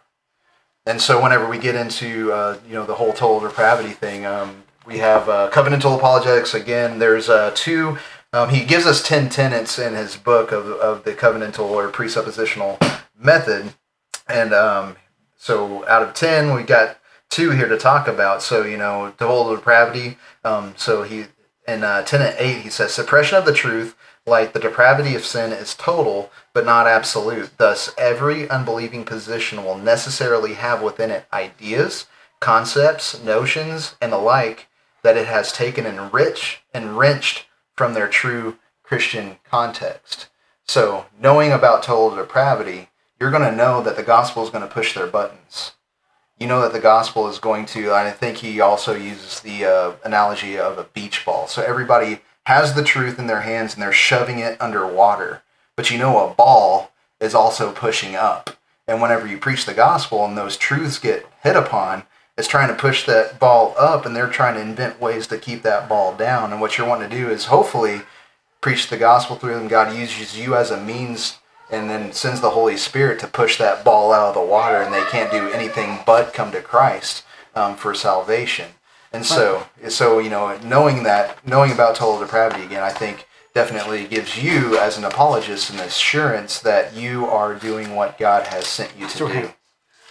And 0.85 1.01
so 1.01 1.23
whenever 1.23 1.49
we 1.49 1.59
get 1.59 1.75
into 1.75 2.33
uh, 2.33 2.59
you 2.67 2.75
know 2.75 2.85
the 2.85 2.95
whole 2.95 3.13
total 3.13 3.41
depravity 3.41 3.93
thing, 3.93 4.27
um, 4.27 4.65
we 4.85 4.99
have 4.99 5.29
uh, 5.29 5.49
covenantal 5.53 5.97
apologetics. 5.97 6.55
Again, 6.55 6.99
there's 6.99 7.29
uh, 7.29 7.53
two. 7.55 7.99
Um, 8.33 8.49
he 8.49 8.65
gives 8.65 8.87
us 8.87 9.03
ten 9.03 9.29
tenets 9.29 9.79
in 9.79 9.95
his 9.95 10.17
book 10.17 10.51
of, 10.51 10.67
of 10.67 11.05
the 11.05 11.13
covenantal 11.13 11.71
or 11.71 11.89
presuppositional 11.91 12.81
method, 13.17 13.75
and 14.27 14.53
um, 14.53 14.97
so 15.37 15.87
out 15.87 16.03
of 16.03 16.15
ten, 16.15 16.53
we 16.53 16.65
got 16.65 16.99
two 17.29 17.51
here 17.51 17.69
to 17.69 17.79
talk 17.79 18.09
about. 18.09 18.43
So 18.43 18.65
you 18.65 18.77
know, 18.77 19.13
total 19.19 19.55
depravity. 19.55 20.19
Um, 20.43 20.75
so 20.77 21.05
he 21.05 21.27
in 21.67 21.85
uh, 21.85 22.03
tenet 22.03 22.37
eight, 22.39 22.63
he 22.63 22.71
says 22.71 22.93
suppression 22.93 23.39
of 23.39 23.45
the 23.45 23.53
truth, 23.53 23.97
like 24.27 24.53
the 24.53 24.61
depravity 24.61 25.15
of 25.15 25.25
sin, 25.25 25.53
is 25.53 25.75
total 25.75 26.31
but 26.53 26.67
not 26.67 26.87
absolute. 26.87 27.57
Thus, 27.59 27.93
every 27.97 28.49
unbelieving 28.49 29.05
position 29.05 29.65
will 29.65 29.79
necessarily 29.79 30.55
have 30.55 30.83
within 30.83 31.11
it 31.11 31.27
ideas, 31.33 32.07
concepts, 32.41 33.23
notions, 33.23 33.97
and 34.01 34.13
the 34.13 34.19
like 34.19 34.69
that 35.03 35.17
it 35.17 35.27
has 35.27 35.53
taken 35.53 35.87
and 35.87 36.13
and 36.75 36.99
wrenched 36.99 37.47
from 37.77 37.95
their 37.95 38.09
true 38.09 38.57
Christian 38.83 39.37
context. 39.49 40.29
So, 40.67 41.07
knowing 41.21 41.53
about 41.53 41.83
total 41.83 42.17
depravity, 42.17 42.89
you're 43.19 43.31
going 43.31 43.49
to 43.49 43.57
know 43.57 43.83
that 43.83 43.97
the 43.97 44.03
gospel 44.03 44.45
is 44.45 44.51
going 44.51 44.67
to 44.67 44.73
push 44.73 44.95
their 44.95 45.07
buttons. 45.07 45.73
You 46.43 46.49
know 46.49 46.63
that 46.63 46.73
the 46.73 46.81
gospel 46.81 47.29
is 47.29 47.39
going 47.39 47.67
to, 47.67 47.93
I 47.93 48.11
think 48.11 48.39
he 48.39 48.61
also 48.61 48.97
uses 48.97 49.39
the 49.39 49.65
uh, 49.65 49.93
analogy 50.05 50.59
of 50.59 50.77
a 50.77 50.83
beach 50.83 51.25
ball. 51.25 51.47
So, 51.47 51.63
everybody 51.63 52.19
has 52.47 52.75
the 52.75 52.83
truth 52.83 53.17
in 53.21 53.29
their 53.29 53.43
hands 53.43 53.75
and 53.75 53.81
they're 53.81 53.93
shoving 53.93 54.41
it 54.41 54.61
underwater. 54.61 55.45
But 55.77 55.93
you 55.93 55.99
know, 55.99 56.27
a 56.29 56.35
ball 56.35 56.91
is 57.21 57.33
also 57.33 57.71
pushing 57.71 58.17
up. 58.17 58.59
And 58.89 59.01
whenever 59.01 59.25
you 59.25 59.39
preach 59.39 59.67
the 59.67 59.73
gospel 59.73 60.25
and 60.25 60.37
those 60.37 60.57
truths 60.57 60.99
get 60.99 61.25
hit 61.45 61.55
upon, 61.55 62.03
it's 62.37 62.49
trying 62.49 62.67
to 62.67 62.75
push 62.75 63.07
that 63.07 63.39
ball 63.39 63.73
up 63.79 64.05
and 64.05 64.17
they're 64.17 64.27
trying 64.27 64.57
to 64.57 64.63
invent 64.63 65.01
ways 65.01 65.29
to 65.29 65.39
keep 65.39 65.63
that 65.63 65.89
ball 65.89 66.13
down. 66.13 66.51
And 66.51 66.61
what 66.61 66.77
you're 66.77 66.89
wanting 66.89 67.09
to 67.09 67.17
do 67.17 67.31
is 67.31 67.45
hopefully 67.45 68.03
preach 68.61 68.89
the 68.89 68.97
gospel 68.97 69.37
through 69.37 69.55
them. 69.55 69.69
God 69.69 69.97
uses 69.97 70.37
you 70.37 70.57
as 70.57 70.73
a 70.73 70.83
means 70.83 71.39
and 71.73 71.89
then 71.89 72.13
sends 72.13 72.41
the 72.41 72.51
Holy 72.51 72.77
Spirit 72.77 73.19
to 73.21 73.27
push 73.27 73.57
that 73.57 73.85
ball 73.85 74.13
out 74.13 74.29
of 74.29 74.35
the 74.35 74.41
water 74.41 74.77
and 74.77 74.93
they 74.93 75.03
can't 75.05 75.33
do 75.33 75.49
anything 75.51 76.01
but 76.07 76.35
come 76.35 76.53
to 76.53 76.61
Christ 76.61 77.25
um, 77.55 77.75
for 77.77 77.95
salvation. 77.95 78.73
And 79.13 79.27
so, 79.27 79.67
so 79.89 80.19
you 80.19 80.31
know, 80.31 80.57
knowing 80.59 81.03
that, 81.03 81.47
knowing 81.47 81.73
about 81.73 81.97
total 81.97 82.21
depravity 82.21 82.65
again, 82.65 82.83
I 82.83 82.91
think 82.91 83.27
definitely 83.55 84.07
gives 84.07 84.43
you, 84.43 84.79
as 84.79 84.97
an 84.97 85.05
apologist, 85.05 85.71
an 85.71 85.81
assurance 85.81 86.59
that 86.61 86.95
you 86.95 87.27
are 87.27 87.55
doing 87.55 87.95
what 87.95 88.19
God 88.19 88.47
has 88.47 88.67
sent 88.67 88.93
you 88.99 89.09
to 89.09 89.25
right. 89.27 89.43
do. 89.43 89.53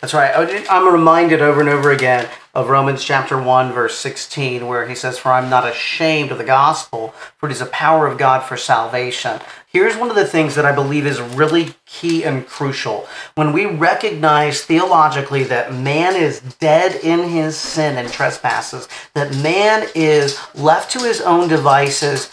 That's 0.02 0.14
right. 0.14 0.66
I'm 0.70 0.92
reminded 0.92 1.42
over 1.42 1.60
and 1.60 1.70
over 1.70 1.92
again 1.92 2.28
of 2.54 2.70
Romans 2.70 3.04
chapter 3.04 3.42
1, 3.42 3.72
verse 3.72 3.98
16, 3.98 4.68
where 4.68 4.88
he 4.88 4.94
says, 4.94 5.18
For 5.18 5.32
I'm 5.32 5.50
not 5.50 5.68
ashamed 5.68 6.32
of 6.32 6.38
the 6.38 6.44
gospel, 6.44 7.10
for 7.38 7.48
it 7.48 7.52
is 7.54 7.62
a 7.62 7.68
power 7.68 8.08
of 8.08 8.18
God 8.18 8.44
for 8.44 8.58
salvation. 8.58 9.40
Here's 9.68 9.96
one 9.96 10.10
of 10.10 10.18
the 10.18 10.28
things 10.28 10.56
that 10.56 10.66
I 10.66 10.74
believe 10.74 11.06
is 11.06 11.22
really 11.22 11.76
key 11.86 12.26
and 12.26 12.46
crucial. 12.46 13.08
When 13.36 13.54
we 13.54 13.66
recognize 13.66 14.64
theologically 14.64 15.46
that 15.46 15.74
man 15.74 16.18
is 16.18 16.42
dead 16.60 17.02
in 17.04 17.30
his 17.30 17.56
sin 17.56 17.98
and 17.98 18.12
trespasses, 18.12 18.90
that 19.14 19.34
man 19.38 19.88
is 19.96 20.38
left 20.54 20.92
to 20.92 21.00
his 21.00 21.22
own 21.22 21.48
devices, 21.48 22.30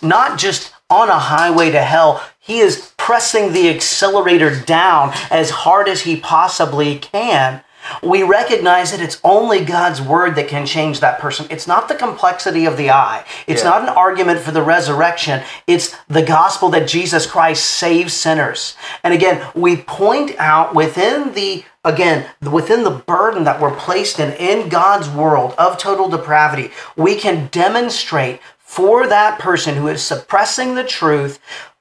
not 0.00 0.38
just 0.38 0.72
on 0.88 1.08
a 1.08 1.18
highway 1.18 1.72
to 1.72 1.82
hell. 1.82 2.24
He 2.38 2.60
is 2.60 2.92
pressing 2.96 3.52
the 3.52 3.68
accelerator 3.68 4.58
down 4.60 5.12
as 5.30 5.50
hard 5.50 5.88
as 5.88 6.02
he 6.02 6.16
possibly 6.16 6.98
can. 6.98 7.62
We 8.02 8.22
recognize 8.22 8.90
that 8.90 9.00
it's 9.00 9.20
only 9.24 9.64
God's 9.64 10.00
word 10.00 10.34
that 10.36 10.48
can 10.48 10.66
change 10.66 11.00
that 11.00 11.18
person. 11.18 11.46
It's 11.50 11.66
not 11.66 11.88
the 11.88 11.94
complexity 11.94 12.64
of 12.64 12.76
the 12.76 12.90
eye. 12.90 13.24
It's 13.46 13.62
Yeah. 13.62 13.70
not 13.70 13.82
an 13.82 13.88
argument 13.88 14.40
for 14.40 14.50
the 14.50 14.62
resurrection. 14.62 15.42
It's 15.66 15.94
the 16.08 16.22
gospel 16.22 16.68
that 16.70 16.86
Jesus 16.86 17.26
Christ 17.26 17.64
saves 17.64 18.12
sinners. 18.12 18.74
And 19.02 19.14
again, 19.14 19.40
we 19.54 19.76
point 19.76 20.34
out 20.38 20.74
within 20.74 21.32
the 21.34 21.64
again 21.84 22.26
within 22.42 22.84
the 22.84 22.90
burden 22.90 23.44
that 23.44 23.60
we're 23.60 23.74
placed 23.74 24.18
in 24.18 24.32
in 24.32 24.68
God's 24.68 25.08
world 25.08 25.54
of 25.56 25.78
total 25.78 26.08
depravity, 26.08 26.70
we 26.96 27.14
can 27.14 27.48
demonstrate 27.50 28.40
for 28.58 29.06
that 29.06 29.38
person 29.38 29.76
who 29.76 29.88
is 29.88 30.02
suppressing 30.02 30.74
the 30.74 30.84
truth 30.84 31.38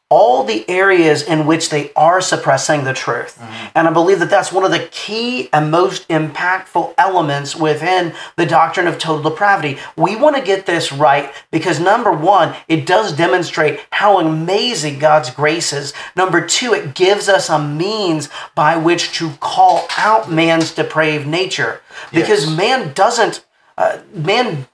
all 0.10 0.46
the 0.46 0.68
areas 0.70 1.22
in 1.22 1.46
which 1.46 1.70
they 1.70 1.92
are 1.94 2.22
suppressing 2.22 2.86
the 2.86 2.94
truth. 2.94 3.38
And 3.76 3.88
I 3.88 3.92
believe 3.92 4.20
that 4.20 4.30
that's 4.30 4.54
one 4.54 4.64
of 4.64 4.72
the 4.72 4.88
key 4.90 5.50
and 5.52 5.70
most 5.70 6.08
impactful 6.08 6.94
elements 6.98 7.56
within 7.58 8.14
the 8.38 8.46
doctrine 8.46 8.88
of 8.88 8.98
total 8.98 9.30
depravity. 9.30 9.78
We 9.98 10.16
want 10.16 10.38
to 10.38 10.42
get 10.42 10.66
this 10.66 10.94
right 10.94 11.34
because 11.52 11.80
number 11.82 12.12
one, 12.14 12.56
it 12.70 12.86
does 12.86 13.12
demonstrate 13.12 13.82
how 13.92 14.20
amazing 14.20 15.00
God's 15.00 15.30
grace 15.30 15.74
is. 15.74 15.94
Number 16.16 16.46
two, 16.46 16.74
it 16.74 16.96
gives 16.96 17.28
us 17.28 17.50
a 17.50 17.60
means 17.60 18.30
by 18.56 18.78
which 18.78 19.12
to 19.18 19.32
call 19.42 19.88
out 19.98 20.32
man's 20.32 20.72
depraved 20.74 21.28
nature 21.28 21.82
because 22.14 22.46
Yes. 22.48 22.58
man 22.58 22.94
doesn't, 22.94 23.44
uh, 23.78 23.98
man 24.14 24.68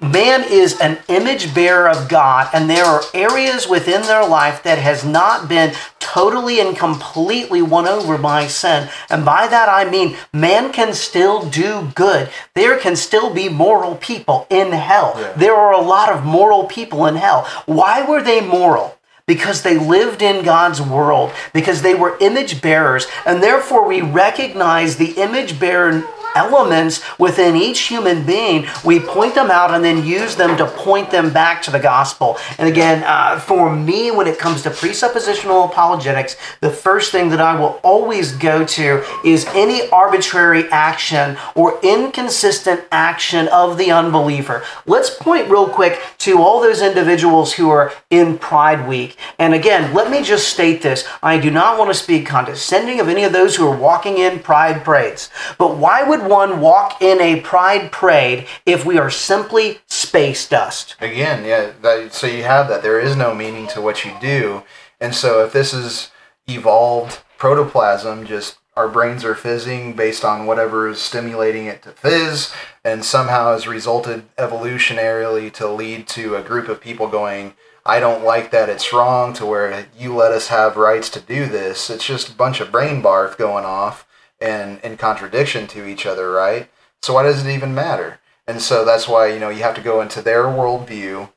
man 0.00 0.44
is 0.48 0.80
an 0.80 0.98
image 1.08 1.54
bearer 1.54 1.88
of 1.88 2.08
God, 2.08 2.48
and 2.52 2.68
there 2.70 2.84
are 2.84 3.02
areas 3.14 3.68
within 3.68 4.02
their 4.02 4.26
life 4.26 4.62
that 4.62 4.78
has 4.78 5.04
not 5.04 5.48
been 5.48 5.74
totally 5.98 6.60
and 6.60 6.76
completely 6.76 7.60
won 7.60 7.86
over 7.86 8.16
by 8.16 8.46
sin. 8.46 8.88
And 9.10 9.24
by 9.24 9.46
that 9.48 9.68
I 9.68 9.90
mean 9.90 10.16
man 10.32 10.72
can 10.72 10.94
still 10.94 11.48
do 11.48 11.90
good. 11.94 12.30
There 12.54 12.78
can 12.78 12.96
still 12.96 13.32
be 13.32 13.48
moral 13.48 13.96
people 13.96 14.46
in 14.48 14.72
hell. 14.72 15.14
Yeah. 15.16 15.32
There 15.32 15.54
are 15.54 15.72
a 15.72 15.80
lot 15.80 16.10
of 16.10 16.24
moral 16.24 16.64
people 16.64 17.06
in 17.06 17.16
hell. 17.16 17.46
Why 17.66 18.02
were 18.02 18.22
they 18.22 18.40
moral? 18.40 18.98
Because 19.26 19.60
they 19.60 19.76
lived 19.76 20.22
in 20.22 20.42
God's 20.42 20.80
world, 20.80 21.32
because 21.52 21.82
they 21.82 21.94
were 21.94 22.16
image 22.18 22.62
bearers, 22.62 23.06
and 23.26 23.42
therefore 23.42 23.86
we 23.86 24.00
recognize 24.00 24.96
the 24.96 25.12
image 25.20 25.60
bearer 25.60 26.02
elements 26.34 27.02
within 27.18 27.56
each 27.56 27.80
human 27.80 28.24
being. 28.24 28.66
We 28.84 29.00
point 29.00 29.34
them 29.34 29.50
out 29.50 29.72
and 29.72 29.84
then 29.84 30.04
use 30.04 30.36
them 30.36 30.56
to 30.56 30.66
point 30.66 31.10
them 31.10 31.32
back 31.32 31.62
to 31.62 31.70
the 31.70 31.78
gospel. 31.78 32.38
And 32.58 32.68
again, 32.68 33.02
uh, 33.04 33.40
for 33.40 33.74
me, 33.74 34.10
when 34.10 34.26
it 34.26 34.38
comes 34.38 34.62
to 34.62 34.70
presuppositional 34.70 35.70
apologetics, 35.70 36.36
the 36.60 36.70
first 36.70 37.12
thing 37.12 37.28
that 37.30 37.40
I 37.40 37.58
will 37.58 37.80
always 37.82 38.32
go 38.32 38.64
to 38.64 39.04
is 39.24 39.46
any 39.54 39.88
arbitrary 39.90 40.68
action 40.70 41.36
or 41.54 41.78
inconsistent 41.82 42.84
action 42.92 43.48
of 43.48 43.78
the 43.78 43.90
unbeliever. 43.90 44.64
Let's 44.86 45.10
point 45.10 45.50
real 45.50 45.68
quick 45.68 46.00
to 46.18 46.42
all 46.42 46.60
those 46.60 46.82
individuals 46.82 47.54
who 47.54 47.70
are 47.70 47.92
in 48.10 48.38
Pride 48.38 48.86
Week. 48.88 49.16
And 49.38 49.54
again, 49.54 49.94
let 49.94 50.10
me 50.10 50.22
just 50.22 50.48
state 50.48 50.82
this 50.82 51.06
I 51.22 51.38
do 51.38 51.50
not 51.50 51.78
want 51.78 51.90
to 51.90 51.94
speak 51.94 52.26
condescending 52.26 53.00
of 53.00 53.08
any 53.08 53.24
of 53.24 53.32
those 53.32 53.56
who 53.56 53.66
are 53.66 53.76
walking 53.76 54.18
in 54.18 54.40
Pride 54.40 54.84
parades. 54.84 55.30
But 55.58 55.76
why 55.76 56.02
would 56.02 56.17
one 56.26 56.60
walk 56.60 57.00
in 57.00 57.20
a 57.20 57.40
Pride 57.40 57.92
parade 57.92 58.46
if 58.66 58.84
we 58.84 58.98
are 58.98 59.10
simply 59.10 59.80
space 59.86 60.48
dust? 60.48 60.96
Again, 61.00 61.44
yeah. 61.44 61.72
That, 61.82 62.12
so 62.12 62.26
you 62.26 62.42
have 62.42 62.68
that. 62.68 62.82
There 62.82 63.00
is 63.00 63.16
no 63.16 63.34
meaning 63.34 63.66
to 63.68 63.80
what 63.80 64.04
you 64.04 64.12
do, 64.20 64.62
and 65.00 65.14
so 65.14 65.44
if 65.44 65.52
this 65.52 65.72
is 65.72 66.10
evolved 66.46 67.20
protoplasm, 67.36 68.26
just 68.26 68.58
our 68.76 68.88
brains 68.88 69.24
are 69.24 69.34
fizzing 69.34 69.94
based 69.94 70.24
on 70.24 70.46
whatever 70.46 70.88
is 70.88 71.00
stimulating 71.00 71.66
it 71.66 71.82
to 71.82 71.90
fizz, 71.90 72.52
and 72.84 73.04
somehow 73.04 73.52
has 73.52 73.66
resulted 73.66 74.24
evolutionarily 74.36 75.52
to 75.52 75.68
lead 75.68 76.06
to 76.06 76.36
a 76.36 76.42
group 76.42 76.68
of 76.68 76.80
people 76.80 77.08
going, 77.08 77.54
I 77.84 78.00
don't 78.00 78.24
like 78.24 78.50
that, 78.50 78.68
it's 78.68 78.92
wrong, 78.92 79.32
to 79.34 79.46
where 79.46 79.86
you 79.98 80.14
let 80.14 80.30
us 80.30 80.48
have 80.48 80.76
rights 80.76 81.10
to 81.10 81.20
do 81.20 81.46
this. 81.46 81.90
It's 81.90 82.06
just 82.06 82.28
a 82.28 82.34
bunch 82.34 82.60
of 82.60 82.70
brain 82.70 83.02
barf 83.02 83.36
going 83.36 83.64
off 83.64 84.06
and 84.40 84.80
in 84.80 84.96
contradiction 84.96 85.66
to 85.68 85.86
each 85.86 86.06
other, 86.06 86.30
right? 86.30 86.70
So 87.02 87.14
why 87.14 87.24
does 87.24 87.44
it 87.44 87.52
even 87.52 87.74
matter? 87.74 88.20
And 88.46 88.62
so 88.62 88.84
that's 88.84 89.08
why, 89.08 89.28
you 89.28 89.38
know, 89.38 89.50
you 89.50 89.62
have 89.62 89.74
to 89.74 89.80
go 89.80 90.00
into 90.00 90.22
their 90.22 90.44
worldview 90.44 91.30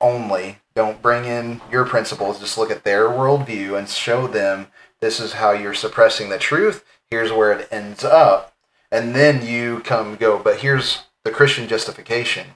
only. 0.00 0.58
Don't 0.74 1.02
bring 1.02 1.24
in 1.24 1.60
your 1.70 1.84
principles. 1.84 2.40
Just 2.40 2.56
look 2.56 2.70
at 2.70 2.84
their 2.84 3.08
worldview 3.08 3.76
and 3.76 3.88
show 3.88 4.26
them 4.26 4.68
this 5.00 5.20
is 5.20 5.34
how 5.34 5.50
you're 5.50 5.74
suppressing 5.74 6.28
the 6.28 6.38
truth. 6.38 6.84
Here's 7.10 7.32
where 7.32 7.52
it 7.52 7.68
ends 7.70 8.04
up. 8.04 8.54
And 8.90 9.14
then 9.14 9.44
you 9.44 9.80
come 9.80 10.16
go, 10.16 10.38
but 10.38 10.58
here's 10.58 11.02
the 11.24 11.30
Christian 11.30 11.66
justification. 11.66 12.48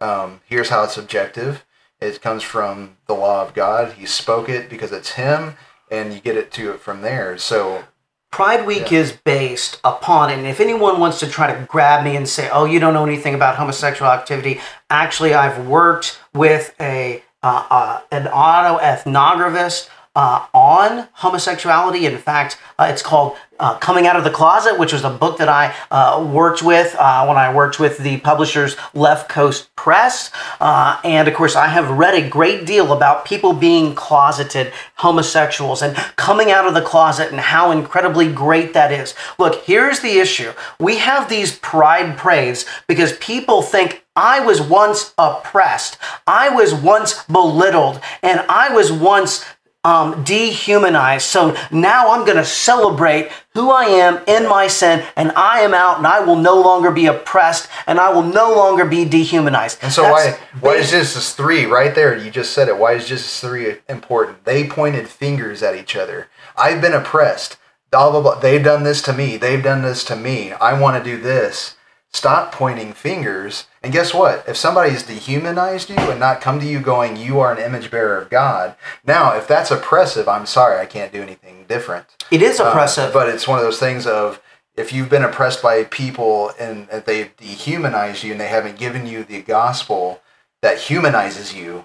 Um, 0.00 0.40
here's 0.44 0.68
how 0.68 0.84
it's 0.84 0.98
objective. 0.98 1.64
It 2.00 2.20
comes 2.20 2.42
from 2.42 2.98
the 3.06 3.14
law 3.14 3.42
of 3.42 3.54
God. 3.54 3.94
He 3.94 4.04
spoke 4.04 4.48
it 4.48 4.68
because 4.68 4.92
it's 4.92 5.12
Him, 5.12 5.54
and 5.90 6.12
you 6.12 6.20
get 6.20 6.36
it 6.36 6.52
to 6.52 6.72
it 6.72 6.80
from 6.80 7.02
there. 7.02 7.38
So 7.38 7.84
Pride 8.30 8.66
Week 8.66 8.90
Yeah. 8.90 8.98
is 9.00 9.12
based 9.12 9.78
upon, 9.82 10.30
and 10.30 10.46
if 10.46 10.60
anyone 10.60 11.00
wants 11.00 11.18
to 11.20 11.26
try 11.26 11.46
to 11.52 11.58
grab 11.66 12.04
me 12.04 12.16
and 12.16 12.28
say, 12.28 12.50
"Oh, 12.52 12.64
you 12.66 12.78
don't 12.80 12.92
know 12.92 13.04
anything 13.06 13.34
about 13.34 13.56
homosexual 13.56 14.10
activity," 14.10 14.60
actually, 14.90 15.34
I've 15.34 15.66
worked 15.66 16.18
with 16.34 16.74
a 16.80 17.22
uh, 17.42 17.62
uh, 17.70 17.98
an 18.10 18.24
autoethnographist 18.24 19.88
uh, 20.16 20.46
on 20.54 21.06
homosexuality. 21.12 22.06
In 22.06 22.16
fact, 22.16 22.58
uh, 22.78 22.88
it's 22.90 23.02
called 23.02 23.36
uh, 23.60 23.76
"Coming 23.78 24.06
Out 24.06 24.16
of 24.16 24.24
the 24.24 24.30
Closet," 24.30 24.78
which 24.78 24.92
was 24.92 25.04
a 25.04 25.10
book 25.10 25.38
that 25.38 25.48
I 25.48 25.74
uh, 25.90 26.24
worked 26.24 26.62
with 26.62 26.96
uh, 26.98 27.24
when 27.26 27.36
I 27.36 27.54
worked 27.54 27.78
with 27.78 27.98
the 27.98 28.16
publishers 28.18 28.76
Left 28.94 29.28
Coast 29.28 29.74
Press, 29.76 30.32
uh, 30.58 30.98
and 31.04 31.28
of 31.28 31.34
course, 31.34 31.54
I 31.54 31.68
have 31.68 31.90
read 31.90 32.14
a 32.14 32.28
great 32.28 32.66
deal 32.66 32.92
about 32.92 33.26
people 33.26 33.52
being 33.52 33.94
closeted 33.94 34.72
homosexuals 34.96 35.82
and 35.82 35.94
coming 36.16 36.50
out 36.50 36.66
of 36.66 36.74
the 36.74 36.82
closet 36.82 37.30
and 37.30 37.38
how 37.38 37.70
incredibly 37.70 38.32
great 38.32 38.72
that 38.72 38.90
is. 38.90 39.14
Look, 39.38 39.64
here's 39.64 40.00
the 40.00 40.18
issue: 40.18 40.52
we 40.80 40.96
have 40.96 41.28
these 41.28 41.58
pride 41.58 42.16
parades 42.16 42.64
because 42.88 43.16
people 43.18 43.60
think 43.60 44.02
I 44.16 44.40
was 44.40 44.62
once 44.62 45.12
oppressed. 45.18 45.98
I 46.26 46.48
was 46.48 46.74
once 46.74 47.22
belittled. 47.24 48.00
And 48.22 48.40
I 48.48 48.70
was 48.70 48.90
once 48.90 49.44
um, 49.86 50.24
dehumanized. 50.24 51.26
So 51.26 51.56
now 51.70 52.10
I'm 52.10 52.24
going 52.24 52.38
to 52.38 52.44
celebrate 52.44 53.30
who 53.54 53.70
I 53.70 53.84
am 53.84 54.20
in 54.26 54.48
my 54.48 54.66
sin, 54.66 55.04
and 55.14 55.30
I 55.32 55.60
am 55.60 55.74
out, 55.74 55.98
and 55.98 56.06
I 56.06 56.18
will 56.20 56.34
no 56.34 56.60
longer 56.60 56.90
be 56.90 57.06
oppressed, 57.06 57.68
and 57.86 58.00
I 58.00 58.12
will 58.12 58.24
no 58.24 58.52
longer 58.52 58.84
be 58.84 59.04
dehumanized. 59.04 59.78
And 59.82 59.92
so 59.92 60.02
That's 60.02 60.38
why 60.38 60.48
why 60.60 60.74
is 60.74 60.90
Genesis 60.90 61.34
three 61.34 61.66
right 61.66 61.94
there? 61.94 62.16
You 62.16 62.32
just 62.32 62.52
said 62.52 62.68
it. 62.68 62.76
Why 62.76 62.94
is 62.94 63.06
Genesis 63.06 63.40
three 63.40 63.76
important? 63.88 64.44
They 64.44 64.66
pointed 64.66 65.08
fingers 65.08 65.62
at 65.62 65.76
each 65.76 65.94
other. 65.94 66.26
I've 66.56 66.80
been 66.80 66.92
oppressed. 66.92 67.56
Blah 67.92 68.10
blah 68.10 68.20
blah. 68.20 68.40
They've 68.40 68.64
done 68.64 68.82
this 68.82 69.00
to 69.02 69.12
me. 69.12 69.36
They've 69.36 69.62
done 69.62 69.82
this 69.82 70.02
to 70.04 70.16
me. 70.16 70.52
I 70.52 70.78
want 70.78 71.02
to 71.02 71.10
do 71.10 71.16
this. 71.22 71.75
Stop 72.12 72.50
pointing 72.52 72.92
fingers. 72.94 73.66
And 73.82 73.92
guess 73.92 74.14
what? 74.14 74.44
If 74.48 74.56
somebody's 74.56 75.02
dehumanized 75.02 75.90
you 75.90 75.96
and 75.96 76.18
not 76.18 76.40
come 76.40 76.58
to 76.60 76.66
you 76.66 76.80
going, 76.80 77.16
you 77.16 77.40
are 77.40 77.52
an 77.52 77.62
image 77.62 77.90
bearer 77.90 78.16
of 78.18 78.30
God. 78.30 78.74
Now, 79.04 79.36
if 79.36 79.46
that's 79.46 79.70
oppressive, 79.70 80.26
I'm 80.28 80.46
sorry, 80.46 80.80
I 80.80 80.86
can't 80.86 81.12
do 81.12 81.22
anything 81.22 81.66
different. 81.68 82.06
It 82.30 82.40
is 82.42 82.58
Uh, 82.58 82.64
oppressive. 82.64 83.12
but 83.12 83.28
it's 83.28 83.46
one 83.46 83.58
of 83.58 83.64
those 83.64 83.78
things 83.78 84.06
of 84.06 84.40
if 84.76 84.92
you've 84.92 85.10
been 85.10 85.24
oppressed 85.24 85.62
by 85.62 85.84
people 85.84 86.52
and 86.58 86.88
they've 86.88 87.36
dehumanized 87.36 88.24
you 88.24 88.32
and 88.32 88.40
they 88.40 88.48
haven't 88.48 88.78
given 88.78 89.06
you 89.06 89.22
the 89.24 89.42
gospel 89.42 90.20
that 90.62 90.78
humanizes 90.78 91.54
you, 91.54 91.84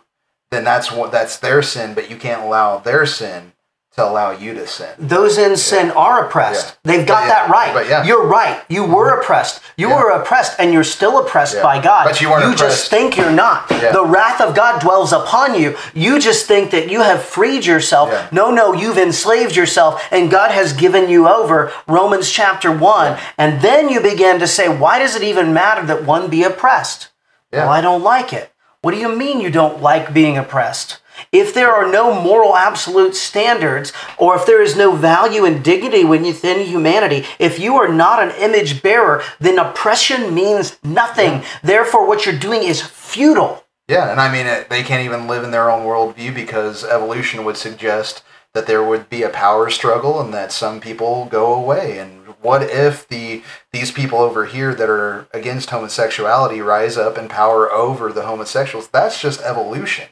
then 0.49 0.63
that's 0.63 0.91
what 0.91 1.11
that's 1.11 1.37
their 1.37 1.61
sin. 1.61 1.93
But 1.93 2.09
you 2.09 2.15
can't 2.17 2.41
allow 2.43 2.77
their 2.77 3.05
sin 3.05 3.51
to 3.95 4.05
allow 4.05 4.31
you 4.31 4.53
to 4.53 4.65
sin. 4.65 4.89
those 4.97 5.37
in 5.37 5.57
sin 5.57 5.91
are 5.91 6.25
oppressed. 6.25 6.77
Yeah. 6.85 6.91
They've 6.91 7.07
got 7.07 7.23
yeah, 7.23 7.27
that 7.27 7.49
right. 7.49 7.73
but 7.73 7.89
yeah. 7.89 8.05
You're 8.05 8.25
right. 8.25 8.63
You 8.69 8.85
were 8.85 9.11
mm-hmm. 9.11 9.21
oppressed. 9.21 9.61
You 9.75 9.89
were 9.89 10.11
oppressed, 10.11 10.57
and 10.59 10.71
you're 10.71 10.85
still 10.85 11.19
oppressed 11.19 11.61
by 11.61 11.81
God. 11.81 12.05
But 12.05 12.21
you 12.21 12.29
weren't 12.29 12.49
You 12.49 12.55
just 12.55 12.89
think 12.89 13.17
you're 13.17 13.31
not. 13.31 13.67
The 13.67 14.05
wrath 14.05 14.39
of 14.39 14.55
God 14.55 14.79
dwells 14.79 15.11
upon 15.11 15.59
you. 15.59 15.75
You 15.93 16.19
just 16.19 16.45
think 16.45 16.71
that 16.71 16.89
you 16.89 17.01
have 17.01 17.21
freed 17.21 17.65
yourself. 17.65 18.31
No, 18.31 18.49
no, 18.51 18.73
you've 18.73 18.97
enslaved 18.97 19.57
yourself, 19.57 20.01
and 20.09 20.31
God 20.31 20.51
has 20.51 20.71
given 20.71 21.09
you 21.09 21.27
over. 21.27 21.73
Romans 21.87 22.31
chapter 22.31 22.71
one, 22.71 23.19
and 23.37 23.61
then 23.61 23.89
you 23.89 23.99
begin 23.99 24.39
to 24.39 24.47
say, 24.47 24.69
why 24.69 24.99
does 24.99 25.15
it 25.15 25.23
even 25.23 25.53
matter 25.53 25.85
that 25.85 26.05
one 26.05 26.29
be 26.29 26.43
oppressed? 26.43 27.09
Well, 27.51 27.67
I 27.67 27.81
don't 27.81 28.01
like 28.01 28.31
it. 28.31 28.53
What 28.81 28.91
do 28.91 28.97
you 28.97 29.13
mean 29.13 29.41
you 29.41 29.51
don't 29.51 29.81
like 29.81 30.13
being 30.13 30.37
oppressed? 30.37 31.00
If 31.31 31.53
there 31.53 31.71
are 31.71 31.91
no 31.91 32.13
moral 32.21 32.55
absolute 32.55 33.15
standards, 33.15 33.93
or 34.17 34.35
if 34.35 34.45
there 34.45 34.61
is 34.61 34.75
no 34.75 34.95
value 34.95 35.45
and 35.45 35.63
dignity 35.63 36.03
within 36.03 36.65
humanity, 36.65 37.25
if 37.39 37.59
you 37.59 37.75
are 37.75 37.91
not 37.91 38.21
an 38.21 38.31
image 38.41 38.81
bearer, 38.81 39.23
then 39.39 39.59
oppression 39.59 40.33
means 40.33 40.77
nothing. 40.83 41.43
Therefore, 41.63 42.07
what 42.07 42.25
you're 42.25 42.37
doing 42.37 42.63
is 42.63 42.81
futile. 42.81 43.63
Yeah, 43.87 44.09
and 44.09 44.21
I 44.21 44.31
mean 44.31 44.45
it, 44.45 44.69
they 44.69 44.83
can't 44.83 45.05
even 45.05 45.27
live 45.27 45.43
in 45.43 45.51
their 45.51 45.69
own 45.69 45.85
worldview 45.85 46.33
because 46.33 46.85
evolution 46.85 47.43
would 47.43 47.57
suggest 47.57 48.23
that 48.53 48.67
there 48.67 48.83
would 48.83 49.09
be 49.09 49.23
a 49.23 49.29
power 49.29 49.69
struggle 49.69 50.21
and 50.21 50.33
that 50.33 50.51
some 50.51 50.79
people 50.79 51.25
go 51.25 51.53
away. 51.53 51.97
And 51.97 52.21
what 52.41 52.63
if 52.63 53.07
the 53.07 53.43
these 53.71 53.91
people 53.91 54.19
over 54.19 54.45
here 54.45 54.73
that 54.75 54.89
are 54.89 55.27
against 55.33 55.69
homosexuality 55.69 56.61
rise 56.61 56.97
up 56.97 57.17
and 57.17 57.29
power 57.29 57.71
over 57.71 58.11
the 58.11 58.25
homosexuals? 58.25 58.87
That's 58.87 59.21
just 59.21 59.41
evolution. 59.41 60.09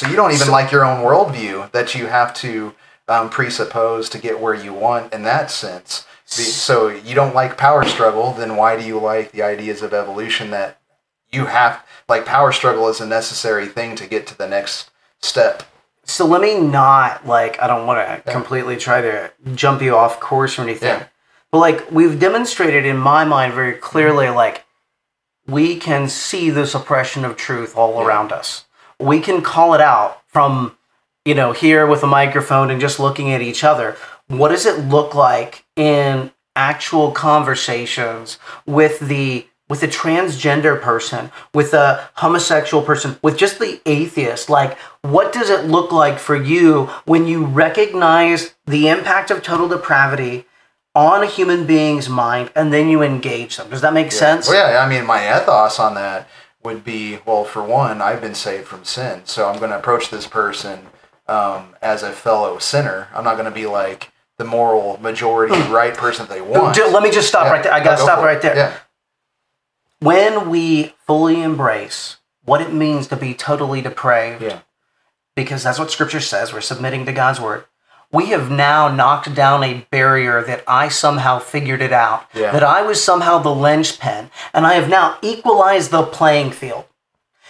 So 0.00 0.08
you 0.08 0.16
don't 0.16 0.32
even 0.32 0.48
like 0.48 0.72
your 0.72 0.82
own 0.82 1.04
worldview 1.04 1.70
that 1.72 1.94
you 1.94 2.06
have 2.06 2.32
to 2.36 2.72
um, 3.06 3.28
presuppose 3.28 4.08
to 4.08 4.18
get 4.18 4.40
where 4.40 4.54
you 4.54 4.72
want 4.72 5.12
in 5.12 5.24
that 5.24 5.50
sense. 5.50 6.06
So 6.24 6.88
you 6.88 7.14
don't 7.14 7.34
like 7.34 7.58
power 7.58 7.84
struggle, 7.84 8.32
then 8.32 8.56
why 8.56 8.80
do 8.80 8.86
you 8.86 8.98
like 8.98 9.32
the 9.32 9.42
ideas 9.42 9.82
of 9.82 9.92
evolution 9.92 10.52
that 10.52 10.80
you 11.30 11.44
have 11.44 11.84
like 12.08 12.24
power 12.24 12.50
struggle 12.50 12.88
is 12.88 13.02
a 13.02 13.06
necessary 13.06 13.66
thing 13.66 13.94
to 13.96 14.06
get 14.06 14.26
to 14.28 14.38
the 14.38 14.48
next 14.48 14.88
step? 15.20 15.64
So 16.04 16.24
let 16.24 16.40
me 16.40 16.58
not 16.58 17.26
like 17.26 17.60
I 17.60 17.66
don't 17.66 17.86
want 17.86 18.24
to 18.24 18.32
completely 18.32 18.78
try 18.78 19.02
to 19.02 19.30
jump 19.54 19.82
you 19.82 19.94
off 19.96 20.18
course 20.18 20.58
or 20.58 20.62
anything. 20.62 21.00
Yeah. 21.00 21.08
But 21.50 21.58
like 21.58 21.90
we've 21.90 22.18
demonstrated 22.18 22.86
in 22.86 22.96
my 22.96 23.26
mind 23.26 23.52
very 23.52 23.74
clearly 23.74 24.30
like 24.30 24.64
we 25.46 25.76
can 25.76 26.08
see 26.08 26.48
the 26.48 26.66
suppression 26.66 27.22
of 27.26 27.36
truth 27.36 27.76
all 27.76 28.00
around 28.00 28.32
us. 28.32 28.64
We 29.00 29.20
can 29.20 29.42
call 29.42 29.74
it 29.74 29.80
out 29.80 30.22
from 30.26 30.76
you 31.24 31.34
know 31.34 31.52
here 31.52 31.86
with 31.86 32.02
a 32.02 32.06
microphone 32.06 32.70
and 32.70 32.80
just 32.80 33.00
looking 33.00 33.32
at 33.32 33.42
each 33.42 33.64
other. 33.64 33.96
What 34.28 34.50
does 34.50 34.66
it 34.66 34.84
look 34.84 35.14
like 35.14 35.64
in 35.74 36.30
actual 36.56 37.12
conversations 37.12 38.38
with 38.66 39.00
the 39.00 39.46
with 39.68 39.82
a 39.84 39.88
transgender 39.88 40.78
person, 40.82 41.30
with 41.54 41.72
a 41.72 42.10
homosexual 42.14 42.82
person, 42.82 43.16
with 43.22 43.38
just 43.38 43.60
the 43.60 43.80
atheist. 43.86 44.50
Like, 44.50 44.76
what 45.02 45.32
does 45.32 45.48
it 45.48 45.66
look 45.66 45.92
like 45.92 46.18
for 46.18 46.34
you 46.34 46.86
when 47.04 47.28
you 47.28 47.46
recognize 47.46 48.54
the 48.66 48.88
impact 48.88 49.30
of 49.30 49.44
total 49.44 49.68
depravity 49.68 50.44
on 50.96 51.22
a 51.22 51.26
human 51.26 51.66
being's 51.66 52.08
mind 52.08 52.50
and 52.56 52.72
then 52.72 52.88
you 52.88 53.00
engage 53.00 53.56
them? 53.58 53.70
Does 53.70 53.80
that 53.82 53.94
make 53.94 54.10
sense? 54.10 54.48
Well, 54.48 54.72
yeah, 54.72 54.84
I 54.84 54.88
mean, 54.88 55.06
my 55.06 55.24
ethos 55.24 55.78
on 55.78 55.94
that 55.94 56.28
would 56.62 56.84
be 56.84 57.18
well, 57.24 57.44
for 57.44 57.62
one, 57.62 58.02
I've 58.02 58.20
been 58.20 58.34
saved 58.34 58.66
from 58.66 58.84
sin, 58.84 59.22
so 59.24 59.48
I'm 59.48 59.58
going 59.58 59.70
to 59.70 59.78
approach 59.78 60.10
this 60.10 60.26
person 60.26 60.86
um, 61.26 61.74
as 61.80 62.02
a 62.02 62.12
fellow 62.12 62.58
sinner. 62.58 63.08
I'm 63.14 63.24
not 63.24 63.34
going 63.34 63.46
to 63.46 63.50
be 63.50 63.66
like 63.66 64.12
the 64.36 64.44
moral 64.44 64.98
majority 65.00 65.54
right 65.72 65.94
person 65.94 66.26
that 66.26 66.34
they 66.34 66.40
want. 66.40 66.76
Let 66.76 67.02
me 67.02 67.10
just 67.10 67.28
stop 67.28 67.46
Yeah, 67.46 67.52
right 67.52 67.62
there. 67.62 67.72
I 67.72 67.82
got 67.82 67.92
to 67.92 67.96
go 67.98 68.02
stop 68.04 68.24
right 68.24 68.40
there. 68.42 68.56
Yeah, 68.56 68.76
When 70.00 70.50
we 70.50 70.94
fully 71.06 71.42
embrace 71.42 72.16
what 72.44 72.60
it 72.60 72.72
means 72.72 73.06
to 73.08 73.16
be 73.16 73.34
totally 73.34 73.80
depraved, 73.82 74.42
yeah, 74.42 74.60
because 75.36 75.62
that's 75.62 75.78
what 75.78 75.90
scripture 75.90 76.20
says, 76.20 76.52
we're 76.52 76.60
submitting 76.60 77.06
to 77.06 77.12
God's 77.12 77.40
word. 77.40 77.64
We 78.12 78.26
have 78.26 78.50
now 78.50 78.88
knocked 78.88 79.34
down 79.34 79.62
a 79.62 79.86
barrier 79.90 80.42
that 80.42 80.64
I 80.66 80.88
somehow 80.88 81.38
figured 81.38 81.80
it 81.80 81.92
out, 81.92 82.24
Yeah. 82.34 82.50
that 82.50 82.64
I 82.64 82.82
was 82.82 83.02
somehow 83.02 83.38
the 83.38 83.54
linchpin, 83.54 84.30
and 84.52 84.66
I 84.66 84.74
have 84.74 84.88
now 84.88 85.16
equalized 85.22 85.90
the 85.90 86.02
playing 86.02 86.50
field. 86.50 86.84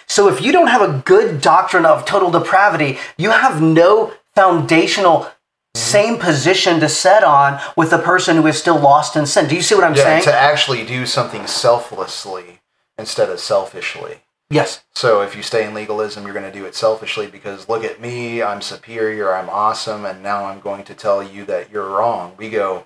So 0.05 0.27
if 0.27 0.41
you 0.41 0.51
don't 0.51 0.67
have 0.67 0.81
a 0.81 1.01
good 1.05 1.41
doctrine 1.41 1.85
of 1.85 2.05
total 2.05 2.29
depravity, 2.29 2.99
you 3.17 3.31
have 3.31 3.61
no 3.61 4.13
foundational 4.35 5.31
same 5.73 6.17
position 6.17 6.79
to 6.81 6.89
set 6.89 7.23
on 7.23 7.59
with 7.77 7.93
a 7.93 7.97
person 7.97 8.35
who 8.35 8.45
is 8.47 8.59
still 8.59 8.77
lost 8.77 9.15
in 9.15 9.25
sin. 9.25 9.47
Do 9.47 9.55
you 9.55 9.61
see 9.61 9.73
what 9.73 9.85
I'm 9.85 9.95
yeah. 9.95 10.03
saying? 10.03 10.23
To 10.23 10.33
actually 10.33 10.85
do 10.85 11.05
something 11.05 11.47
selflessly 11.47 12.59
instead 12.97 13.29
of 13.29 13.39
selfishly. 13.39 14.19
Yes. 14.51 14.83
So 14.93 15.21
if 15.21 15.35
you 15.35 15.41
stay 15.41 15.65
in 15.65 15.73
legalism, 15.73 16.23
you're 16.23 16.33
going 16.33 16.51
to 16.51 16.57
do 16.57 16.65
it 16.65 16.75
selfishly 16.75 17.27
because 17.27 17.67
look 17.67 17.83
at 17.83 17.99
me, 17.99 18.43
I'm 18.43 18.61
superior, 18.61 19.33
I'm 19.33 19.49
awesome, 19.49 20.05
and 20.05 20.21
now 20.21 20.45
I'm 20.45 20.59
going 20.59 20.83
to 20.83 20.93
tell 20.93 21.23
you 21.23 21.45
that 21.45 21.71
you're 21.71 21.89
wrong. 21.89 22.33
We 22.37 22.49
go, 22.49 22.85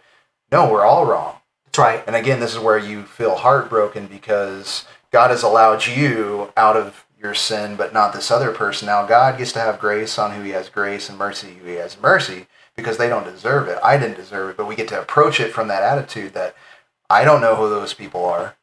no, 0.52 0.72
we're 0.72 0.86
all 0.86 1.06
wrong. 1.06 1.36
That's 1.66 1.80
right. 1.80 2.04
And 2.08 2.16
again, 2.16 2.40
this 2.40 2.54
is 2.54 2.60
where 2.60 2.78
you 2.78 3.04
feel 3.04 3.36
heartbroken 3.36 4.08
because 4.08 4.86
God 5.12 5.32
has 5.32 5.44
allowed 5.44 5.86
you 5.86 6.54
out 6.56 6.78
of 6.78 7.06
your 7.22 7.34
sin, 7.34 7.76
but 7.76 7.94
not 7.94 8.14
this 8.14 8.32
other 8.32 8.52
person. 8.52 8.86
Now, 8.86 9.06
God 9.06 9.38
gets 9.38 9.52
to 9.54 9.60
have 9.60 9.80
grace 9.80 10.20
on 10.20 10.32
who 10.32 10.44
He 10.44 10.52
has 10.52 10.70
grace 10.70 11.10
and 11.10 11.18
mercy 11.18 11.56
who 11.62 11.68
He 11.68 11.76
has 11.76 12.00
mercy 12.00 12.48
because 12.76 12.98
they 12.98 13.10
don't 13.10 13.24
deserve 13.24 13.68
it. 13.68 13.80
I 13.84 13.98
didn't 13.98 14.18
deserve 14.18 14.52
it, 14.52 14.58
but 14.58 14.68
we 14.68 14.76
get 14.76 14.88
to 14.90 15.02
approach 15.02 15.40
it 15.40 15.52
from 15.52 15.68
that 15.70 15.84
attitude 15.84 16.34
that 16.34 16.56
I 17.10 17.24
don't 17.24 17.42
know 17.42 17.56
who 17.56 17.70
those 17.70 17.94
people 17.94 18.26
are. 18.26 18.56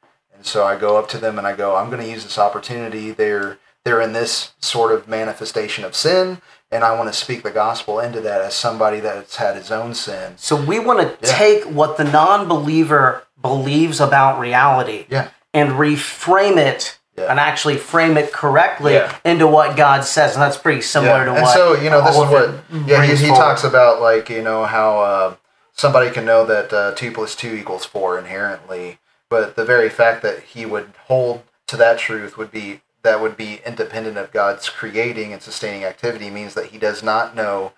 And 0.43 0.47
so 0.49 0.66
I 0.66 0.76
go 0.76 0.97
up 0.97 1.09
to 1.11 1.18
them 1.18 1.38
and 1.38 1.47
I 1.47 1.55
go, 1.55 1.76
I'm 1.76 1.88
going 1.88 2.03
to 2.03 2.11
use 2.11 2.24
this 2.24 2.36
opportunity. 2.36 3.12
They're 3.12 3.59
they're 3.84 4.01
in 4.01 4.12
this 4.12 4.55
sort 4.59 4.90
of 4.90 5.07
manifestation 5.07 5.84
of 5.84 5.95
sin, 5.95 6.43
and 6.72 6.82
I 6.82 6.97
want 6.99 7.12
to 7.12 7.16
speak 7.16 7.45
the 7.45 7.53
gospel 7.53 8.01
into 8.01 8.20
that 8.22 8.40
as 8.40 8.53
somebody 8.55 8.99
that's 8.99 9.36
had 9.36 9.55
his 9.55 9.70
own 9.70 9.95
sin. 9.95 10.32
So 10.38 10.57
we 10.57 10.80
want 10.80 10.99
to 10.99 11.28
Yeah. 11.28 11.36
take 11.36 11.62
what 11.66 11.97
the 11.97 12.03
non-believer 12.03 13.22
believes 13.40 14.01
about 14.01 14.40
reality 14.40 15.07
Yeah. 15.09 15.28
and 15.55 15.72
reframe 15.74 16.57
it 16.57 16.99
Yeah. 17.16 17.26
and 17.30 17.38
actually 17.38 17.76
frame 17.76 18.16
it 18.16 18.32
correctly 18.32 18.95
Yeah. 18.95 19.12
into 19.24 19.47
what 19.47 19.76
God 19.76 20.05
says, 20.05 20.34
and 20.34 20.43
that's 20.43 20.57
pretty 20.59 20.82
similar 20.82 21.24
to 21.24 21.30
what 21.30 21.36
and 21.38 21.47
what. 21.47 21.55
so 21.55 21.74
you 21.74 21.88
know 21.88 22.03
this 22.03 22.16
is 22.16 22.26
what 22.26 22.51
yeah 22.88 23.03
he, 23.05 23.14
he 23.14 23.28
talks 23.28 23.62
about 23.62 24.01
like 24.01 24.28
you 24.28 24.43
know 24.43 24.64
how 24.64 24.99
uh, 25.01 25.34
somebody 25.72 26.11
can 26.11 26.24
know 26.24 26.45
that 26.45 26.72
uh, 26.72 26.90
two 26.97 27.12
plus 27.12 27.36
two 27.36 27.55
equals 27.55 27.84
four 27.84 28.18
inherently 28.18 28.99
but 29.33 29.57
the 29.57 29.64
very 29.64 29.89
fact 29.89 30.20
that 30.22 30.41
he 30.41 30.66
would 30.66 30.93
hold 31.07 31.43
to 31.66 31.74
that 31.78 31.99
truth 31.99 32.37
would 32.37 32.51
be 32.51 32.83
that 33.03 33.18
would 33.18 33.35
be 33.35 33.62
independent 33.64 34.18
of 34.18 34.30
god's 34.30 34.68
creating 34.68 35.33
and 35.33 35.41
sustaining 35.41 35.85
activity 35.85 36.28
means 36.28 36.53
that 36.53 36.66
he 36.66 36.76
does 36.76 37.03
not 37.03 37.35
know 37.35 37.72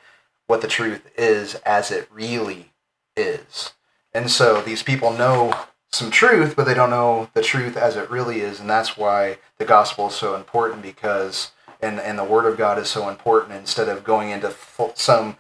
what 0.49 0.63
the 0.63 0.67
truth 0.67 1.09
is 1.17 1.55
as 1.65 1.93
it 1.93 2.09
really 2.13 2.73
is. 3.17 3.73
And 4.13 4.29
so 4.29 4.63
these 4.63 4.83
people 4.83 5.13
know 5.13 5.67
some 5.93 6.11
truth 6.11 6.57
but 6.57 6.65
they 6.65 6.75
don't 6.75 6.91
know 6.91 7.31
the 7.35 7.43
truth 7.43 7.77
as 7.77 7.95
it 7.95 8.11
really 8.11 8.41
is 8.41 8.59
and 8.59 8.69
that's 8.69 8.97
why 8.97 9.39
the 9.59 9.65
gospel 9.65 10.09
is 10.09 10.15
so 10.17 10.35
important 10.35 10.83
because 10.83 11.53
and, 11.81 12.01
and 12.01 12.19
the 12.19 12.25
word 12.25 12.47
of 12.47 12.59
god 12.59 12.81
is 12.81 12.89
so 12.89 13.09
important. 13.09 13.53
Instead 13.55 13.89
of 13.89 14.03
going 14.03 14.31
into 14.31 14.53
some 14.97 15.37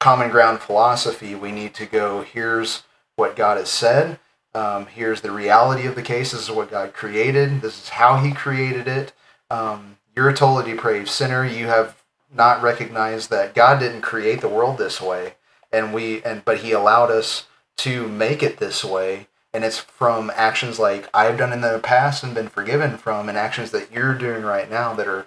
common 0.00 0.30
ground 0.30 0.60
philosophy 0.60 1.34
we 1.34 1.52
need 1.52 1.74
to 1.74 1.84
go 1.84 2.22
here's 2.22 2.84
what 3.16 3.36
god 3.36 3.58
has 3.58 3.68
said 3.68 4.18
um, 4.58 4.86
here's 4.86 5.20
the 5.20 5.30
reality 5.30 5.86
of 5.86 5.94
the 5.94 6.02
case. 6.02 6.32
This 6.32 6.42
is 6.42 6.50
what 6.50 6.70
god 6.72 6.92
created. 6.92 7.60
This 7.60 7.80
is 7.80 7.88
how 7.90 8.16
he 8.16 8.32
created 8.32 8.88
it. 8.88 9.12
Um, 9.50 9.98
you're 10.16 10.28
a 10.28 10.34
totally 10.34 10.72
depraved 10.72 11.08
sinner. 11.08 11.44
You 11.44 11.66
have 11.68 12.02
not 12.34 12.60
recognized 12.60 13.30
that 13.30 13.54
god 13.54 13.78
didn't 13.78 14.02
create 14.02 14.40
the 14.40 14.48
world 14.48 14.76
this 14.76 15.00
way. 15.00 15.34
And 15.70 15.94
we 15.94 16.22
and 16.24 16.44
but 16.44 16.58
he 16.58 16.72
allowed 16.72 17.12
us 17.12 17.46
to 17.78 18.08
make 18.08 18.42
it 18.42 18.58
this 18.58 18.84
way. 18.84 19.28
And 19.54 19.64
it's 19.64 19.78
from 19.78 20.30
actions 20.34 20.80
like 20.80 21.08
I've 21.14 21.38
done 21.38 21.52
in 21.52 21.60
the 21.60 21.78
past 21.78 22.24
and 22.24 22.34
been 22.34 22.48
forgiven 22.48 22.98
from, 22.98 23.28
and 23.28 23.38
actions 23.38 23.70
that 23.70 23.92
you're 23.92 24.14
doing 24.14 24.42
right 24.42 24.68
now 24.68 24.92
that 24.94 25.06
are 25.06 25.26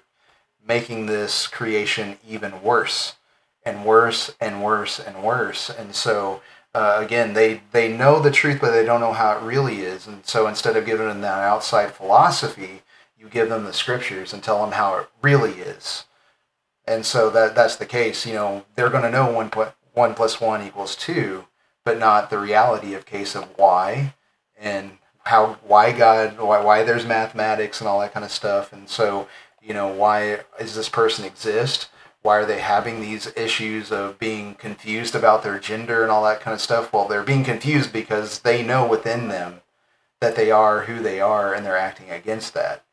making 0.65 1.05
this 1.05 1.47
creation 1.47 2.17
even 2.27 2.61
worse 2.61 3.15
and 3.63 3.85
worse 3.85 4.35
and 4.41 4.63
worse 4.63 4.99
and 4.99 5.23
worse. 5.23 5.69
And 5.69 5.95
so, 5.95 6.41
uh, 6.73 6.97
again, 6.99 7.33
they 7.33 7.61
they 7.71 7.91
know 7.91 8.19
the 8.19 8.31
truth, 8.31 8.59
but 8.61 8.71
they 8.71 8.85
don't 8.85 9.01
know 9.01 9.13
how 9.13 9.37
it 9.37 9.43
really 9.43 9.81
is. 9.81 10.07
And 10.07 10.25
so, 10.25 10.47
instead 10.47 10.77
of 10.77 10.85
giving 10.85 11.07
them 11.07 11.21
that 11.21 11.39
outside 11.39 11.91
philosophy, 11.91 12.81
you 13.17 13.27
give 13.27 13.49
them 13.49 13.65
the 13.65 13.73
scriptures 13.73 14.33
and 14.33 14.41
tell 14.41 14.61
them 14.61 14.73
how 14.73 14.97
it 14.97 15.09
really 15.21 15.53
is. 15.53 16.05
And 16.85 17.05
so 17.05 17.29
that 17.29 17.55
that's 17.55 17.75
the 17.75 17.85
case. 17.85 18.25
You 18.25 18.33
know, 18.33 18.65
they're 18.75 18.89
going 18.89 19.03
to 19.03 19.11
know 19.11 19.31
one 19.31 19.51
one 19.93 20.13
plus 20.15 20.39
one 20.39 20.65
equals 20.65 20.95
two, 20.95 21.45
but 21.83 21.99
not 21.99 22.29
the 22.29 22.39
reality 22.39 22.93
of 22.93 23.05
case 23.05 23.35
of 23.35 23.49
why 23.57 24.13
and 24.57 24.97
how 25.25 25.57
why 25.67 25.91
God 25.91 26.39
why 26.39 26.63
why 26.63 26.83
there's 26.83 27.05
mathematics 27.05 27.79
and 27.79 27.87
all 27.87 27.99
that 27.99 28.13
kind 28.13 28.25
of 28.25 28.31
stuff. 28.31 28.73
And 28.73 28.89
so 28.89 29.27
you 29.61 29.73
know 29.73 29.87
why 29.87 30.41
does 30.57 30.75
this 30.75 30.89
person 30.89 31.25
exist? 31.25 31.89
Why 32.21 32.37
are 32.37 32.45
they 32.45 32.59
having 32.59 33.01
these 33.01 33.31
issues 33.35 33.91
of 33.91 34.19
being 34.19 34.55
confused 34.55 35.15
about 35.15 35.43
their 35.43 35.59
gender 35.59 36.03
and 36.03 36.11
all 36.11 36.23
that 36.23 36.41
kind 36.41 36.53
of 36.53 36.61
stuff? 36.61 36.93
Well, 36.93 37.07
they're 37.07 37.23
being 37.23 37.43
confused 37.43 37.91
because 37.91 38.39
they 38.39 38.63
know 38.63 38.87
within 38.87 39.27
them 39.27 39.61
that 40.19 40.35
they 40.35 40.51
are 40.51 40.81
who 40.81 41.01
they 41.01 41.19
are 41.19 41.53
and 41.53 41.65
they're 41.65 41.77
acting 41.77 42.11
against 42.11 42.53
that 42.53 42.83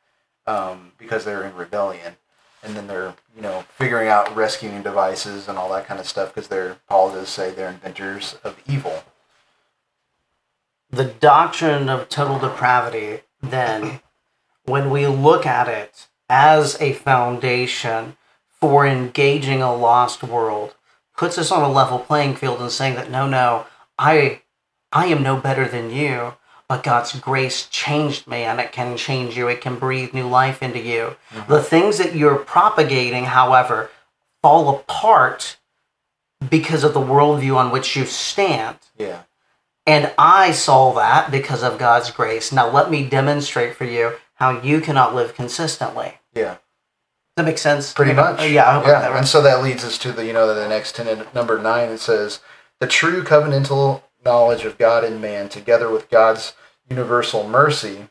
um, 0.47 0.93
because 0.99 1.25
they're 1.25 1.45
in 1.45 1.55
rebellion 1.55 2.17
and 2.63 2.77
then 2.77 2.87
they're 2.87 3.15
you 3.37 3.43
know 3.43 3.65
figuring 3.71 4.09
out 4.09 4.35
rescuing 4.35 4.83
devices 4.83 5.49
and 5.49 5.59
all 5.59 5.71
that 5.73 5.87
kind 5.87 6.01
of 6.01 6.07
stuff 6.07 6.35
because 6.35 6.49
they're 6.49 6.79
does 6.89 7.29
say 7.29 7.51
they're 7.51 7.71
inventors 7.71 8.37
of 8.45 8.61
evil. 8.67 9.05
the 10.91 11.05
doctrine 11.05 11.89
of 11.89 12.09
total 12.09 12.39
depravity, 12.39 13.21
then, 13.43 14.01
when 14.65 14.91
we 14.91 15.07
look 15.07 15.47
at 15.47 15.69
it 15.69 16.09
as 16.29 16.81
a 16.81 16.93
foundation 16.93 18.17
for 18.61 18.87
engaging 18.87 19.63
a 19.63 19.75
lost 19.75 20.23
world, 20.23 20.75
puts 21.17 21.39
us 21.39 21.51
on 21.51 21.63
a 21.63 21.73
level 21.73 21.99
playing 21.99 22.37
field 22.37 22.61
and 22.61 22.71
saying 22.71 22.95
that 22.95 23.11
no, 23.11 23.27
no, 23.27 23.67
I, 23.99 24.43
I 24.93 25.07
am 25.07 25.23
no 25.23 25.37
better 25.37 25.67
than 25.69 25.91
you, 25.91 26.35
but 26.69 26.83
God's 26.83 27.19
grace 27.19 27.67
changed 27.69 28.27
me, 28.27 28.43
and 28.43 28.61
it 28.61 28.73
can 28.73 28.97
change 28.97 29.37
you. 29.37 29.49
It 29.49 29.61
can 29.61 29.79
breathe 29.79 30.13
new 30.13 30.29
life 30.29 30.63
into 30.63 30.79
you. 30.81 31.17
Mm-hmm. 31.31 31.51
The 31.53 31.63
things 31.63 31.99
that 31.99 32.15
you're 32.15 32.37
propagating, 32.37 33.25
however, 33.25 33.91
fall 34.43 34.77
apart 34.77 35.57
because 36.51 36.85
of 36.85 36.95
the 36.95 37.01
worldview 37.01 37.57
on 37.57 37.71
which 37.73 37.97
you 37.97 38.05
stand. 38.05 38.79
Yeah, 38.97 39.23
And 39.87 40.13
I 40.19 40.53
saw 40.53 40.93
that 40.95 41.31
because 41.31 41.63
of 41.63 41.79
God's 41.79 42.11
grace. 42.11 42.53
Now 42.53 42.71
let 42.71 42.91
me 42.91 43.09
demonstrate 43.09 43.75
for 43.75 43.85
you 43.85 44.15
how 44.35 44.61
you 44.63 44.81
cannot 44.81 45.15
live 45.15 45.35
consistently. 45.35 46.19
yeah, 46.35 46.59
that 47.39 47.45
makes 47.45 47.63
sense? 47.63 47.93
pretty 47.93 48.13
much. 48.13 48.41
Uh, 48.41 48.45
yeah, 48.45 48.69
I 48.69 48.75
hope 48.75 48.85
I 48.85 48.91
that 48.91 49.03
yeah. 49.03 49.09
right. 49.09 49.19
And 49.19 49.29
so 49.29 49.41
that 49.43 49.63
leads 49.63 49.85
us 49.85 49.97
to 49.99 50.13
the 50.13 50.27
you 50.27 50.33
know 50.33 50.53
the 50.53 50.69
next 50.69 50.97
ten 50.97 51.27
number 51.35 51.59
nine. 51.59 51.89
It 51.89 51.99
says 51.99 52.41
the 52.81 52.87
true 52.87 53.25
covenantal 53.25 54.03
knowledge 54.25 54.65
of 54.65 54.79
God 54.79 55.05
and 55.05 55.21
man, 55.21 55.49
together 55.49 55.91
with 55.91 56.11
God's 56.11 56.55
universal 56.91 57.49
mercy, 57.49 58.09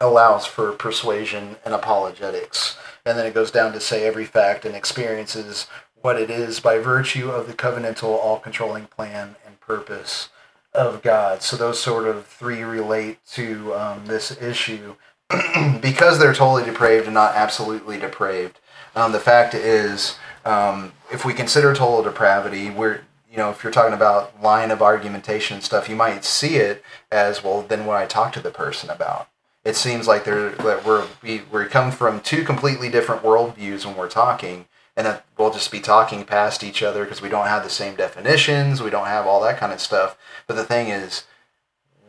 allows 0.00 0.46
for 0.46 0.72
persuasion 0.72 1.56
and 1.64 1.74
apologetics. 1.74 2.76
And 3.06 3.18
then 3.18 3.26
it 3.26 3.34
goes 3.34 3.50
down 3.50 3.72
to 3.72 3.80
say 3.80 4.06
every 4.06 4.24
fact 4.24 4.64
and 4.64 4.74
experiences 4.74 5.66
what 5.94 6.20
it 6.20 6.30
is 6.30 6.60
by 6.60 6.78
virtue 6.78 7.30
of 7.30 7.46
the 7.46 7.54
covenantal, 7.54 8.04
all 8.04 8.38
controlling 8.38 8.86
plan 8.86 9.36
and 9.46 9.60
purpose 9.60 10.30
of 10.72 11.02
God. 11.02 11.42
So 11.42 11.56
those 11.56 11.80
sort 11.80 12.06
of 12.06 12.26
three 12.26 12.62
relate 12.62 13.18
to 13.32 13.74
um, 13.74 14.06
this 14.06 14.30
issue 14.42 14.96
because 15.82 16.18
they're 16.18 16.34
totally 16.34 16.64
depraved 16.64 17.06
and 17.06 17.14
not 17.14 17.34
absolutely 17.34 17.98
depraved. 17.98 18.58
Um, 18.96 19.12
the 19.12 19.20
fact 19.20 19.54
is, 19.54 20.18
um, 20.44 20.92
if 21.12 21.24
we 21.24 21.32
consider 21.32 21.74
total 21.74 22.02
depravity, 22.02 22.70
we're 22.70 23.00
you 23.34 23.38
know, 23.38 23.50
if 23.50 23.64
you're 23.64 23.72
talking 23.72 23.94
about 23.94 24.40
line 24.40 24.70
of 24.70 24.80
argumentation 24.80 25.56
and 25.56 25.64
stuff, 25.64 25.88
you 25.88 25.96
might 25.96 26.24
see 26.24 26.54
it 26.54 26.84
as 27.10 27.42
well. 27.42 27.62
Then 27.62 27.84
what 27.84 27.96
I 27.96 28.06
talk 28.06 28.32
to 28.34 28.40
the 28.40 28.52
person 28.52 28.90
about, 28.90 29.28
it 29.64 29.74
seems 29.74 30.06
like 30.06 30.24
there 30.24 30.50
that 30.50 30.84
we're 30.84 31.04
we 31.20 31.42
we 31.52 31.64
come 31.64 31.90
from 31.90 32.20
two 32.20 32.44
completely 32.44 32.88
different 32.88 33.24
worldviews 33.24 33.84
when 33.84 33.96
we're 33.96 34.08
talking, 34.08 34.66
and 34.96 35.04
that 35.04 35.24
we'll 35.36 35.50
just 35.50 35.72
be 35.72 35.80
talking 35.80 36.24
past 36.24 36.62
each 36.62 36.80
other 36.80 37.02
because 37.02 37.20
we 37.20 37.28
don't 37.28 37.48
have 37.48 37.64
the 37.64 37.70
same 37.70 37.96
definitions, 37.96 38.80
we 38.80 38.90
don't 38.90 39.08
have 39.08 39.26
all 39.26 39.42
that 39.42 39.58
kind 39.58 39.72
of 39.72 39.80
stuff. 39.80 40.16
But 40.46 40.54
the 40.54 40.64
thing 40.64 40.88
is, 40.88 41.24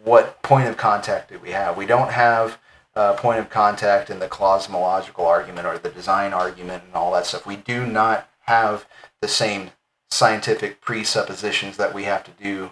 what 0.04 0.44
point 0.44 0.68
of 0.68 0.78
contact 0.78 1.30
do 1.30 1.40
we 1.40 1.52
have? 1.52 1.76
We 1.76 1.88
don't 1.88 2.12
have 2.12 2.60
a 2.96 3.14
point 3.14 3.40
of 3.40 3.50
contact 3.50 4.10
in 4.10 4.20
the 4.20 4.28
cosmological 4.28 5.26
argument 5.26 5.68
or 5.68 5.78
the 5.78 5.90
design 5.90 6.34
argument 6.34 6.84
and 6.86 6.96
all 6.96 7.12
that 7.14 7.26
stuff. 7.26 7.46
We 7.46 7.58
do 7.58 7.86
not 7.86 8.30
have 8.42 8.86
the 9.22 9.28
same 9.28 9.72
scientific 10.10 10.82
presuppositions 10.82 11.78
that 11.78 11.94
we 11.94 12.04
have 12.04 12.24
to 12.24 12.32
do 12.32 12.72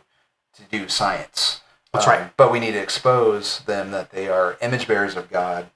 to 0.56 0.64
do 0.72 0.88
science. 0.88 1.62
That's 1.92 2.08
Um, 2.08 2.14
right. 2.14 2.38
But 2.38 2.52
we 2.52 2.60
need 2.60 2.74
to 2.74 2.82
expose 2.82 3.60
them 3.62 3.92
that 3.92 4.12
they 4.12 4.28
are 4.30 4.58
image 4.62 4.88
bearers 4.88 5.16
of 5.16 5.30
God. 5.30 5.72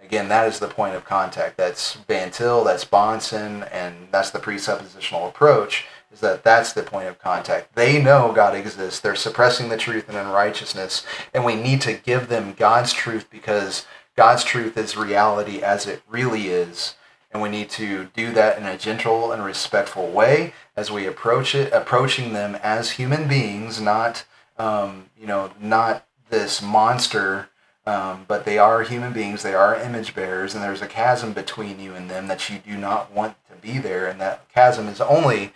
Again, 0.00 0.28
that 0.28 0.48
is 0.48 0.58
the 0.58 0.68
point 0.68 0.94
of 0.94 1.04
contact. 1.04 1.56
That's 1.56 1.94
Van 1.94 2.30
Til, 2.30 2.64
that's 2.64 2.84
Bahnsen, 2.84 3.68
and 3.72 4.08
that's 4.10 4.30
the 4.30 4.38
presuppositional 4.38 5.28
approach. 5.28 5.86
Is 6.12 6.20
that 6.20 6.44
that's 6.44 6.72
the 6.72 6.82
point 6.82 7.08
of 7.08 7.18
contact? 7.18 7.74
They 7.74 8.02
know 8.02 8.32
God 8.34 8.54
exists. 8.54 9.00
They're 9.00 9.14
suppressing 9.14 9.68
the 9.68 9.76
truth 9.76 10.08
and 10.08 10.16
unrighteousness, 10.16 11.06
and 11.32 11.44
we 11.44 11.56
need 11.56 11.80
to 11.82 11.94
give 11.94 12.28
them 12.28 12.54
God's 12.54 12.92
truth 12.92 13.28
because 13.30 13.86
God's 14.16 14.44
truth 14.44 14.76
is 14.76 14.96
reality 14.96 15.62
as 15.62 15.86
it 15.86 16.02
really 16.08 16.48
is, 16.48 16.96
and 17.30 17.42
we 17.42 17.48
need 17.48 17.70
to 17.70 18.08
do 18.14 18.30
that 18.32 18.58
in 18.58 18.66
a 18.66 18.76
gentle 18.76 19.32
and 19.32 19.42
respectful 19.42 20.10
way 20.10 20.52
as 20.76 20.90
we 20.90 21.06
approach 21.06 21.54
it, 21.54 21.72
approaching 21.72 22.34
them 22.34 22.56
as 22.62 22.92
human 22.92 23.26
beings, 23.26 23.80
not 23.80 24.24
um, 24.58 25.06
you 25.18 25.26
know, 25.26 25.50
not 25.60 26.06
this 26.30 26.62
monster, 26.62 27.48
um, 27.86 28.24
but 28.28 28.44
they 28.44 28.58
are 28.58 28.82
human 28.82 29.12
beings. 29.12 29.42
They 29.42 29.54
are 29.54 29.76
image 29.76 30.14
bearers, 30.14 30.54
and 30.54 30.62
there's 30.62 30.82
a 30.82 30.86
chasm 30.86 31.32
between 31.32 31.80
you 31.80 31.94
and 31.94 32.08
them 32.08 32.28
that 32.28 32.48
you 32.48 32.58
do 32.58 32.76
not 32.76 33.12
want 33.12 33.36
to 33.50 33.56
be 33.56 33.78
there, 33.78 34.06
and 34.06 34.20
that 34.20 34.48
chasm 34.52 34.88
is 34.88 35.00
only 35.00 35.52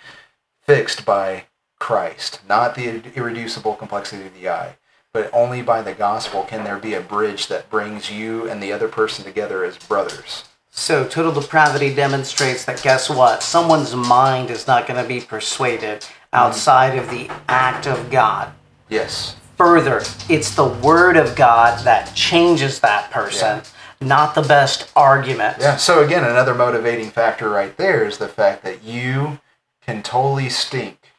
fixed 0.66 1.04
by 1.04 1.44
Christ, 1.78 2.40
not 2.48 2.74
the 2.74 3.02
irreducible 3.14 3.74
complexity 3.74 4.26
of 4.26 4.34
the 4.34 4.48
eye. 4.48 4.76
But 5.12 5.30
only 5.32 5.62
by 5.62 5.80
the 5.80 5.94
gospel 5.94 6.42
can 6.42 6.64
there 6.64 6.78
be 6.78 6.94
a 6.94 7.00
bridge 7.00 7.46
that 7.46 7.70
brings 7.70 8.10
you 8.10 8.48
and 8.48 8.62
the 8.62 8.72
other 8.72 8.88
person 8.88 9.24
together 9.24 9.64
as 9.64 9.78
brothers. 9.78 10.44
So, 10.70 11.08
total 11.08 11.32
depravity 11.32 11.94
demonstrates 11.94 12.66
that 12.66 12.82
guess 12.82 13.08
what? 13.08 13.42
Someone's 13.42 13.96
mind 13.96 14.50
is 14.50 14.66
not 14.66 14.86
going 14.86 15.02
to 15.02 15.08
be 15.08 15.22
persuaded 15.22 16.04
outside 16.34 16.98
of 16.98 17.08
the 17.08 17.30
act 17.48 17.86
of 17.86 18.10
God. 18.10 18.52
Yes. 18.90 19.36
Further, 19.56 20.02
it's 20.28 20.54
the 20.54 20.68
word 20.68 21.16
of 21.16 21.34
God 21.34 21.82
that 21.84 22.14
changes 22.14 22.80
that 22.80 23.10
person, 23.10 23.62
not 24.02 24.34
the 24.34 24.42
best 24.42 24.92
argument. 24.94 25.56
Yeah. 25.60 25.76
So 25.76 26.04
again, 26.04 26.24
another 26.24 26.54
motivating 26.54 27.08
factor 27.08 27.48
right 27.48 27.74
there 27.78 28.04
is 28.04 28.18
the 28.18 28.28
fact 28.28 28.62
that 28.64 28.84
you 28.84 29.38
can 29.86 30.02
totally 30.02 30.48
stink. 30.48 31.12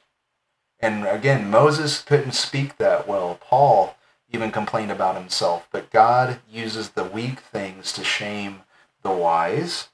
And 0.79 1.07
again, 1.07 1.49
Moses 1.49 2.01
couldn't 2.01 2.33
speak 2.33 2.77
that 2.77 3.07
well. 3.07 3.39
Paul 3.41 3.95
even 4.29 4.51
complained 4.51 4.91
about 4.91 5.15
himself. 5.15 5.67
But 5.71 5.89
God 5.89 6.39
uses 6.51 6.89
the 6.89 7.05
weak 7.05 7.39
things 7.39 7.91
to 7.93 8.03
shame 8.03 8.61
the 9.01 9.11
wise, 9.11 9.87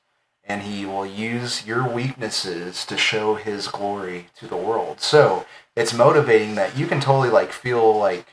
and 0.44 0.64
he 0.64 0.86
will 0.86 1.06
use 1.06 1.66
your 1.66 1.88
weaknesses 1.88 2.86
to 2.88 2.98
show 2.98 3.36
his 3.36 3.68
glory 3.68 4.28
to 4.40 4.48
the 4.48 4.58
world. 4.58 5.00
So 5.00 5.46
it's 5.76 5.94
motivating 5.94 6.56
that 6.56 6.78
you 6.78 6.88
can 6.88 7.00
totally 7.00 7.30
like 7.30 7.52
feel 7.52 7.98
like 7.98 8.26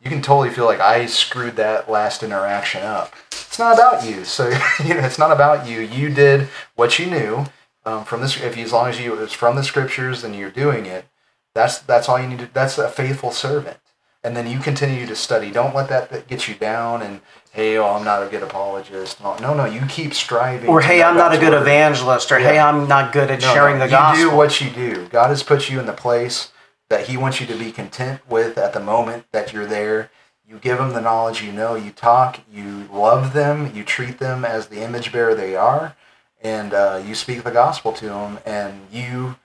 you 0.00 0.10
can 0.10 0.22
totally 0.22 0.50
feel 0.50 0.66
like 0.66 0.80
I 0.80 1.06
screwed 1.06 1.56
that 1.56 1.90
last 1.90 2.22
interaction 2.22 2.82
up. 2.82 3.14
It's 3.28 3.58
not 3.58 3.74
about 3.74 4.04
you. 4.04 4.24
So 4.24 4.48
you 4.84 4.94
know, 4.94 5.00
it's 5.00 5.18
not 5.18 5.32
about 5.32 5.66
you. 5.66 5.80
You 5.80 6.10
did 6.10 6.48
what 6.74 6.98
you 6.98 7.06
knew 7.06 7.46
um, 7.88 8.04
from 8.04 8.20
this. 8.20 8.40
If 8.40 8.56
you, 8.56 8.64
as 8.64 8.72
long 8.72 8.88
as 8.88 9.00
you 9.00 9.14
it 9.14 9.18
was 9.18 9.32
from 9.32 9.56
the 9.56 9.64
scriptures 9.64 10.22
and 10.24 10.34
you're 10.34 10.50
doing 10.50 10.86
it, 10.86 11.06
that's 11.54 11.78
that's 11.78 12.08
all 12.08 12.20
you 12.20 12.28
need 12.28 12.40
to. 12.40 12.50
That's 12.52 12.78
a 12.78 12.88
faithful 12.88 13.32
servant. 13.32 13.78
And 14.24 14.36
then 14.36 14.48
you 14.48 14.58
continue 14.58 15.06
to 15.06 15.14
study. 15.14 15.50
Don't 15.50 15.74
let 15.74 15.88
that, 15.88 16.26
get 16.26 16.48
you 16.48 16.54
down. 16.54 17.02
And 17.02 17.20
hey, 17.52 17.78
oh, 17.78 17.86
I'm 17.86 18.04
not 18.04 18.22
a 18.22 18.28
good 18.28 18.42
apologist. 18.42 19.22
No, 19.22 19.36
no, 19.38 19.54
no. 19.54 19.64
You 19.64 19.82
keep 19.88 20.12
striving. 20.12 20.68
Or 20.68 20.80
hey, 20.80 21.02
I'm 21.02 21.16
not 21.16 21.32
a 21.32 21.38
good 21.38 21.52
word. 21.52 21.62
evangelist. 21.62 22.30
Or 22.32 22.38
hey, 22.38 22.58
I'm 22.58 22.88
not 22.88 23.12
good 23.12 23.30
at 23.30 23.40
No, 23.40 23.54
sharing 23.54 23.78
no, 23.78 23.86
the 23.86 23.90
gospel. 23.90 24.24
You 24.24 24.30
do 24.30 24.36
what 24.36 24.60
you 24.60 24.70
do. 24.70 25.06
God 25.08 25.28
has 25.28 25.42
put 25.42 25.70
you 25.70 25.78
in 25.80 25.86
the 25.86 25.92
place 25.92 26.52
that 26.90 27.06
He 27.06 27.16
wants 27.16 27.40
you 27.40 27.46
to 27.46 27.56
be 27.56 27.70
content 27.72 28.20
with 28.28 28.58
at 28.58 28.72
the 28.72 28.80
moment 28.80 29.24
that 29.32 29.52
you're 29.52 29.66
there. 29.66 30.10
You 30.46 30.58
give 30.58 30.78
them 30.78 30.94
the 30.94 31.00
knowledge 31.00 31.42
you 31.42 31.52
know. 31.52 31.74
You 31.74 31.90
talk. 31.90 32.40
You 32.52 32.88
love 32.92 33.34
them. 33.34 33.74
You 33.74 33.84
treat 33.84 34.18
them 34.18 34.44
as 34.44 34.66
the 34.66 34.82
image 34.82 35.12
bearer 35.12 35.34
they 35.34 35.54
are, 35.54 35.94
and 36.42 36.72
uh, 36.72 37.02
you 37.04 37.14
speak 37.14 37.42
the 37.42 37.50
gospel 37.50 37.92
to 37.94 38.06
them. 38.06 38.38
And 38.46 38.86
you 38.92 39.36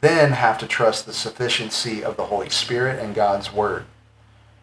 then 0.00 0.32
have 0.32 0.58
to 0.58 0.66
trust 0.66 1.06
the 1.06 1.12
sufficiency 1.12 2.02
of 2.02 2.16
the 2.16 2.24
Holy 2.24 2.50
Spirit 2.50 2.98
and 3.02 3.14
God's 3.14 3.52
word. 3.52 3.84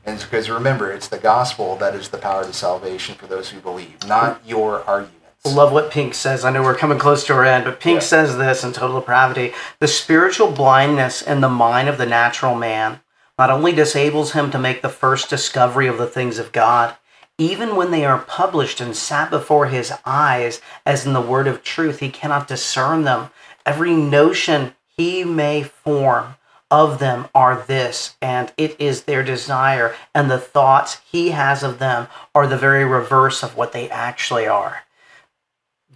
And 0.05 0.19
because 0.19 0.49
remember, 0.49 0.91
it's 0.91 1.07
the 1.07 1.17
gospel 1.17 1.75
that 1.77 1.93
is 1.95 2.09
the 2.09 2.17
power 2.17 2.43
to 2.43 2.53
salvation 2.53 3.15
for 3.15 3.27
those 3.27 3.49
who 3.49 3.59
believe, 3.59 4.07
not 4.07 4.41
your 4.45 4.83
arguments. 4.85 5.15
Love 5.45 5.71
what 5.71 5.91
Pink 5.91 6.13
says. 6.13 6.43
I 6.43 6.51
know 6.51 6.61
we're 6.61 6.75
coming 6.75 6.99
close 6.99 7.25
to 7.25 7.33
our 7.33 7.45
end, 7.45 7.63
but 7.65 7.79
Pink 7.79 8.01
Yeah. 8.01 8.07
says 8.07 8.37
this 8.37 8.63
in 8.63 8.73
Total 8.73 8.99
Depravity 8.99 9.53
The 9.79 9.87
spiritual 9.87 10.51
blindness 10.51 11.21
in 11.21 11.41
the 11.41 11.49
mind 11.49 11.87
of 11.87 11.97
the 11.97 12.05
natural 12.05 12.55
man 12.55 12.99
not 13.37 13.49
only 13.49 13.71
disables 13.71 14.33
him 14.33 14.51
to 14.51 14.59
make 14.59 14.81
the 14.81 14.89
first 14.89 15.29
discovery 15.29 15.87
of 15.87 15.97
the 15.97 16.07
things 16.07 16.39
of 16.39 16.51
God, 16.51 16.95
even 17.39 17.75
when 17.75 17.89
they 17.89 18.05
are 18.05 18.19
published 18.19 18.79
and 18.79 18.95
sat 18.95 19.31
before 19.31 19.65
his 19.67 19.91
eyes, 20.05 20.61
as 20.85 21.05
in 21.05 21.13
the 21.13 21.21
word 21.21 21.47
of 21.47 21.63
truth, 21.63 21.99
he 21.99 22.09
cannot 22.09 22.47
discern 22.47 23.03
them. 23.03 23.31
Every 23.65 23.95
notion 23.95 24.75
he 24.95 25.23
may 25.23 25.63
form 25.63 26.35
of 26.69 26.99
them 26.99 27.27
are 27.33 27.63
this, 27.65 28.15
and 28.21 28.53
it 28.57 28.79
is 28.79 29.03
their 29.03 29.23
desire, 29.23 29.95
and 30.13 30.29
the 30.29 30.37
thoughts 30.37 31.01
he 31.11 31.31
has 31.31 31.63
of 31.63 31.79
them 31.79 32.07
are 32.35 32.45
the 32.45 32.57
very 32.57 32.85
reverse 32.85 33.41
of 33.41 33.57
what 33.57 33.71
they 33.71 33.89
actually 33.89 34.45
are 34.45 34.83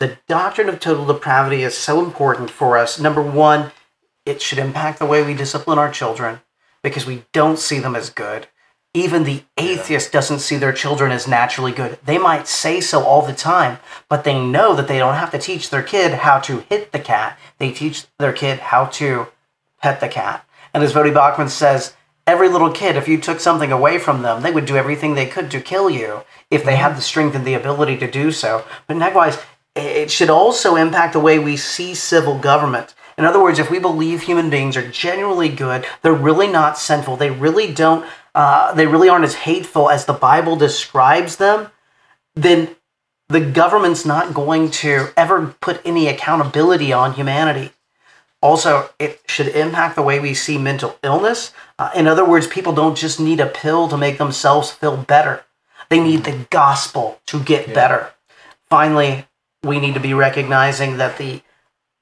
the 0.03 0.17
doctrine 0.27 0.69
of 0.69 0.79
total 0.79 1.05
depravity 1.05 1.63
is 1.63 1.77
so 1.77 2.03
important 2.03 2.49
for 2.49 2.77
us. 2.77 2.99
Number 2.99 3.21
one, 3.21 3.71
it 4.25 4.41
should 4.41 4.57
impact 4.57 4.99
the 4.99 5.05
way 5.05 5.23
we 5.23 5.33
discipline 5.33 5.79
our 5.79 5.91
children 5.91 6.41
because 6.81 7.05
we 7.05 7.23
don't 7.31 7.59
see 7.59 7.79
them 7.79 7.95
as 7.95 8.09
good. 8.09 8.47
Even 8.93 9.23
the 9.23 9.43
atheist 9.57 10.11
doesn't 10.11 10.39
see 10.39 10.57
their 10.57 10.71
children 10.71 11.11
as 11.11 11.27
naturally 11.27 11.71
good. 11.71 11.97
They 12.05 12.19
might 12.19 12.47
say 12.47 12.79
so 12.79 13.03
all 13.03 13.25
the 13.25 13.33
time, 13.33 13.79
but 14.07 14.23
they 14.23 14.39
know 14.39 14.75
that 14.75 14.87
they 14.87 14.99
don't 14.99 15.15
have 15.15 15.31
to 15.31 15.39
teach 15.39 15.69
their 15.69 15.81
kid 15.81 16.13
how 16.13 16.39
to 16.41 16.59
hit 16.69 16.91
the 16.91 16.99
cat. 16.99 17.39
They 17.57 17.71
teach 17.71 18.05
their 18.19 18.33
kid 18.33 18.59
how 18.59 18.85
to 18.85 19.27
pet 19.81 19.99
the 19.99 20.07
cat. 20.07 20.45
And 20.73 20.83
as 20.83 20.93
Voddie 20.93 21.13
Baucham 21.13 21.49
says, 21.49 21.95
every 22.27 22.49
little 22.49 22.71
kid, 22.71 22.95
if 22.95 23.07
you 23.07 23.19
took 23.19 23.39
something 23.39 23.71
away 23.71 23.97
from 23.97 24.21
them, 24.21 24.41
they 24.41 24.51
would 24.51 24.65
do 24.65 24.77
everything 24.77 25.13
they 25.13 25.25
could 25.25 25.49
to 25.51 25.59
kill 25.59 25.89
you 25.89 26.21
if 26.51 26.63
they 26.63 26.75
had 26.75 26.89
mm-hmm. 26.89 26.97
the 26.97 27.01
strength 27.01 27.35
and 27.35 27.45
the 27.45 27.55
ability 27.55 27.97
to 27.97 28.09
do 28.09 28.31
so. 28.31 28.63
But 28.87 28.97
likewise, 28.97 29.39
it 29.75 30.11
should 30.11 30.29
also 30.29 30.75
impact 30.75 31.13
the 31.13 31.19
way 31.19 31.39
we 31.39 31.57
see 31.57 31.95
civil 31.95 32.37
government. 32.37 32.93
In 33.17 33.25
other 33.25 33.41
words, 33.41 33.59
if 33.59 33.69
we 33.69 33.79
believe 33.79 34.21
human 34.21 34.49
beings 34.49 34.77
are 34.77 34.87
genuinely 34.87 35.49
good, 35.49 35.85
they're 36.01 36.13
really 36.13 36.47
not 36.47 36.77
sinful, 36.77 37.17
they 37.17 37.29
really 37.29 37.71
don't, 37.71 38.05
uh, 38.35 38.73
they 38.73 38.87
really 38.87 39.09
aren't 39.09 39.25
as 39.25 39.35
hateful 39.35 39.89
as 39.89 40.05
the 40.05 40.13
Bible 40.13 40.55
describes 40.55 41.37
them, 41.37 41.69
then 42.35 42.75
the 43.29 43.41
government's 43.41 44.05
not 44.05 44.33
going 44.33 44.69
to 44.69 45.09
ever 45.15 45.55
put 45.61 45.81
any 45.85 46.07
accountability 46.07 46.91
on 46.91 47.13
humanity. 47.13 47.71
Also, 48.41 48.89
it 48.99 49.21
should 49.25 49.47
impact 49.47 49.95
the 49.95 50.01
way 50.01 50.19
we 50.19 50.33
see 50.33 50.57
mental 50.57 50.97
illness. 51.01 51.53
Uh, 51.79 51.91
in 51.95 52.07
other 52.07 52.25
words, 52.25 52.45
people 52.45 52.73
don't 52.73 52.97
just 52.97 53.19
need 53.19 53.39
a 53.39 53.45
pill 53.45 53.87
to 53.87 53.97
make 53.97 54.17
themselves 54.17 54.71
feel 54.71 54.97
better, 54.97 55.45
they 55.89 55.99
need 55.99 56.23
the 56.23 56.45
gospel 56.49 57.19
to 57.27 57.39
get 57.39 57.73
better. 57.73 58.11
Finally, 58.69 59.27
we 59.63 59.79
need 59.79 59.93
to 59.93 59.99
be 59.99 60.13
recognizing 60.13 60.97
that 60.97 61.17
the 61.17 61.41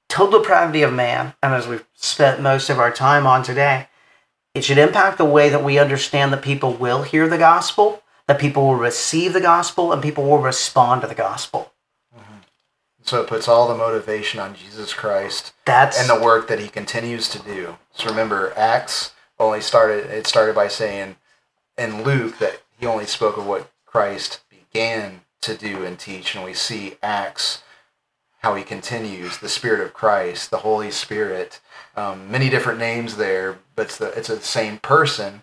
total 0.09 0.39
depravity 0.39 0.81
of 0.81 0.93
man, 0.93 1.33
and 1.43 1.53
as 1.53 1.67
we've 1.67 1.85
spent 1.93 2.41
most 2.41 2.69
of 2.69 2.79
our 2.79 2.91
time 2.91 3.27
on 3.27 3.43
today, 3.43 3.87
it 4.53 4.63
should 4.63 4.77
impact 4.77 5.17
the 5.17 5.25
way 5.25 5.49
that 5.49 5.63
we 5.63 5.79
understand 5.79 6.33
that 6.33 6.41
people 6.41 6.73
will 6.73 7.03
hear 7.03 7.27
the 7.27 7.37
gospel, 7.37 8.03
that 8.27 8.39
people 8.39 8.63
will 8.63 8.75
receive 8.75 9.33
the 9.33 9.41
gospel, 9.41 9.91
and 9.91 10.01
people 10.01 10.25
will 10.25 10.39
respond 10.39 11.01
to 11.01 11.07
the 11.07 11.15
gospel. 11.15 11.71
Mm-hmm. 12.15 12.39
So 13.03 13.21
it 13.21 13.27
puts 13.27 13.47
all 13.47 13.67
the 13.67 13.75
motivation 13.75 14.39
on 14.39 14.55
Jesus 14.55 14.93
Christ 14.93 15.53
That's 15.65 15.99
and 15.99 16.09
the 16.09 16.23
work 16.23 16.47
that 16.47 16.59
he 16.59 16.67
continues 16.67 17.29
to 17.29 17.39
do. 17.39 17.77
So 17.93 18.09
remember, 18.09 18.53
Acts 18.55 19.13
only 19.39 19.61
started. 19.61 20.05
It 20.07 20.27
started 20.27 20.55
by 20.55 20.67
saying 20.67 21.15
in 21.77 22.03
Luke 22.03 22.37
that 22.39 22.61
he 22.77 22.85
only 22.85 23.05
spoke 23.05 23.37
of 23.37 23.45
what 23.45 23.71
Christ 23.85 24.41
began 24.49 25.21
to 25.41 25.55
do 25.55 25.83
and 25.83 25.97
teach, 25.97 26.35
and 26.35 26.43
we 26.43 26.53
see 26.53 26.95
Acts 27.01 27.63
how 28.41 28.55
he 28.55 28.63
continues 28.63 29.37
the 29.37 29.49
Spirit 29.49 29.81
of 29.81 29.93
Christ, 29.93 30.49
the 30.49 30.57
Holy 30.59 30.91
Spirit, 30.91 31.59
um, 31.95 32.31
many 32.31 32.49
different 32.49 32.79
names 32.79 33.17
there, 33.17 33.59
but 33.75 33.87
it's 33.87 33.97
the 33.97 34.07
it's 34.17 34.27
the 34.29 34.41
same 34.41 34.77
person, 34.79 35.41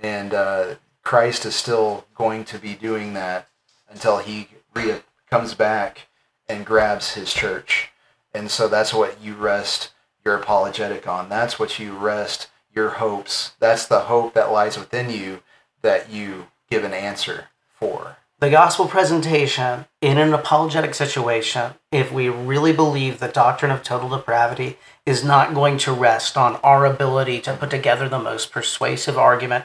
and 0.00 0.32
uh, 0.34 0.74
Christ 1.02 1.44
is 1.44 1.54
still 1.54 2.06
going 2.14 2.44
to 2.44 2.58
be 2.58 2.74
doing 2.74 3.14
that 3.14 3.48
until 3.88 4.18
he 4.18 4.48
re- 4.74 5.02
comes 5.30 5.54
back 5.54 6.06
and 6.48 6.66
grabs 6.66 7.14
his 7.14 7.32
church. 7.32 7.90
And 8.32 8.50
so 8.50 8.68
that's 8.68 8.94
what 8.94 9.20
you 9.22 9.34
rest 9.34 9.92
your 10.24 10.36
apologetic 10.36 11.08
on. 11.08 11.28
That's 11.28 11.58
what 11.58 11.78
you 11.78 11.92
rest 11.96 12.48
your 12.74 12.90
hopes. 12.90 13.52
That's 13.58 13.86
the 13.86 14.00
hope 14.00 14.34
that 14.34 14.52
lies 14.52 14.78
within 14.78 15.10
you 15.10 15.40
that 15.82 16.10
you 16.10 16.46
give 16.68 16.84
an 16.84 16.92
answer 16.92 17.46
for. 17.72 18.16
the 18.40 18.50
gospel 18.50 18.86
presentation 18.86 19.84
in 20.00 20.16
an 20.18 20.32
apologetic 20.32 20.94
situation, 20.94 21.72
if 21.92 22.10
we 22.10 22.28
really 22.28 22.72
believe 22.72 23.18
the 23.18 23.28
doctrine 23.28 23.70
of 23.70 23.82
total 23.82 24.08
depravity 24.08 24.78
is 25.06 25.24
not 25.24 25.54
going 25.54 25.78
to 25.78 25.92
rest 25.92 26.36
on 26.36 26.56
our 26.56 26.86
ability 26.86 27.40
to 27.40 27.54
put 27.54 27.70
together 27.70 28.08
the 28.08 28.18
most 28.18 28.52
persuasive 28.52 29.16
argument, 29.18 29.64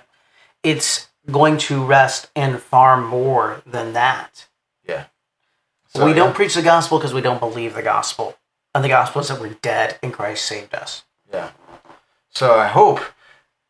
it's 0.63 1.09
going 1.31 1.57
to 1.57 1.83
rest 1.83 2.29
in 2.35 2.57
far 2.57 2.99
more 2.99 3.61
than 3.65 3.93
that. 3.93 4.47
Yeah. 4.87 5.05
we 5.95 6.13
don't 6.13 6.35
preach 6.35 6.55
the 6.55 6.61
gospel 6.61 6.97
because 6.97 7.13
we 7.13 7.21
don't 7.21 7.39
believe 7.39 7.73
the 7.73 7.81
gospel. 7.81 8.35
And 8.73 8.83
the 8.83 8.89
gospel 8.89 9.21
is 9.21 9.29
that 9.29 9.39
we're 9.39 9.55
dead 9.61 9.97
and 10.03 10.13
Christ 10.13 10.45
saved 10.45 10.75
us. 10.75 11.03
Yeah. 11.31 11.51
So 12.29 12.55
I 12.55 12.67
hope 12.67 12.99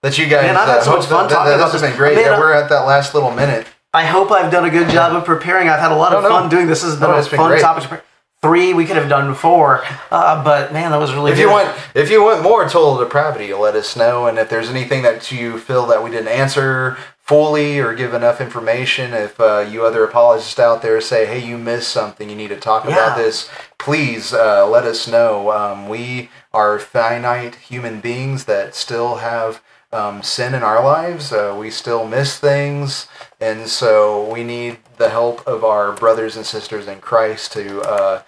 that 0.01 0.17
you 0.17 0.27
guys. 0.27 0.43
Man, 0.43 0.57
I've 0.57 0.67
had 0.67 0.77
uh, 0.79 0.83
so 0.83 0.97
much 0.97 1.05
fun 1.05 1.23
that, 1.23 1.29
that, 1.29 1.35
talking 1.35 1.49
that 1.51 1.55
about 1.57 1.71
this 1.71 1.81
has 1.81 1.89
been 1.89 1.97
great. 1.97 2.17
Yeah, 2.17 2.31
uh, 2.31 2.39
we're 2.39 2.53
at 2.53 2.69
that 2.69 2.81
last 2.85 3.13
little 3.13 3.31
minute. 3.31 3.67
I 3.93 4.05
hope 4.05 4.31
I've 4.31 4.51
done 4.51 4.65
a 4.65 4.69
good 4.69 4.89
job 4.89 5.15
of 5.15 5.23
preparing. 5.23 5.69
I've 5.69 5.79
had 5.79 5.91
a 5.91 5.95
lot 5.95 6.13
of 6.13 6.23
No, 6.23 6.29
no. 6.29 6.35
fun 6.35 6.49
doing 6.49 6.67
this. 6.67 6.81
This 6.81 6.91
has 6.91 6.99
been 6.99 7.09
No, 7.09 7.15
a 7.17 7.21
been 7.21 7.37
fun 7.37 7.59
topic. 7.59 8.03
Three, 8.45 8.75
we 8.75 8.85
could 8.85 8.95
have 8.97 9.09
done 9.09 9.33
four, 9.33 9.83
uh, 10.11 10.43
but 10.43 10.71
man, 10.71 10.91
that 10.91 10.99
was 10.99 11.13
really 11.15 11.31
If 11.31 11.37
good. 11.37 11.41
you 11.43 11.49
want, 11.49 11.75
if 11.95 12.11
you 12.11 12.23
want 12.23 12.43
more 12.43 12.63
total 12.69 12.97
depravity, 12.97 13.51
let 13.55 13.73
us 13.75 13.95
know. 13.95 14.27
And 14.27 14.37
if 14.37 14.49
there's 14.49 14.69
anything 14.69 15.01
that 15.01 15.31
you 15.31 15.57
feel 15.57 15.87
that 15.87 16.03
we 16.03 16.11
didn't 16.11 16.27
answer 16.27 16.95
fully 17.23 17.79
or 17.79 17.95
give 17.95 18.13
enough 18.13 18.39
information, 18.39 19.13
if 19.13 19.39
uh, 19.39 19.65
you 19.67 19.83
other 19.83 20.03
apologists 20.03 20.59
out 20.59 20.83
there 20.83 21.01
say, 21.01 21.25
"Hey, 21.25 21.39
you 21.39 21.57
missed 21.57 21.89
something, 21.89 22.29
you 22.29 22.35
need 22.35 22.49
to 22.49 22.59
talk 22.59 22.85
about 22.85 23.17
this," 23.17 23.49
please 23.79 24.31
uh, 24.31 24.67
let 24.67 24.83
us 24.85 25.07
know. 25.07 25.49
Um, 25.51 25.89
we 25.89 26.29
are 26.53 26.77
finite 26.77 27.55
human 27.55 27.99
beings 27.99 28.45
that 28.45 28.75
still 28.75 29.15
have 29.15 29.59
um, 29.95 30.21
sin 30.21 30.53
in 30.53 30.63
our 30.63 30.83
lives. 30.83 31.31
Uh, 31.31 31.55
we 31.57 31.69
still 31.71 32.07
miss 32.07 32.37
things, 32.37 33.07
and 33.39 33.67
so 33.67 34.31
we 34.31 34.43
need 34.43 34.77
the 34.97 35.09
help 35.09 35.45
of 35.47 35.63
our 35.63 35.93
brothers 35.93 36.35
and 36.35 36.45
sisters 36.45 36.87
in 36.87 36.99
Christ 36.99 37.53
to. 37.53 37.81
Uh, 37.81 38.23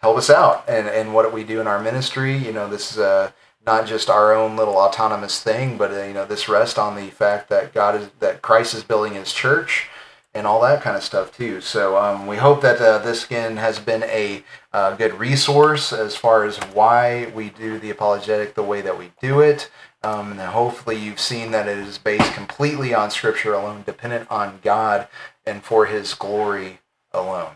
help 0.00 0.16
us 0.16 0.30
out 0.30 0.64
and, 0.68 0.88
and 0.88 1.14
what 1.14 1.32
we 1.32 1.44
do 1.44 1.60
in 1.60 1.66
our 1.66 1.78
ministry. 1.78 2.36
You 2.36 2.52
know, 2.52 2.68
this 2.68 2.92
is 2.92 2.98
uh, 2.98 3.32
not 3.66 3.86
just 3.86 4.08
our 4.08 4.34
own 4.34 4.56
little 4.56 4.76
autonomous 4.76 5.42
thing, 5.42 5.76
but 5.76 5.92
uh, 5.92 6.04
you 6.04 6.14
know, 6.14 6.24
this 6.26 6.48
rests 6.48 6.78
on 6.78 6.96
the 6.96 7.10
fact 7.10 7.48
that 7.50 7.72
God 7.72 7.94
is 7.94 8.10
that 8.20 8.42
Christ 8.42 8.74
is 8.74 8.82
building 8.82 9.14
His 9.14 9.32
church 9.32 9.88
and 10.32 10.46
all 10.46 10.60
that 10.62 10.80
kind 10.80 10.96
of 10.96 11.02
stuff 11.02 11.36
too. 11.36 11.60
So 11.60 11.96
um, 11.96 12.26
we 12.26 12.36
hope 12.36 12.62
that 12.62 12.80
uh, 12.80 12.98
this 12.98 13.26
again 13.26 13.56
has 13.56 13.78
been 13.78 14.04
a 14.04 14.44
uh, 14.72 14.94
good 14.96 15.14
resource 15.14 15.92
as 15.92 16.16
far 16.16 16.44
as 16.44 16.56
why 16.72 17.30
we 17.34 17.50
do 17.50 17.78
the 17.78 17.90
apologetic 17.90 18.54
the 18.54 18.62
way 18.62 18.80
that 18.80 18.98
we 18.98 19.12
do 19.20 19.40
it. 19.40 19.70
Um, 20.02 20.32
and 20.32 20.40
hopefully 20.40 20.96
you've 20.96 21.20
seen 21.20 21.50
that 21.50 21.68
it 21.68 21.76
is 21.76 21.98
based 21.98 22.32
completely 22.32 22.94
on 22.94 23.10
Scripture 23.10 23.52
alone, 23.52 23.82
dependent 23.84 24.30
on 24.30 24.60
God 24.62 25.08
and 25.44 25.62
for 25.62 25.86
His 25.86 26.14
glory 26.14 26.80
alone. 27.12 27.52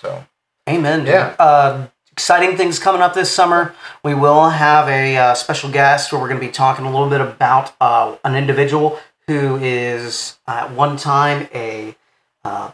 So. 0.00 0.26
Amen. 0.68 1.04
Yeah. 1.06 1.34
Uh, 1.38 1.88
exciting 2.12 2.56
things 2.56 2.78
coming 2.78 3.02
up 3.02 3.12
this 3.12 3.30
summer. 3.30 3.74
We 4.02 4.14
will 4.14 4.50
have 4.50 4.88
a 4.88 5.16
uh, 5.16 5.34
special 5.34 5.70
guest 5.70 6.12
where 6.12 6.20
we're 6.20 6.28
going 6.28 6.40
to 6.40 6.46
be 6.46 6.52
talking 6.52 6.84
a 6.84 6.90
little 6.90 7.10
bit 7.10 7.20
about 7.20 7.74
uh, 7.80 8.16
an 8.24 8.36
individual 8.36 8.98
who 9.26 9.56
is 9.56 10.38
at 10.46 10.70
one 10.70 10.96
time 10.96 11.48
a 11.52 11.96
uh, 12.44 12.70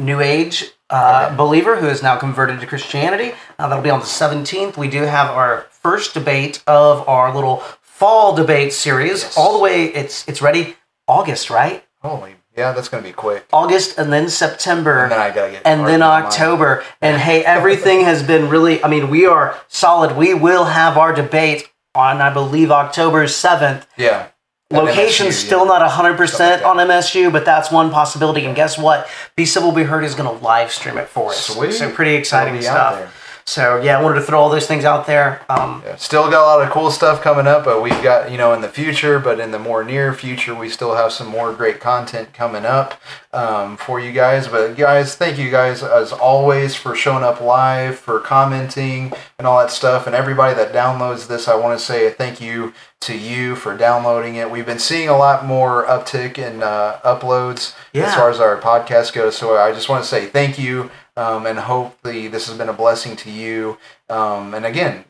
New 0.00 0.20
Age 0.20 0.72
uh, 0.90 1.26
Okay. 1.26 1.36
believer 1.36 1.76
who 1.76 1.86
is 1.88 2.02
now 2.02 2.16
converted 2.16 2.60
to 2.60 2.66
Christianity. 2.66 3.32
Uh, 3.58 3.68
that'll 3.68 3.82
be 3.84 3.90
on 3.90 4.00
the 4.00 4.06
17th. 4.06 4.76
We 4.76 4.88
do 4.88 5.02
have 5.02 5.30
our 5.30 5.66
first 5.70 6.14
debate 6.14 6.62
of 6.66 7.06
our 7.08 7.34
little 7.34 7.62
fall 7.82 8.34
debate 8.34 8.72
series. 8.72 9.22
Yes. 9.22 9.36
All 9.36 9.52
the 9.52 9.58
way, 9.62 9.84
it's 9.86 10.26
it's 10.28 10.40
ready 10.40 10.76
August, 11.06 11.50
right? 11.50 11.84
Holy, 12.02 12.34
yeah, 12.56 12.72
that's 12.72 12.88
gonna 12.88 13.02
be 13.02 13.12
quick. 13.12 13.46
August 13.52 13.98
and 13.98 14.12
then 14.12 14.28
September 14.28 15.02
And 15.04 15.12
then 15.12 15.20
I 15.20 15.30
gotta 15.30 15.52
get. 15.52 15.62
and 15.64 15.86
then. 15.86 16.02
October. 16.02 16.84
And 17.00 17.20
hey, 17.20 17.44
everything 17.44 18.02
has 18.02 18.22
been 18.22 18.48
really, 18.48 18.82
I 18.84 18.88
mean, 18.88 19.10
we 19.10 19.26
are 19.26 19.58
solid. 19.68 20.16
We 20.16 20.32
will 20.34 20.66
have 20.66 20.96
our 20.96 21.12
debate 21.12 21.70
on, 21.94 22.20
I 22.20 22.32
believe, 22.32 22.70
October 22.70 23.24
7th. 23.26 23.86
Yeah. 23.96 24.28
At 24.70 24.84
Location's 24.84 25.34
MSU, 25.34 25.46
still 25.46 25.60
yeah. 25.60 25.78
not 25.78 25.90
100% 25.90 26.62
on 26.62 26.76
MSU, 26.76 27.32
but 27.32 27.46
that's 27.46 27.70
one 27.70 27.90
possibility. 27.90 28.44
And 28.44 28.54
guess 28.54 28.76
what? 28.76 29.08
Be 29.34 29.46
Civil 29.46 29.72
Be 29.72 29.84
Heard 29.84 30.04
is 30.04 30.14
going 30.14 30.28
to 30.28 30.44
live 30.44 30.70
stream 30.70 30.98
it 30.98 31.08
for 31.08 31.30
us. 31.30 31.46
Sweet. 31.46 31.72
So 31.72 31.90
pretty 31.90 32.16
exciting 32.16 32.60
stuff. 32.60 33.14
So 33.48 33.80
yeah, 33.80 33.98
I 33.98 34.02
wanted 34.02 34.16
to 34.16 34.26
throw 34.26 34.38
all 34.38 34.50
those 34.50 34.66
things 34.66 34.84
out 34.84 35.06
there. 35.06 35.40
Um, 35.48 35.82
Yeah. 35.86 35.96
Still 35.96 36.30
got 36.30 36.42
a 36.42 36.46
lot 36.46 36.60
of 36.60 36.70
cool 36.70 36.90
stuff 36.90 37.22
coming 37.22 37.46
up, 37.46 37.64
but 37.64 37.80
we've 37.80 38.02
got 38.02 38.30
you 38.30 38.36
know 38.36 38.52
in 38.52 38.60
the 38.60 38.68
future, 38.68 39.18
but 39.18 39.40
in 39.40 39.52
the 39.52 39.58
more 39.58 39.82
near 39.82 40.12
future, 40.12 40.54
we 40.54 40.68
still 40.68 40.94
have 40.96 41.12
some 41.12 41.28
more 41.28 41.54
great 41.54 41.80
content 41.80 42.34
coming 42.34 42.66
up 42.66 43.00
um, 43.32 43.78
for 43.78 44.00
you 44.00 44.12
guys. 44.12 44.48
But 44.48 44.76
guys, 44.76 45.14
thank 45.14 45.38
you 45.38 45.50
guys 45.50 45.82
as 45.82 46.12
always 46.12 46.74
for 46.74 46.94
showing 46.94 47.24
up 47.24 47.40
live, 47.40 47.98
for 47.98 48.20
commenting 48.20 49.14
and 49.38 49.46
all 49.46 49.58
that 49.60 49.70
stuff, 49.70 50.06
and 50.06 50.14
everybody 50.14 50.54
that 50.54 50.74
downloads 50.74 51.26
this. 51.26 51.48
I 51.48 51.54
want 51.56 51.78
to 51.78 51.82
say 51.82 52.06
a 52.06 52.10
thank 52.10 52.42
you 52.42 52.74
to 53.00 53.16
you 53.16 53.56
for 53.56 53.74
downloading 53.74 54.34
it. 54.34 54.50
We've 54.50 54.66
been 54.66 54.78
seeing 54.78 55.08
a 55.08 55.16
lot 55.16 55.46
more 55.46 55.86
uptick 55.86 56.36
in 56.36 56.62
uh, 56.62 56.98
uploads 57.02 57.74
Yeah. 57.94 58.08
as 58.08 58.14
far 58.14 58.28
as 58.28 58.40
our 58.40 58.60
podcast 58.60 59.14
goes. 59.14 59.38
So 59.38 59.56
I 59.56 59.72
just 59.72 59.88
want 59.88 60.02
to 60.04 60.08
say 60.08 60.26
thank 60.26 60.58
you, 60.58 60.90
um, 61.18 61.46
and 61.46 61.58
hopefully 61.58 62.28
this 62.28 62.46
has 62.48 62.56
been 62.56 62.68
a 62.68 62.72
blessing 62.72 63.16
to 63.16 63.30
you. 63.30 63.76
Um, 64.08 64.54
and 64.54 64.64
again, 64.64 65.04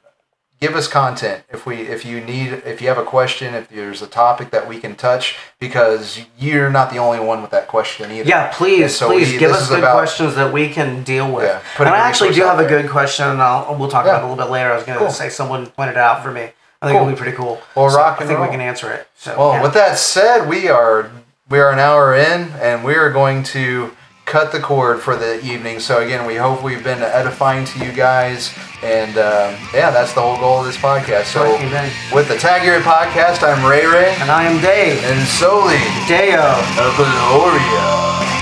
give 0.61 0.75
us 0.75 0.89
content 0.89 1.45
if 1.51 1.67
we 1.67 1.77
if 1.83 2.05
you 2.05 2.21
need 2.21 2.49
if 2.73 2.81
you 2.83 2.89
have 2.89 2.99
a 2.99 3.05
question 3.05 3.55
if 3.55 3.69
there's 3.69 4.03
a 4.03 4.07
topic 4.09 4.51
that 4.51 4.67
we 4.67 4.81
can 4.81 4.97
touch 4.97 5.37
because 5.61 6.21
you're 6.39 6.71
not 6.71 6.91
the 6.91 6.99
only 6.99 7.21
one 7.21 7.43
with 7.43 7.51
that 7.53 7.69
question 7.69 8.11
either. 8.11 8.29
yeah, 8.29 8.51
please, 8.53 8.97
so 8.97 9.09
please 9.09 9.33
we- 9.33 9.39
give 9.39 9.53
us 9.53 9.69
good 9.69 9.79
about- 9.81 9.95
questions 9.95 10.35
that 10.35 10.53
we 10.53 10.69
can 10.69 11.03
deal 11.05 11.31
with. 11.31 11.45
Yeah, 11.45 11.61
and 11.85 11.89
I 11.89 11.99
actually 11.99 12.33
do 12.33 12.43
have 12.43 12.59
out 12.59 12.65
a 12.65 12.69
good 12.69 12.89
question, 12.91 13.27
and 13.29 13.41
I'll, 13.43 13.77
we'll 13.79 13.91
talk 13.91 14.05
Yeah. 14.07 14.13
about 14.17 14.23
it 14.23 14.27
a 14.27 14.29
little 14.31 14.45
bit 14.45 14.51
later. 14.51 14.73
I 14.73 14.77
was 14.77 14.85
going 14.85 14.99
to 14.99 15.05
Cool. 15.05 15.13
say 15.13 15.29
someone 15.29 15.67
pointed 15.67 15.93
it 15.93 15.99
out 15.99 16.23
for 16.25 16.31
me. 16.33 16.43
I 16.81 16.87
think 16.87 16.99
Cool. 16.99 17.09
it'll 17.09 17.11
be 17.11 17.17
pretty 17.17 17.37
cool. 17.37 17.61
Well, 17.75 17.91
So 17.91 17.97
rock 17.99 18.21
I 18.23 18.27
think 18.27 18.39
we 18.41 18.49
can 18.49 18.61
answer 18.61 18.91
it. 18.93 19.09
So 19.17 19.35
Well, 19.39 19.53
yeah. 19.55 19.63
with 19.63 19.75
that 19.75 19.99
said, 19.99 20.49
we 20.49 20.69
are 20.69 21.11
we 21.51 21.59
are 21.61 21.71
an 21.71 21.79
hour 21.79 22.15
in, 22.15 22.53
and 22.61 22.85
we 22.85 22.95
are 22.95 23.11
going 23.11 23.43
to 23.43 23.97
cut 24.29 24.53
the 24.53 24.61
cord 24.61 25.01
for 25.01 25.17
the 25.17 25.43
evening. 25.45 25.81
So 25.81 26.03
again, 26.03 26.27
we 26.27 26.37
hope 26.37 26.63
we've 26.63 26.85
been 26.85 27.03
edifying 27.03 27.65
to 27.65 27.85
you 27.85 27.93
guys, 27.93 28.55
and 28.83 29.13
um, 29.13 29.57
yeah, 29.73 29.91
that's 29.91 30.13
the 30.13 30.21
whole 30.21 30.39
goal 30.39 30.61
of 30.61 30.67
this 30.67 30.77
podcast. 30.77 31.33
So 31.33 31.57
Amen. 31.57 31.91
with 32.13 32.29
the 32.29 32.37
Tag 32.37 32.65
Your 32.65 32.81
podcast, 32.81 33.43
I'm 33.43 33.69
Ray 33.69 33.87
Ray, 33.87 34.15
and 34.21 34.31
I 34.31 34.45
am 34.45 34.61
Dave 34.61 35.03
and 35.05 35.27
Soli 35.27 35.79
Deo. 36.07 36.45
a 36.45 36.95
Gloria. 36.97 38.38